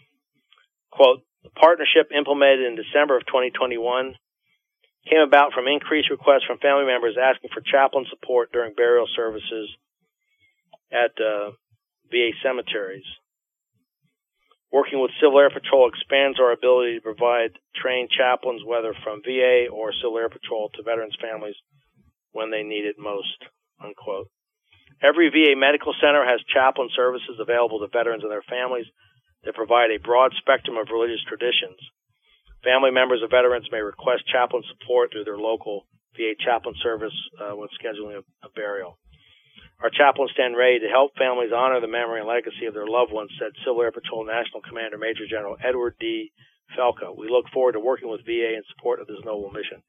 quote, 0.91 1.23
the 1.43 1.49
partnership 1.51 2.11
implemented 2.11 2.67
in 2.67 2.75
December 2.75 3.15
of 3.15 3.25
2021 3.27 4.15
came 5.07 5.23
about 5.25 5.53
from 5.53 5.67
increased 5.67 6.11
requests 6.11 6.43
from 6.45 6.59
family 6.59 6.85
members 6.85 7.15
asking 7.15 7.49
for 7.53 7.61
chaplain 7.61 8.05
support 8.09 8.51
during 8.51 8.75
burial 8.75 9.07
services 9.15 9.69
at 10.91 11.15
uh, 11.23 11.51
VA 12.11 12.31
cemeteries. 12.43 13.05
Working 14.71 15.01
with 15.01 15.11
Civil 15.21 15.39
Air 15.39 15.49
Patrol 15.49 15.89
expands 15.89 16.39
our 16.39 16.51
ability 16.51 16.95
to 16.95 17.01
provide 17.01 17.57
trained 17.75 18.09
chaplains, 18.13 18.61
whether 18.63 18.93
from 19.03 19.21
VA 19.25 19.65
or 19.71 19.93
Civil 19.93 20.19
Air 20.19 20.29
Patrol, 20.29 20.69
to 20.75 20.83
veterans' 20.83 21.17
families 21.17 21.55
when 22.31 22.51
they 22.51 22.61
need 22.61 22.85
it 22.85 22.99
most. 22.99 23.49
Unquote. 23.81 24.29
Every 25.01 25.29
VA 25.29 25.55
medical 25.55 25.95
center 26.01 26.25
has 26.25 26.43
chaplain 26.53 26.89
services 26.95 27.39
available 27.39 27.79
to 27.79 27.87
veterans 27.87 28.23
and 28.23 28.31
their 28.31 28.45
families 28.45 28.85
that 29.43 29.55
provide 29.55 29.89
a 29.91 30.03
broad 30.03 30.33
spectrum 30.37 30.77
of 30.77 30.91
religious 30.91 31.23
traditions. 31.25 31.79
Family 32.63 32.91
members 32.91 33.23
of 33.23 33.31
veterans 33.31 33.71
may 33.71 33.79
request 33.79 34.27
chaplain 34.27 34.63
support 34.67 35.11
through 35.11 35.23
their 35.23 35.39
local 35.39 35.87
VA 36.17 36.35
chaplain 36.43 36.75
service 36.83 37.15
uh, 37.39 37.55
when 37.55 37.69
scheduling 37.79 38.19
a, 38.19 38.23
a 38.45 38.49
burial. 38.53 38.99
Our 39.79 39.89
chaplains 39.89 40.31
stand 40.35 40.57
ready 40.57 40.79
to 40.79 40.91
help 40.91 41.15
families 41.15 41.55
honor 41.55 41.79
the 41.79 41.87
memory 41.87 42.19
and 42.19 42.27
legacy 42.27 42.67
of 42.67 42.73
their 42.73 42.87
loved 42.87 43.13
ones, 43.15 43.31
said 43.39 43.55
Civil 43.63 43.81
Air 43.81 43.95
Patrol 43.95 44.27
National 44.27 44.59
Commander 44.59 44.97
Major 44.97 45.23
General 45.23 45.55
Edward 45.63 45.95
D. 45.99 46.31
Phelka. 46.75 47.15
We 47.15 47.29
look 47.29 47.45
forward 47.53 47.73
to 47.73 47.79
working 47.79 48.09
with 48.11 48.25
VA 48.25 48.59
in 48.59 48.63
support 48.75 48.99
of 48.99 49.07
this 49.07 49.23
noble 49.23 49.49
mission. 49.49 49.81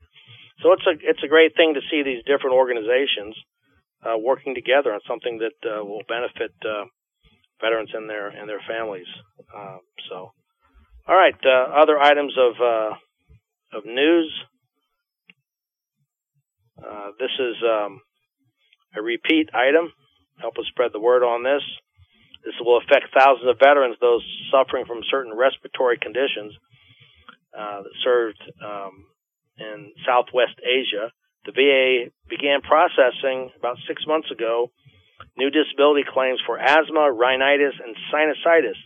So 0.62 0.72
it's 0.72 0.86
a 0.86 0.94
it's 1.02 1.22
a 1.24 1.28
great 1.28 1.56
thing 1.56 1.74
to 1.74 1.80
see 1.90 2.02
these 2.02 2.22
different 2.24 2.54
organizations 2.54 3.34
uh, 4.04 4.16
working 4.16 4.54
together 4.54 4.92
on 4.92 5.00
something 5.08 5.40
that 5.42 5.58
uh, 5.64 5.84
will 5.84 6.02
benefit 6.08 6.52
uh, 6.64 6.84
veterans 7.60 7.90
and 7.92 8.08
their 8.08 8.28
and 8.28 8.48
their 8.48 8.62
families. 8.68 9.08
Um, 9.54 9.80
so, 10.08 10.32
all 11.08 11.16
right, 11.16 11.36
uh, 11.44 11.82
other 11.82 11.98
items 11.98 12.34
of 12.38 12.52
uh, 12.60 12.94
of 13.76 13.84
news. 13.84 14.32
Uh, 16.80 17.10
this 17.18 17.32
is 17.38 17.56
um, 17.64 18.00
a 18.96 19.02
repeat 19.02 19.50
item. 19.54 19.92
Help 20.38 20.58
us 20.58 20.66
spread 20.68 20.92
the 20.92 21.00
word 21.00 21.22
on 21.22 21.42
this. 21.44 21.62
This 22.44 22.54
will 22.60 22.78
affect 22.78 23.12
thousands 23.12 23.48
of 23.48 23.58
veterans, 23.58 23.96
those 24.00 24.24
suffering 24.50 24.86
from 24.86 25.04
certain 25.10 25.36
respiratory 25.36 25.98
conditions 26.00 26.56
uh, 27.52 27.82
that 27.84 27.94
served 28.02 28.40
um, 28.64 29.04
in 29.58 29.92
Southwest 30.06 30.56
Asia. 30.64 31.12
The 31.44 31.52
VA 31.52 32.10
began 32.28 32.60
processing 32.62 33.50
about 33.58 33.76
six 33.86 34.06
months 34.06 34.30
ago 34.30 34.70
new 35.36 35.50
disability 35.50 36.04
claims 36.04 36.40
for 36.44 36.58
asthma, 36.58 37.12
rhinitis, 37.12 37.76
and 37.80 37.96
sinusitis 38.12 38.76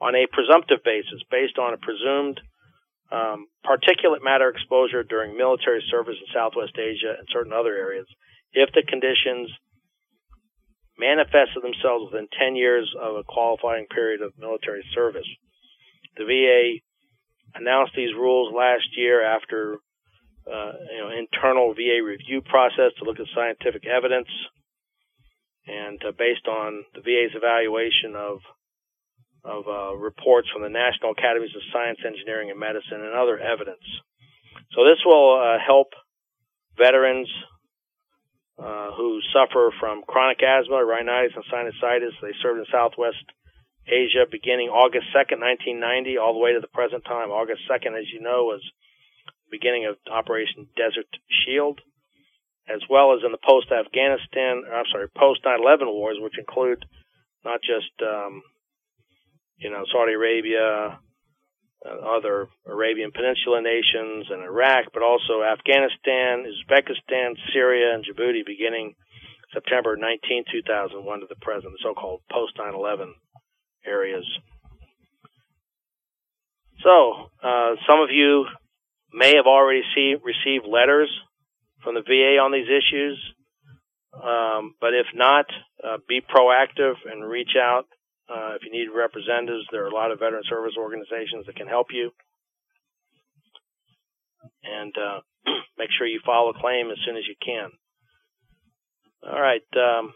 on 0.00 0.14
a 0.14 0.26
presumptive 0.30 0.82
basis 0.84 1.22
based 1.30 1.58
on 1.58 1.74
a 1.74 1.78
presumed 1.78 2.40
um, 3.10 3.46
particulate 3.64 4.22
matter 4.22 4.48
exposure 4.48 5.02
during 5.02 5.36
military 5.36 5.82
service 5.90 6.16
in 6.20 6.26
Southwest 6.34 6.76
Asia 6.78 7.18
and 7.18 7.26
certain 7.32 7.52
other 7.52 7.74
areas 7.74 8.06
if 8.52 8.70
the 8.74 8.82
conditions 8.86 9.50
manifested 10.98 11.62
themselves 11.62 12.10
within 12.10 12.28
10 12.34 12.56
years 12.56 12.90
of 13.00 13.16
a 13.16 13.22
qualifying 13.22 13.86
period 13.86 14.20
of 14.20 14.32
military 14.38 14.84
service. 14.94 15.28
The 16.16 16.26
VA 16.26 16.82
announced 17.54 17.92
these 17.94 18.14
rules 18.14 18.52
last 18.52 18.84
year 18.96 19.22
after 19.22 19.78
uh, 20.46 20.72
you 20.90 20.98
know 20.98 21.10
internal 21.10 21.74
VA 21.74 22.02
review 22.02 22.42
process 22.42 22.90
to 22.98 23.04
look 23.04 23.20
at 23.20 23.26
scientific 23.34 23.86
evidence 23.86 24.28
and 25.68 26.00
uh, 26.02 26.12
based 26.16 26.48
on 26.48 26.84
the 26.94 27.00
VA's 27.00 27.36
evaluation 27.36 28.16
of 28.16 28.40
of 29.44 29.68
uh, 29.68 29.94
reports 29.96 30.48
from 30.52 30.62
the 30.62 30.68
National 30.68 31.12
Academies 31.12 31.54
of 31.54 31.62
Science, 31.72 32.00
Engineering, 32.04 32.50
and 32.50 32.58
Medicine, 32.58 33.00
and 33.00 33.14
other 33.14 33.38
evidence. 33.38 33.84
So 34.74 34.84
this 34.84 34.98
will 35.06 35.38
uh, 35.38 35.62
help 35.64 35.94
veterans 36.76 37.28
uh, 38.58 38.90
who 38.92 39.20
suffer 39.32 39.70
from 39.78 40.02
chronic 40.06 40.42
asthma, 40.42 40.84
rhinitis, 40.84 41.36
and 41.36 41.44
sinusitis. 41.46 42.14
They 42.20 42.34
served 42.42 42.58
in 42.58 42.66
Southwest 42.70 43.24
Asia 43.86 44.26
beginning 44.30 44.68
August 44.68 45.06
2nd, 45.14 45.40
1990, 45.40 46.18
all 46.18 46.34
the 46.34 46.40
way 46.40 46.52
to 46.52 46.60
the 46.60 46.68
present 46.68 47.04
time. 47.04 47.30
August 47.30 47.62
2nd, 47.70 47.98
as 47.98 48.10
you 48.12 48.20
know, 48.20 48.44
was 48.44 48.60
the 49.26 49.56
beginning 49.56 49.86
of 49.86 49.96
Operation 50.10 50.68
Desert 50.76 51.08
Shield 51.44 51.80
as 52.68 52.84
well 52.88 53.16
as 53.16 53.24
in 53.24 53.32
the 53.32 53.40
post-Afghanistan, 53.40 54.62
I'm 54.68 54.84
sorry, 54.92 55.08
post-9/11 55.08 55.88
wars, 55.88 56.18
which 56.20 56.38
include 56.38 56.84
not 57.44 57.60
just 57.62 57.90
um, 58.02 58.42
you 59.56 59.70
know 59.70 59.84
Saudi 59.90 60.12
Arabia, 60.12 61.00
other 61.84 62.48
Arabian 62.66 63.12
Peninsula 63.12 63.62
nations, 63.62 64.26
and 64.30 64.42
Iraq, 64.42 64.86
but 64.92 65.02
also 65.02 65.42
Afghanistan, 65.42 66.44
Uzbekistan, 66.44 67.36
Syria, 67.52 67.94
and 67.94 68.04
Djibouti, 68.04 68.44
beginning 68.44 68.94
September 69.52 69.96
19, 69.96 70.44
2001 70.50 71.20
to 71.20 71.26
the 71.28 71.36
present, 71.36 71.72
the 71.72 71.78
so-called 71.82 72.20
post-9/11 72.30 73.14
areas. 73.86 74.26
So, 76.82 77.30
uh, 77.42 77.76
some 77.86 78.00
of 78.00 78.10
you 78.10 78.46
may 79.12 79.36
have 79.36 79.46
already 79.46 79.82
see, 79.94 80.14
received 80.22 80.66
letters 80.66 81.10
from 81.82 81.94
the 81.94 82.02
VA 82.02 82.38
on 82.38 82.52
these 82.52 82.68
issues. 82.68 83.18
Um, 84.14 84.74
but 84.80 84.94
if 84.94 85.06
not, 85.14 85.46
uh, 85.82 85.98
be 86.08 86.20
proactive 86.20 86.94
and 87.06 87.28
reach 87.28 87.54
out. 87.56 87.86
Uh, 88.28 88.54
if 88.56 88.62
you 88.62 88.70
need 88.70 88.92
representatives, 88.92 89.64
there 89.72 89.84
are 89.84 89.88
a 89.88 89.94
lot 89.94 90.12
of 90.12 90.20
veteran 90.20 90.44
service 90.48 90.74
organizations 90.76 91.46
that 91.46 91.56
can 91.56 91.66
help 91.66 91.88
you. 91.90 92.10
And 94.62 94.92
uh, 94.96 95.20
make 95.78 95.88
sure 95.96 96.06
you 96.06 96.20
file 96.24 96.52
a 96.52 96.60
claim 96.60 96.90
as 96.90 96.98
soon 97.06 97.16
as 97.16 97.24
you 97.26 97.34
can. 97.40 97.70
All 99.24 99.40
right. 99.40 99.64
Um, 99.74 100.12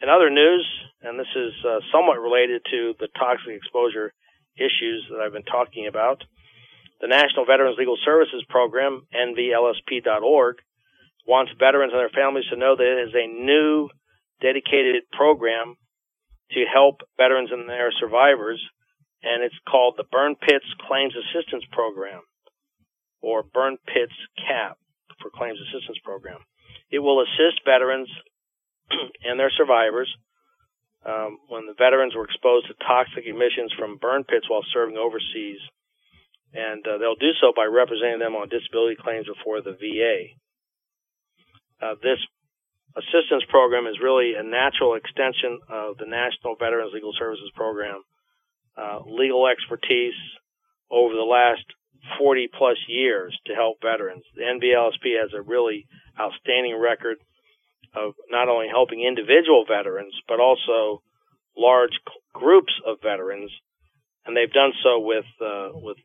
in 0.00 0.08
other 0.08 0.30
news, 0.30 0.66
and 1.02 1.18
this 1.18 1.30
is 1.36 1.52
uh, 1.64 1.78
somewhat 1.92 2.18
related 2.18 2.62
to 2.70 2.94
the 2.98 3.08
toxic 3.18 3.54
exposure 3.54 4.12
issues 4.56 5.06
that 5.10 5.20
I've 5.20 5.32
been 5.32 5.46
talking 5.46 5.86
about, 5.86 6.24
the 7.00 7.08
National 7.08 7.44
Veterans 7.44 7.76
Legal 7.78 7.96
Services 8.04 8.44
Program, 8.48 9.06
nvlsp.org, 9.14 10.56
wants 11.26 11.52
veterans 11.58 11.92
and 11.92 12.00
their 12.00 12.14
families 12.14 12.46
to 12.50 12.56
know 12.56 12.74
that 12.76 12.86
it 12.86 13.08
is 13.08 13.14
a 13.14 13.26
new 13.26 13.88
dedicated 14.40 15.04
program 15.12 15.76
to 16.54 16.64
help 16.72 17.00
veterans 17.16 17.50
and 17.52 17.68
their 17.68 17.92
survivors, 17.98 18.60
and 19.22 19.42
it's 19.42 19.58
called 19.68 19.94
the 19.96 20.08
Burn 20.10 20.34
Pits 20.36 20.66
Claims 20.86 21.14
Assistance 21.14 21.64
Program, 21.72 22.22
or 23.20 23.42
Burn 23.42 23.78
Pits 23.86 24.14
CAP 24.36 24.78
for 25.20 25.30
Claims 25.30 25.58
Assistance 25.60 25.98
Program. 26.04 26.38
It 26.90 26.98
will 26.98 27.22
assist 27.22 27.64
veterans 27.64 28.08
and 29.24 29.38
their 29.38 29.52
survivors 29.56 30.12
um, 31.06 31.38
when 31.48 31.66
the 31.66 31.74
veterans 31.78 32.14
were 32.14 32.24
exposed 32.24 32.68
to 32.68 32.74
toxic 32.84 33.24
emissions 33.26 33.72
from 33.78 33.98
burn 33.98 34.24
pits 34.24 34.48
while 34.48 34.64
serving 34.72 34.96
overseas, 34.96 35.58
and 36.52 36.86
uh, 36.86 36.98
they'll 36.98 37.18
do 37.18 37.32
so 37.40 37.52
by 37.56 37.64
representing 37.64 38.20
them 38.20 38.36
on 38.36 38.48
disability 38.48 38.96
claims 39.00 39.26
before 39.26 39.62
the 39.62 39.72
VA 39.72 40.36
uh, 41.82 41.94
this 42.00 42.18
assistance 42.96 43.44
program 43.48 43.86
is 43.86 43.96
really 44.02 44.34
a 44.36 44.42
natural 44.42 44.94
extension 44.94 45.58
of 45.68 45.96
the 45.98 46.06
National 46.06 46.56
Veterans 46.56 46.92
Legal 46.92 47.12
Services 47.18 47.50
Program. 47.54 48.02
Uh, 48.76 49.00
legal 49.06 49.46
expertise 49.46 50.16
over 50.90 51.12
the 51.14 51.28
last 51.28 51.64
40 52.18 52.48
plus 52.56 52.76
years 52.88 53.36
to 53.46 53.54
help 53.54 53.78
veterans. 53.82 54.24
The 54.34 54.42
NVLSP 54.42 55.20
has 55.20 55.30
a 55.36 55.42
really 55.42 55.86
outstanding 56.18 56.78
record 56.80 57.18
of 57.94 58.14
not 58.30 58.48
only 58.48 58.68
helping 58.68 59.04
individual 59.04 59.64
veterans, 59.68 60.14
but 60.26 60.40
also 60.40 61.02
large 61.56 61.92
groups 62.32 62.72
of 62.86 62.96
veterans, 63.02 63.50
and 64.24 64.36
they've 64.36 64.52
done 64.52 64.72
so 64.82 65.00
with 65.00 65.28
uh, 65.40 65.68
with 65.74 65.98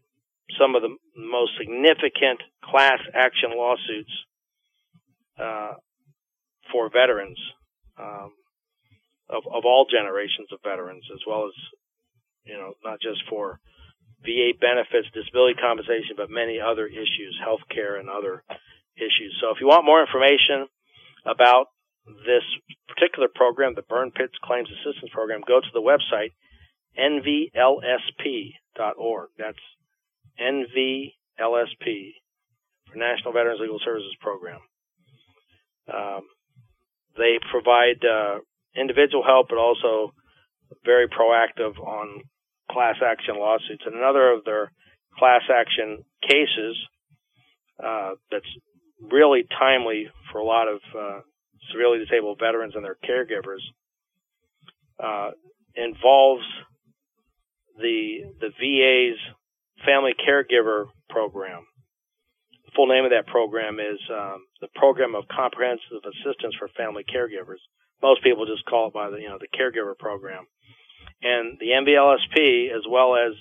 some 0.59 0.75
of 0.75 0.81
the 0.81 0.95
most 1.15 1.51
significant 1.57 2.43
class 2.63 2.99
action 3.13 3.51
lawsuits 3.55 4.11
uh, 5.39 5.73
for 6.71 6.89
veterans 6.89 7.39
um, 7.99 8.31
of 9.29 9.43
of 9.47 9.65
all 9.65 9.85
generations 9.89 10.51
of 10.51 10.59
veterans, 10.63 11.03
as 11.13 11.21
well 11.27 11.45
as 11.47 11.55
you 12.45 12.55
know 12.55 12.73
not 12.83 12.99
just 13.01 13.21
for 13.29 13.59
VA 14.23 14.51
benefits, 14.59 15.07
disability 15.13 15.55
compensation, 15.59 16.15
but 16.17 16.29
many 16.29 16.59
other 16.59 16.87
issues, 16.87 17.37
health 17.43 17.61
care 17.69 17.97
and 17.97 18.09
other 18.09 18.43
issues. 18.97 19.37
So 19.41 19.53
if 19.53 19.61
you 19.61 19.67
want 19.67 19.85
more 19.85 20.01
information 20.01 20.67
about 21.25 21.67
this 22.25 22.43
particular 22.87 23.27
program, 23.33 23.75
the 23.75 23.83
Burn 23.83 24.11
Pits 24.11 24.33
Claims 24.43 24.69
Assistance 24.71 25.11
Program, 25.13 25.41
go 25.45 25.59
to 25.59 25.73
the 25.73 25.81
website 25.81 26.31
nvlsp.org. 26.97 27.79
That's 29.37 29.57
NVLSP 30.41 32.13
for 32.89 32.97
National 32.97 33.33
Veterans 33.33 33.59
Legal 33.61 33.79
Services 33.83 34.15
Program. 34.19 34.59
Um, 35.93 36.21
they 37.17 37.39
provide 37.51 38.03
uh, 38.05 38.39
individual 38.75 39.23
help, 39.23 39.47
but 39.49 39.57
also 39.57 40.13
very 40.85 41.07
proactive 41.07 41.77
on 41.79 42.21
class 42.71 42.95
action 43.03 43.35
lawsuits. 43.37 43.83
And 43.85 43.95
another 43.95 44.31
of 44.31 44.43
their 44.45 44.71
class 45.17 45.41
action 45.49 46.03
cases 46.21 46.77
uh, 47.83 48.11
that's 48.31 48.45
really 49.01 49.43
timely 49.59 50.07
for 50.31 50.39
a 50.39 50.45
lot 50.45 50.67
of 50.67 50.79
uh, 50.97 51.19
severely 51.71 51.99
disabled 51.99 52.39
veterans 52.39 52.73
and 52.75 52.83
their 52.83 52.97
caregivers 53.03 53.61
uh, 55.03 55.31
involves 55.75 56.43
the 57.77 58.33
the 58.39 58.49
VA's 58.49 59.19
Family 59.85 60.13
Caregiver 60.17 60.85
Program. 61.09 61.65
Full 62.77 62.87
name 62.87 63.03
of 63.03 63.11
that 63.11 63.25
program 63.27 63.81
is 63.81 63.99
um, 64.13 64.45
the 64.61 64.69
Program 64.75 65.15
of 65.15 65.27
Comprehensive 65.27 66.05
Assistance 66.05 66.53
for 66.59 66.69
Family 66.77 67.03
Caregivers. 67.03 67.59
Most 68.01 68.23
people 68.23 68.45
just 68.45 68.63
call 68.69 68.87
it 68.87 68.93
by 68.93 69.09
the 69.09 69.17
you 69.17 69.27
know 69.27 69.39
the 69.41 69.49
Caregiver 69.49 69.97
Program, 69.97 70.45
and 71.21 71.57
the 71.59 71.73
NVLSP 71.73 72.69
as 72.69 72.85
well 72.87 73.17
as 73.17 73.33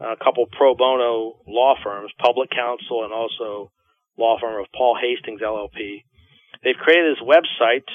a 0.00 0.16
couple 0.16 0.46
pro 0.50 0.74
bono 0.74 1.36
law 1.46 1.74
firms, 1.84 2.10
Public 2.18 2.50
Counsel, 2.50 3.04
and 3.04 3.12
also 3.12 3.70
law 4.18 4.38
firm 4.40 4.60
of 4.60 4.66
Paul 4.74 4.96
Hastings 5.00 5.40
LLP, 5.40 6.04
they've 6.64 6.76
created 6.76 7.16
this 7.16 7.22
website 7.22 7.88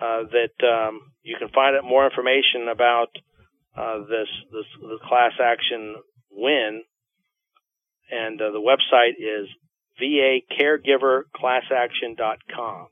uh, 0.00 0.28
that 0.30 0.66
um, 0.66 1.12
you 1.22 1.36
can 1.38 1.48
find 1.48 1.76
out 1.76 1.84
more 1.84 2.06
information 2.06 2.68
about 2.70 3.08
uh, 3.76 3.98
this 4.00 4.28
this 4.52 4.66
the 4.80 4.98
class 5.06 5.32
action 5.42 5.96
win, 6.30 6.82
and 8.10 8.40
uh, 8.40 8.50
the 8.50 8.60
website 8.60 9.18
is 9.18 9.48
vacaregiverclassaction.com. 10.00 12.88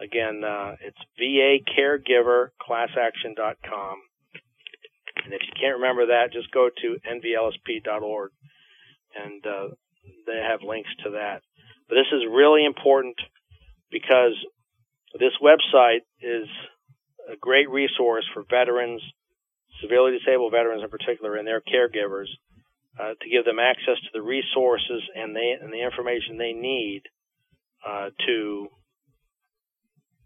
Again, 0.00 0.44
uh, 0.44 0.76
it's 0.80 0.98
vacaregiverclassaction.com. 1.20 4.02
And 5.24 5.34
if 5.34 5.42
you 5.42 5.52
can't 5.60 5.76
remember 5.76 6.06
that, 6.06 6.32
just 6.32 6.50
go 6.52 6.70
to 6.70 6.96
nvlsp.org, 7.06 8.30
and 9.14 9.46
uh, 9.46 9.68
they 10.26 10.40
have 10.40 10.62
links 10.62 10.88
to 11.04 11.10
that. 11.10 11.42
But 11.88 11.96
this 11.96 12.10
is 12.12 12.24
really 12.30 12.64
important 12.64 13.20
because 13.90 14.32
this 15.18 15.36
website 15.42 16.06
is 16.22 16.48
a 17.30 17.36
great 17.36 17.68
resource 17.68 18.24
for 18.32 18.44
veterans, 18.48 19.02
severely 19.82 20.12
disabled 20.18 20.52
veterans 20.52 20.82
in 20.82 20.88
particular, 20.88 21.36
and 21.36 21.46
their 21.46 21.60
caregivers 21.60 22.28
uh, 22.98 23.14
to 23.20 23.30
give 23.30 23.44
them 23.44 23.58
access 23.58 24.00
to 24.02 24.10
the 24.12 24.22
resources 24.22 25.02
and, 25.14 25.34
they, 25.34 25.56
and 25.60 25.72
the 25.72 25.82
information 25.82 26.38
they 26.38 26.52
need 26.52 27.02
uh, 27.86 28.10
to 28.26 28.68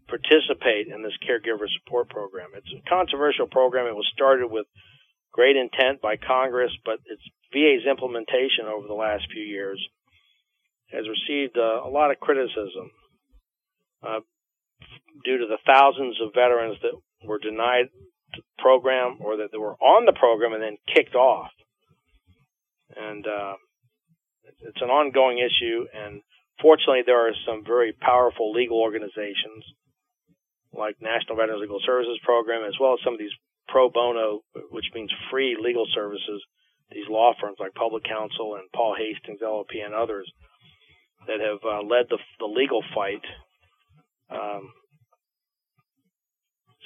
participate 0.07 0.87
in 0.87 1.01
this 1.01 1.17
caregiver 1.25 1.65
support 1.79 2.09
program. 2.09 2.49
It's 2.55 2.71
a 2.73 2.89
controversial 2.89 3.47
program. 3.47 3.87
It 3.87 3.95
was 3.95 4.09
started 4.13 4.47
with 4.49 4.67
great 5.31 5.55
intent 5.55 6.01
by 6.01 6.15
Congress, 6.17 6.71
but 6.85 6.99
its 7.05 7.21
VA's 7.51 7.89
implementation 7.89 8.65
over 8.67 8.87
the 8.87 8.93
last 8.93 9.25
few 9.31 9.43
years 9.43 9.81
has 10.91 11.05
received 11.09 11.57
uh, 11.57 11.81
a 11.83 11.89
lot 11.89 12.11
of 12.11 12.19
criticism 12.19 12.91
uh, 14.05 14.19
due 15.23 15.37
to 15.39 15.47
the 15.47 15.57
thousands 15.65 16.17
of 16.21 16.33
veterans 16.33 16.77
that 16.81 16.93
were 17.27 17.39
denied 17.39 17.89
the 18.33 18.41
program 18.59 19.17
or 19.21 19.37
that 19.37 19.51
they 19.51 19.57
were 19.57 19.75
on 19.75 20.05
the 20.05 20.13
program 20.13 20.53
and 20.53 20.61
then 20.61 20.77
kicked 20.93 21.15
off. 21.15 21.51
And 22.93 23.25
uh, 23.25 23.55
it's 24.61 24.81
an 24.81 24.89
ongoing 24.89 25.39
issue, 25.39 25.85
and 25.93 26.21
fortunately, 26.61 27.01
there 27.05 27.27
are 27.27 27.33
some 27.45 27.63
very 27.65 27.93
powerful 27.93 28.51
legal 28.51 28.79
organizations 28.79 29.63
like 30.73 30.95
National 31.01 31.37
Veterans 31.37 31.61
Legal 31.61 31.79
Services 31.85 32.19
Program, 32.23 32.63
as 32.67 32.75
well 32.79 32.93
as 32.93 32.99
some 33.03 33.13
of 33.13 33.19
these 33.19 33.33
pro 33.67 33.89
bono, 33.89 34.41
which 34.69 34.85
means 34.93 35.11
free 35.31 35.57
legal 35.59 35.85
services, 35.93 36.43
these 36.91 37.09
law 37.09 37.33
firms 37.39 37.57
like 37.59 37.73
Public 37.73 38.03
Counsel 38.03 38.55
and 38.55 38.69
Paul 38.75 38.95
Hastings 38.97 39.41
LLP 39.41 39.83
and 39.83 39.93
others 39.93 40.29
that 41.27 41.39
have 41.39 41.59
uh, 41.65 41.81
led 41.81 42.05
the, 42.09 42.19
the 42.39 42.45
legal 42.45 42.83
fight. 42.93 43.25
Um, 44.29 44.69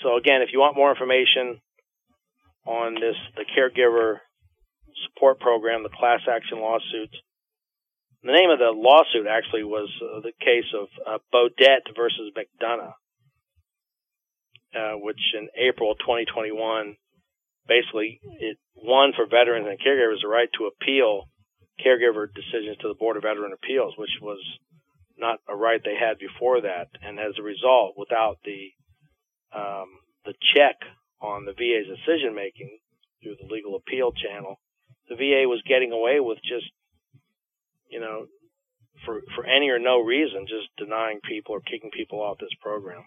so 0.02 0.16
again, 0.18 0.42
if 0.42 0.50
you 0.54 0.60
want 0.60 0.78
more 0.78 0.92
information 0.92 1.60
on 2.66 2.96
this, 2.96 3.16
the 3.36 3.44
caregiver 3.44 4.20
support 5.08 5.40
program, 5.40 5.84
the 5.84 5.90
class 5.90 6.22
action 6.28 6.60
lawsuits, 6.60 7.16
the 8.24 8.34
name 8.34 8.50
of 8.52 8.60
the 8.60 8.76
lawsuit 8.76 9.28
actually 9.28 9.64
was 9.64 9.88
uh, 10.04 10.20
the 10.20 10.36
case 10.44 10.68
of 10.76 10.88
uh, 11.08 11.18
Beaudette 11.32 11.88
versus 11.96 12.36
McDonough, 12.36 13.00
uh, 14.76 15.00
which 15.00 15.22
in 15.40 15.48
April 15.56 15.96
2021, 15.96 16.98
basically 17.68 18.20
it 18.40 18.58
won 18.76 19.14
for 19.16 19.26
veterans 19.26 19.68
and 19.70 19.80
caregivers 19.80 20.20
the 20.22 20.28
right 20.28 20.50
to 20.58 20.68
appeal 20.68 21.30
caregiver 21.80 22.28
decisions 22.28 22.76
to 22.82 22.90
the 22.90 23.00
Board 23.00 23.16
of 23.16 23.24
Veteran 23.24 23.54
Appeals, 23.56 23.94
which 23.98 24.12
was 24.22 24.40
not 25.18 25.40
a 25.48 25.56
right 25.56 25.80
they 25.84 25.96
had 25.96 26.20
before 26.20 26.60
that. 26.62 26.92
And 27.02 27.20
as 27.20 27.40
a 27.40 27.44
result, 27.44 27.96
without 27.96 28.40
the 28.44 28.72
um, 29.56 29.88
the 30.26 30.34
check 30.56 30.76
on 31.22 31.46
the 31.46 31.54
VA's 31.54 31.88
decision 31.88 32.36
making 32.36 32.78
through 33.24 33.36
the 33.40 33.48
legal 33.48 33.76
appeal 33.76 34.12
channel, 34.12 34.60
the 35.10 35.16
VA 35.16 35.50
was 35.50 35.62
getting 35.68 35.92
away 35.92 36.20
with 36.20 36.38
just, 36.44 36.70
you 37.90 38.00
know, 38.00 38.28
for 39.06 39.22
for 39.36 39.46
any 39.46 39.70
or 39.70 39.80
no 39.80 40.00
reason, 40.00 40.46
just 40.48 40.70
denying 40.78 41.20
people 41.28 41.56
or 41.56 41.62
kicking 41.62 41.92
people 41.92 42.22
off 42.22 42.38
this 42.38 42.54
program. 42.62 43.04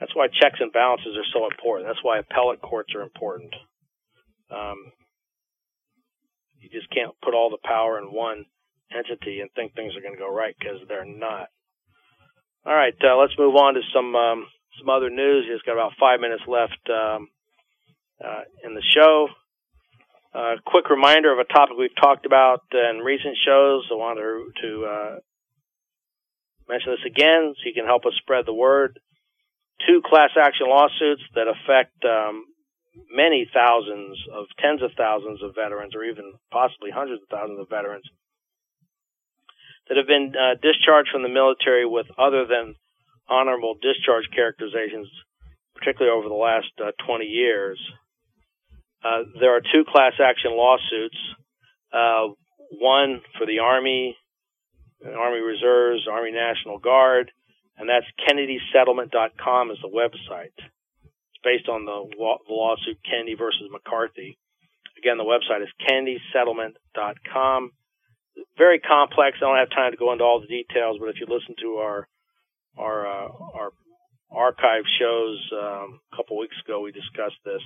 That's 0.00 0.14
why 0.14 0.26
checks 0.28 0.58
and 0.60 0.72
balances 0.72 1.16
are 1.16 1.30
so 1.32 1.46
important. 1.46 1.88
That's 1.88 2.02
why 2.02 2.18
appellate 2.18 2.60
courts 2.60 2.94
are 2.94 3.02
important. 3.02 3.54
Um, 4.50 4.92
you 6.58 6.68
just 6.68 6.90
can't 6.90 7.14
put 7.22 7.34
all 7.34 7.50
the 7.50 7.62
power 7.62 7.98
in 7.98 8.06
one 8.06 8.46
entity 8.90 9.40
and 9.40 9.50
think 9.52 9.74
things 9.74 9.94
are 9.96 10.00
going 10.00 10.14
to 10.14 10.18
go 10.18 10.32
right 10.32 10.54
because 10.58 10.80
they're 10.88 11.04
not. 11.04 11.48
All 12.66 12.74
right, 12.74 12.94
uh, 13.04 13.16
let's 13.20 13.38
move 13.38 13.54
on 13.56 13.74
to 13.74 13.80
some 13.92 14.16
um, 14.16 14.46
some 14.78 14.88
other 14.88 15.10
news. 15.10 15.46
Just 15.50 15.66
got 15.66 15.74
about 15.74 15.92
five 16.00 16.20
minutes 16.20 16.42
left 16.48 16.80
um, 16.88 17.28
uh, 18.24 18.42
in 18.64 18.74
the 18.74 18.82
show. 18.94 19.28
Uh, 20.34 20.58
quick 20.66 20.90
reminder 20.90 21.32
of 21.32 21.38
a 21.38 21.46
topic 21.46 21.76
we've 21.78 21.94
talked 21.94 22.26
about 22.26 22.66
in 22.72 22.98
recent 22.98 23.38
shows. 23.46 23.86
I 23.86 23.94
want 23.94 24.18
to, 24.18 24.50
to 24.66 24.70
uh, 24.84 25.14
mention 26.68 26.90
this 26.90 27.06
again 27.06 27.54
so 27.54 27.62
you 27.64 27.72
can 27.72 27.86
help 27.86 28.04
us 28.04 28.18
spread 28.18 28.42
the 28.44 28.52
word. 28.52 28.98
Two 29.86 30.02
class 30.04 30.30
action 30.34 30.66
lawsuits 30.66 31.22
that 31.38 31.46
affect 31.46 31.94
um, 32.02 32.46
many 33.14 33.46
thousands 33.46 34.18
of 34.34 34.46
tens 34.58 34.82
of 34.82 34.90
thousands 34.98 35.38
of 35.40 35.54
veterans 35.54 35.94
or 35.94 36.02
even 36.02 36.34
possibly 36.50 36.90
hundreds 36.90 37.22
of 37.22 37.28
thousands 37.30 37.60
of 37.60 37.70
veterans 37.70 38.04
that 39.86 39.96
have 39.96 40.10
been 40.10 40.34
uh, 40.34 40.58
discharged 40.58 41.10
from 41.14 41.22
the 41.22 41.30
military 41.30 41.86
with 41.86 42.06
other 42.18 42.42
than 42.42 42.74
honorable 43.30 43.78
discharge 43.78 44.26
characterizations, 44.34 45.06
particularly 45.78 46.10
over 46.10 46.28
the 46.28 46.34
last 46.34 46.74
uh, 46.82 46.90
20 47.06 47.22
years. 47.24 47.78
Uh, 49.04 49.24
there 49.38 49.54
are 49.56 49.60
two 49.60 49.84
class 49.86 50.14
action 50.18 50.52
lawsuits, 50.52 51.18
uh, 51.92 52.28
one 52.80 53.20
for 53.38 53.46
the 53.46 53.58
Army, 53.58 54.16
Army 55.04 55.40
Reserves, 55.40 56.08
Army 56.10 56.32
National 56.32 56.78
Guard, 56.78 57.30
and 57.76 57.88
that's 57.88 58.06
KennedySettlement.com 58.26 59.70
is 59.70 59.78
the 59.82 59.88
website 59.88 60.56
It's 60.56 61.42
based 61.44 61.68
on 61.68 61.84
the, 61.84 62.08
lawsuit 62.48 62.98
Kennedy 63.04 63.34
versus 63.34 63.68
McCarthy 63.70 64.38
Again, 65.04 65.18
the 65.18 65.24
website 65.24 65.62
is 65.62 65.68
kennedysettlement.com. 65.84 67.70
Very 68.56 68.80
complex. 68.80 69.36
I 69.36 69.40
don't 69.40 69.58
have 69.58 69.70
time 69.70 69.92
to 69.92 69.98
go 69.98 70.12
into 70.12 70.24
all 70.24 70.40
the 70.40 70.46
details, 70.46 70.96
but 70.98 71.10
if 71.10 71.16
you 71.20 71.26
listen 71.28 71.54
to 71.60 71.76
our 71.76 72.08
our 72.78 73.06
uh, 73.06 73.28
our 73.54 73.70
archive 74.30 74.84
shows 74.98 75.38
um, 75.52 76.00
a 76.10 76.16
couple 76.16 76.38
weeks 76.38 76.56
ago, 76.64 76.80
we 76.80 76.90
discussed 76.90 77.36
this. 77.44 77.60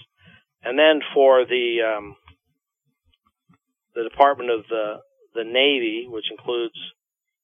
And 0.62 0.78
then 0.78 1.00
for 1.14 1.44
the 1.44 1.82
um, 1.82 2.16
the 3.94 4.08
Department 4.08 4.50
of 4.50 4.64
the 4.68 5.00
the 5.34 5.44
Navy, 5.44 6.06
which 6.08 6.30
includes 6.30 6.78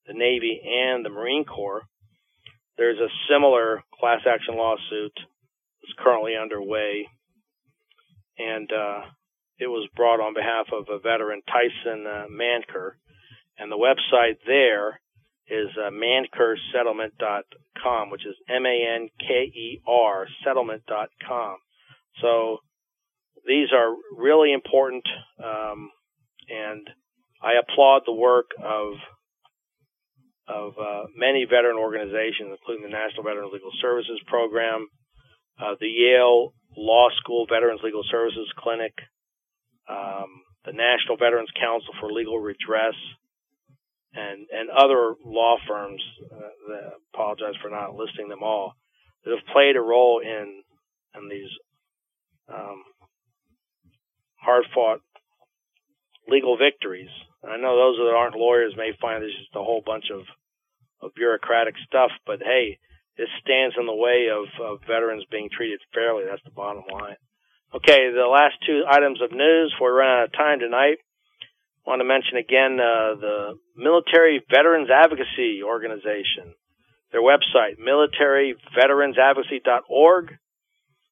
the 0.06 0.14
Navy 0.14 0.60
and 0.64 1.04
the 1.04 1.10
Marine 1.10 1.44
Corps, 1.44 1.82
there's 2.76 2.98
a 2.98 3.08
similar 3.30 3.82
class 3.98 4.20
action 4.26 4.56
lawsuit 4.56 5.12
that's 5.14 5.94
currently 5.98 6.36
underway, 6.36 7.08
and 8.38 8.70
uh, 8.72 9.02
it 9.58 9.68
was 9.68 9.88
brought 9.94 10.20
on 10.20 10.34
behalf 10.34 10.66
of 10.72 10.88
a 10.90 10.98
veteran, 10.98 11.42
Tyson 11.46 12.06
uh, 12.06 12.26
Manker, 12.30 12.96
and 13.58 13.70
the 13.70 13.76
website 13.76 14.38
there 14.46 14.98
is 15.48 15.68
uh, 15.78 15.90
mankersettlement.com, 15.90 18.10
which 18.10 18.26
is 18.26 18.34
M-A-N-K-E-R 18.48 20.26
settlement.com. 20.44 21.58
So 22.22 22.58
these 23.46 23.68
are 23.72 23.94
really 24.16 24.52
important, 24.52 25.04
um, 25.42 25.90
and 26.48 26.86
I 27.42 27.54
applaud 27.60 28.02
the 28.06 28.12
work 28.12 28.50
of 28.62 28.94
of 30.46 30.72
uh, 30.78 31.04
many 31.16 31.46
veteran 31.48 31.78
organizations, 31.78 32.52
including 32.52 32.84
the 32.84 32.92
National 32.92 33.24
Veterans 33.24 33.50
Legal 33.52 33.72
Services 33.80 34.20
Program, 34.26 34.88
uh, 35.58 35.74
the 35.80 35.88
Yale 35.88 36.52
Law 36.76 37.08
School 37.16 37.46
Veterans 37.48 37.80
Legal 37.82 38.02
Services 38.10 38.48
Clinic, 38.58 38.92
um, 39.88 40.44
the 40.66 40.72
National 40.72 41.16
Veterans 41.16 41.48
Council 41.58 41.94
for 41.98 42.12
Legal 42.12 42.38
Redress, 42.38 42.96
and 44.14 44.46
and 44.52 44.70
other 44.70 45.14
law 45.24 45.56
firms. 45.68 46.02
Uh, 46.30 46.90
apologize 47.14 47.54
for 47.62 47.70
not 47.70 47.94
listing 47.94 48.28
them 48.28 48.42
all 48.42 48.74
that 49.24 49.30
have 49.30 49.52
played 49.52 49.76
a 49.76 49.80
role 49.80 50.20
in 50.20 50.62
in 51.16 51.28
these 51.28 51.50
um, 52.52 52.82
hard 54.44 54.64
fought 54.74 55.00
legal 56.28 56.56
victories. 56.56 57.10
And 57.42 57.52
I 57.52 57.56
know 57.56 57.76
those 57.76 57.96
that 57.98 58.16
aren't 58.16 58.36
lawyers 58.36 58.74
may 58.76 58.92
find 59.00 59.22
this 59.22 59.32
just 59.38 59.56
a 59.56 59.64
whole 59.64 59.82
bunch 59.84 60.10
of 60.12 60.22
of 61.02 61.14
bureaucratic 61.14 61.74
stuff, 61.86 62.10
but 62.26 62.40
hey, 62.40 62.78
this 63.18 63.28
stands 63.44 63.76
in 63.78 63.86
the 63.86 63.94
way 63.94 64.28
of, 64.32 64.46
of 64.62 64.80
veterans 64.88 65.24
being 65.30 65.50
treated 65.52 65.80
fairly. 65.92 66.24
That's 66.24 66.42
the 66.44 66.50
bottom 66.50 66.84
line. 66.90 67.16
Okay, 67.74 68.10
the 68.10 68.26
last 68.26 68.54
two 68.66 68.84
items 68.88 69.20
of 69.20 69.30
news 69.32 69.74
before 69.74 69.92
we 69.92 69.98
run 70.00 70.10
out 70.10 70.24
of 70.24 70.32
time 70.32 70.60
tonight. 70.60 70.96
I 71.86 71.90
want 71.90 72.00
to 72.00 72.08
mention 72.08 72.38
again 72.38 72.80
uh, 72.80 73.14
the 73.20 73.58
Military 73.76 74.42
Veterans 74.48 74.88
Advocacy 74.90 75.62
Organization. 75.62 76.54
Their 77.12 77.22
website, 77.22 77.76
militaryveteransadvocacy.org. 77.78 80.38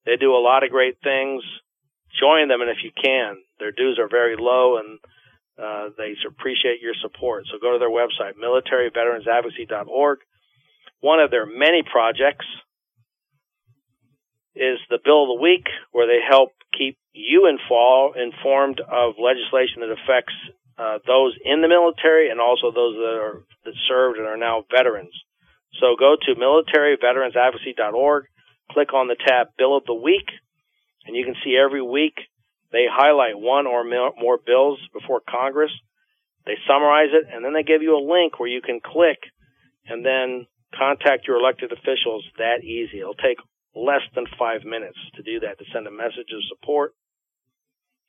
They 0.07 0.17
do 0.17 0.35
a 0.35 0.41
lot 0.43 0.65
of 0.65 0.71
great 0.71 0.97
things. 1.05 1.45
Join 2.19 2.49
them, 2.49 2.61
and 2.61 2.71
if 2.71 2.85
you 2.85 2.91
can, 2.93 3.37
their 3.59 3.73
dues 3.73 3.99
are 3.99 4.09
very 4.09 4.37
low, 4.39 4.79
and 4.79 4.99
uh, 5.59 5.91
they 5.97 6.15
appreciate 6.27 6.81
your 6.81 6.95
support. 7.01 7.45
So 7.51 7.59
go 7.61 7.73
to 7.73 7.79
their 7.79 7.91
website, 7.91 8.35
militaryveteransadvocacy.org. 8.37 10.19
One 11.01 11.21
of 11.21 11.31
their 11.31 11.47
many 11.47 11.83
projects 11.83 12.47
is 14.55 14.79
the 14.91 14.99
Bill 15.03 15.23
of 15.25 15.29
the 15.29 15.43
Week, 15.43 15.67
where 15.93 16.07
they 16.07 16.21
help 16.23 16.53
keep 16.77 16.99
you 17.13 17.47
in 17.49 17.59
fall 17.69 18.15
informed 18.17 18.81
of 18.81 19.15
legislation 19.19 19.81
that 19.81 19.93
affects 19.93 20.35
uh, 20.79 20.99
those 21.07 21.37
in 21.45 21.61
the 21.61 21.69
military 21.69 22.31
and 22.31 22.41
also 22.41 22.73
those 22.73 22.97
that 22.97 23.19
are 23.21 23.45
that 23.65 23.75
served 23.89 24.19
and 24.19 24.27
are 24.27 24.37
now 24.37 24.65
veterans. 24.71 25.13
So 25.81 25.97
go 25.99 26.17
to 26.17 26.35
militaryveteransadvocacy.org, 26.35 28.25
click 28.71 28.93
on 28.93 29.09
the 29.09 29.17
tab 29.17 29.49
Bill 29.57 29.77
of 29.77 29.85
the 29.85 29.95
Week, 29.95 30.29
and 31.07 31.17
you 31.17 31.25
can 31.25 31.35
see 31.45 31.57
every 31.57 31.83
week 31.83 32.15
they 32.73 32.87
highlight 32.91 33.39
one 33.39 33.67
or 33.67 33.85
more 33.85 34.39
bills 34.39 34.81
before 34.93 35.21
Congress. 35.29 35.71
They 36.47 36.57
summarize 36.67 37.13
it, 37.13 37.29
and 37.31 37.45
then 37.45 37.53
they 37.53 37.63
give 37.63 37.83
you 37.83 37.95
a 37.95 38.03
link 38.03 38.41
where 38.41 38.49
you 38.49 38.63
can 38.63 38.81
click 38.81 39.21
and 39.87 40.05
then 40.05 40.47
contact 40.77 41.29
your 41.29 41.37
elected 41.37 41.71
officials 41.71 42.25
that 42.39 42.65
easy. 42.65 43.01
It'll 43.01 43.15
take 43.15 43.39
less 43.77 44.03
than 44.15 44.25
five 44.39 44.65
minutes 44.65 44.99
to 45.17 45.23
do 45.23 45.41
that, 45.41 45.59
to 45.59 45.65
send 45.73 45.87
a 45.87 45.91
message 45.91 46.33
of 46.33 46.43
support. 46.49 46.95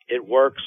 It 0.07 0.25
works. 0.25 0.63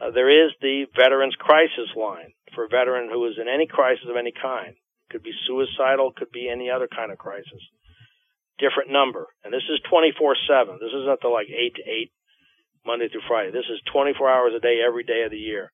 uh, 0.00 0.10
there 0.10 0.30
is 0.30 0.52
the 0.60 0.86
Veterans 0.96 1.36
Crisis 1.38 1.90
Line 1.96 2.32
for 2.54 2.64
a 2.64 2.68
veteran 2.68 3.10
who 3.10 3.26
is 3.26 3.36
in 3.40 3.48
any 3.48 3.66
crisis 3.66 4.06
of 4.08 4.16
any 4.16 4.32
kind. 4.32 4.74
Could 5.10 5.22
be 5.22 5.32
suicidal, 5.46 6.12
could 6.12 6.30
be 6.30 6.48
any 6.48 6.70
other 6.70 6.88
kind 6.88 7.12
of 7.12 7.18
crisis. 7.18 7.62
Different 8.58 8.90
number. 8.90 9.26
And 9.44 9.52
this 9.52 9.64
is 9.70 9.80
24-7. 9.92 10.80
This 10.80 10.92
isn't 10.92 11.20
the 11.22 11.28
like 11.28 11.48
8 11.48 11.74
to 11.76 11.82
8 11.82 12.12
Monday 12.84 13.08
through 13.08 13.26
Friday. 13.28 13.50
This 13.50 13.68
is 13.70 13.80
24 13.92 14.28
hours 14.28 14.52
a 14.56 14.60
day, 14.60 14.80
every 14.84 15.04
day 15.04 15.22
of 15.24 15.30
the 15.30 15.38
year. 15.38 15.72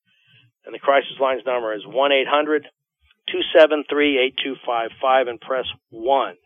And 0.65 0.75
the 0.75 0.79
crisis 0.79 1.17
line's 1.21 1.45
number 1.47 1.75
is 1.75 1.85
1-800 1.85 2.65
273 3.29 4.19
8255 4.45 5.29
and 5.29 5.41
press 5.41 5.65
1. 5.91 6.37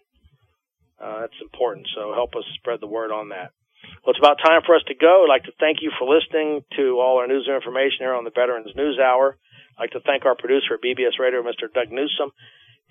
Uh, 1.00 1.20
that's 1.22 1.40
important. 1.40 1.86
So 1.94 2.12
help 2.12 2.34
us 2.34 2.44
spread 2.58 2.80
the 2.80 2.90
word 2.90 3.10
on 3.10 3.30
that. 3.30 3.54
Well, 4.02 4.12
it's 4.14 4.18
about 4.18 4.42
time 4.42 4.62
for 4.66 4.74
us 4.74 4.82
to 4.90 4.94
go. 4.94 5.24
I'd 5.24 5.32
like 5.32 5.46
to 5.46 5.56
thank 5.58 5.78
you 5.80 5.90
for 5.98 6.06
listening 6.06 6.62
to 6.76 6.98
all 6.98 7.18
our 7.18 7.26
news 7.26 7.46
and 7.46 7.54
information 7.54 8.02
here 8.02 8.14
on 8.14 8.24
the 8.24 8.34
Veterans 8.34 8.74
News 8.74 8.98
Hour. 8.98 9.38
I'd 9.78 9.90
like 9.90 9.94
to 9.94 10.02
thank 10.02 10.26
our 10.26 10.34
producer 10.34 10.74
at 10.74 10.82
BBS 10.82 11.18
Radio, 11.22 11.42
Mr. 11.42 11.70
Doug 11.70 11.94
Newsom. 11.94 12.34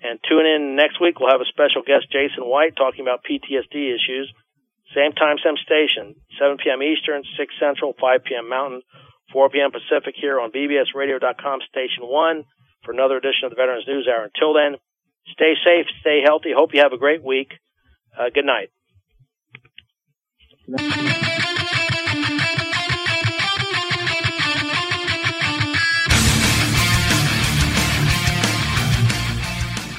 And 0.00 0.20
tune 0.24 0.46
in 0.46 0.76
next 0.76 1.00
week. 1.00 1.18
We'll 1.18 1.34
have 1.34 1.42
a 1.42 1.52
special 1.52 1.82
guest, 1.82 2.08
Jason 2.08 2.46
White, 2.46 2.76
talking 2.76 3.02
about 3.02 3.26
PTSD 3.26 3.76
issues. 3.92 4.30
Same 4.94 5.12
time, 5.12 5.36
same 5.44 5.58
station, 5.60 6.16
7 6.40 6.56
p.m. 6.56 6.80
Eastern, 6.80 7.20
6 7.36 7.54
Central, 7.60 7.92
5 8.00 8.24
p.m. 8.24 8.48
Mountain, 8.48 8.80
4 9.32 9.50
p.m. 9.50 9.70
Pacific 9.70 10.14
here 10.16 10.40
on 10.40 10.50
bbsradio.com 10.50 11.60
station 11.68 12.08
1 12.08 12.44
for 12.84 12.92
another 12.92 13.18
edition 13.18 13.44
of 13.44 13.50
the 13.50 13.60
Veterans 13.60 13.84
News 13.86 14.08
Hour. 14.08 14.30
Until 14.32 14.54
then, 14.54 14.80
stay 15.28 15.52
safe, 15.60 15.86
stay 16.00 16.22
healthy. 16.24 16.56
Hope 16.56 16.72
you 16.72 16.80
have 16.80 16.94
a 16.94 16.98
great 16.98 17.22
week. 17.22 17.52
Uh, 18.18 18.30
good 18.34 18.44
night. 18.44 18.70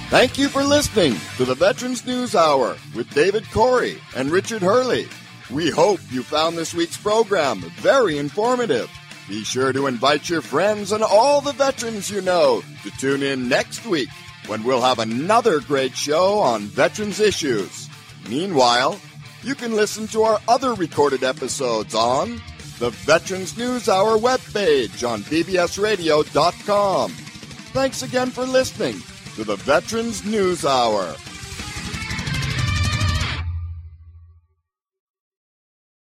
Thank 0.10 0.38
you 0.38 0.50
for 0.50 0.64
listening 0.64 1.16
to 1.38 1.46
the 1.46 1.56
Veterans 1.56 2.06
News 2.06 2.36
Hour 2.36 2.76
with 2.94 3.10
David 3.14 3.50
Cory 3.52 4.02
and 4.16 4.32
Richard 4.32 4.62
Hurley. 4.62 5.08
We 5.50 5.70
hope 5.70 6.00
you 6.12 6.24
found 6.24 6.58
this 6.58 6.74
week's 6.74 6.98
program 6.98 7.62
very 7.78 8.18
informative. 8.18 8.90
Be 9.30 9.44
sure 9.44 9.72
to 9.72 9.88
invite 9.88 10.30
your 10.30 10.42
friends 10.42 10.92
and 10.92 11.04
all 11.04 11.40
the 11.40 11.54
veterans 11.54 12.10
you 12.10 12.22
know 12.22 12.64
to 12.84 12.92
tune 12.98 13.24
in 13.24 13.48
next 13.48 13.86
week 13.86 14.10
when 14.48 14.64
we'll 14.64 14.82
have 14.82 15.00
another 15.00 15.60
great 15.62 15.96
show 15.96 16.40
on 16.40 16.64
veterans 16.64 17.20
issues. 17.20 17.89
Meanwhile, 18.30 19.00
you 19.44 19.56
can 19.56 19.76
listen 19.76 20.08
to 20.10 20.24
our 20.24 20.40
other 20.48 20.74
recorded 20.76 21.24
episodes 21.24 21.96
on 21.96 22.40
the 22.78 22.92
Veterans 22.92 23.58
News 23.58 23.90
Hour 23.90 24.18
webpage 24.18 25.08
on 25.08 25.22
bbsradio.com. 25.24 27.12
Thanks 27.12 28.04
again 28.04 28.30
for 28.30 28.46
listening 28.46 29.02
to 29.36 29.44
the 29.44 29.56
Veterans 29.58 30.24
News 30.26 30.66
Hour. 30.66 31.16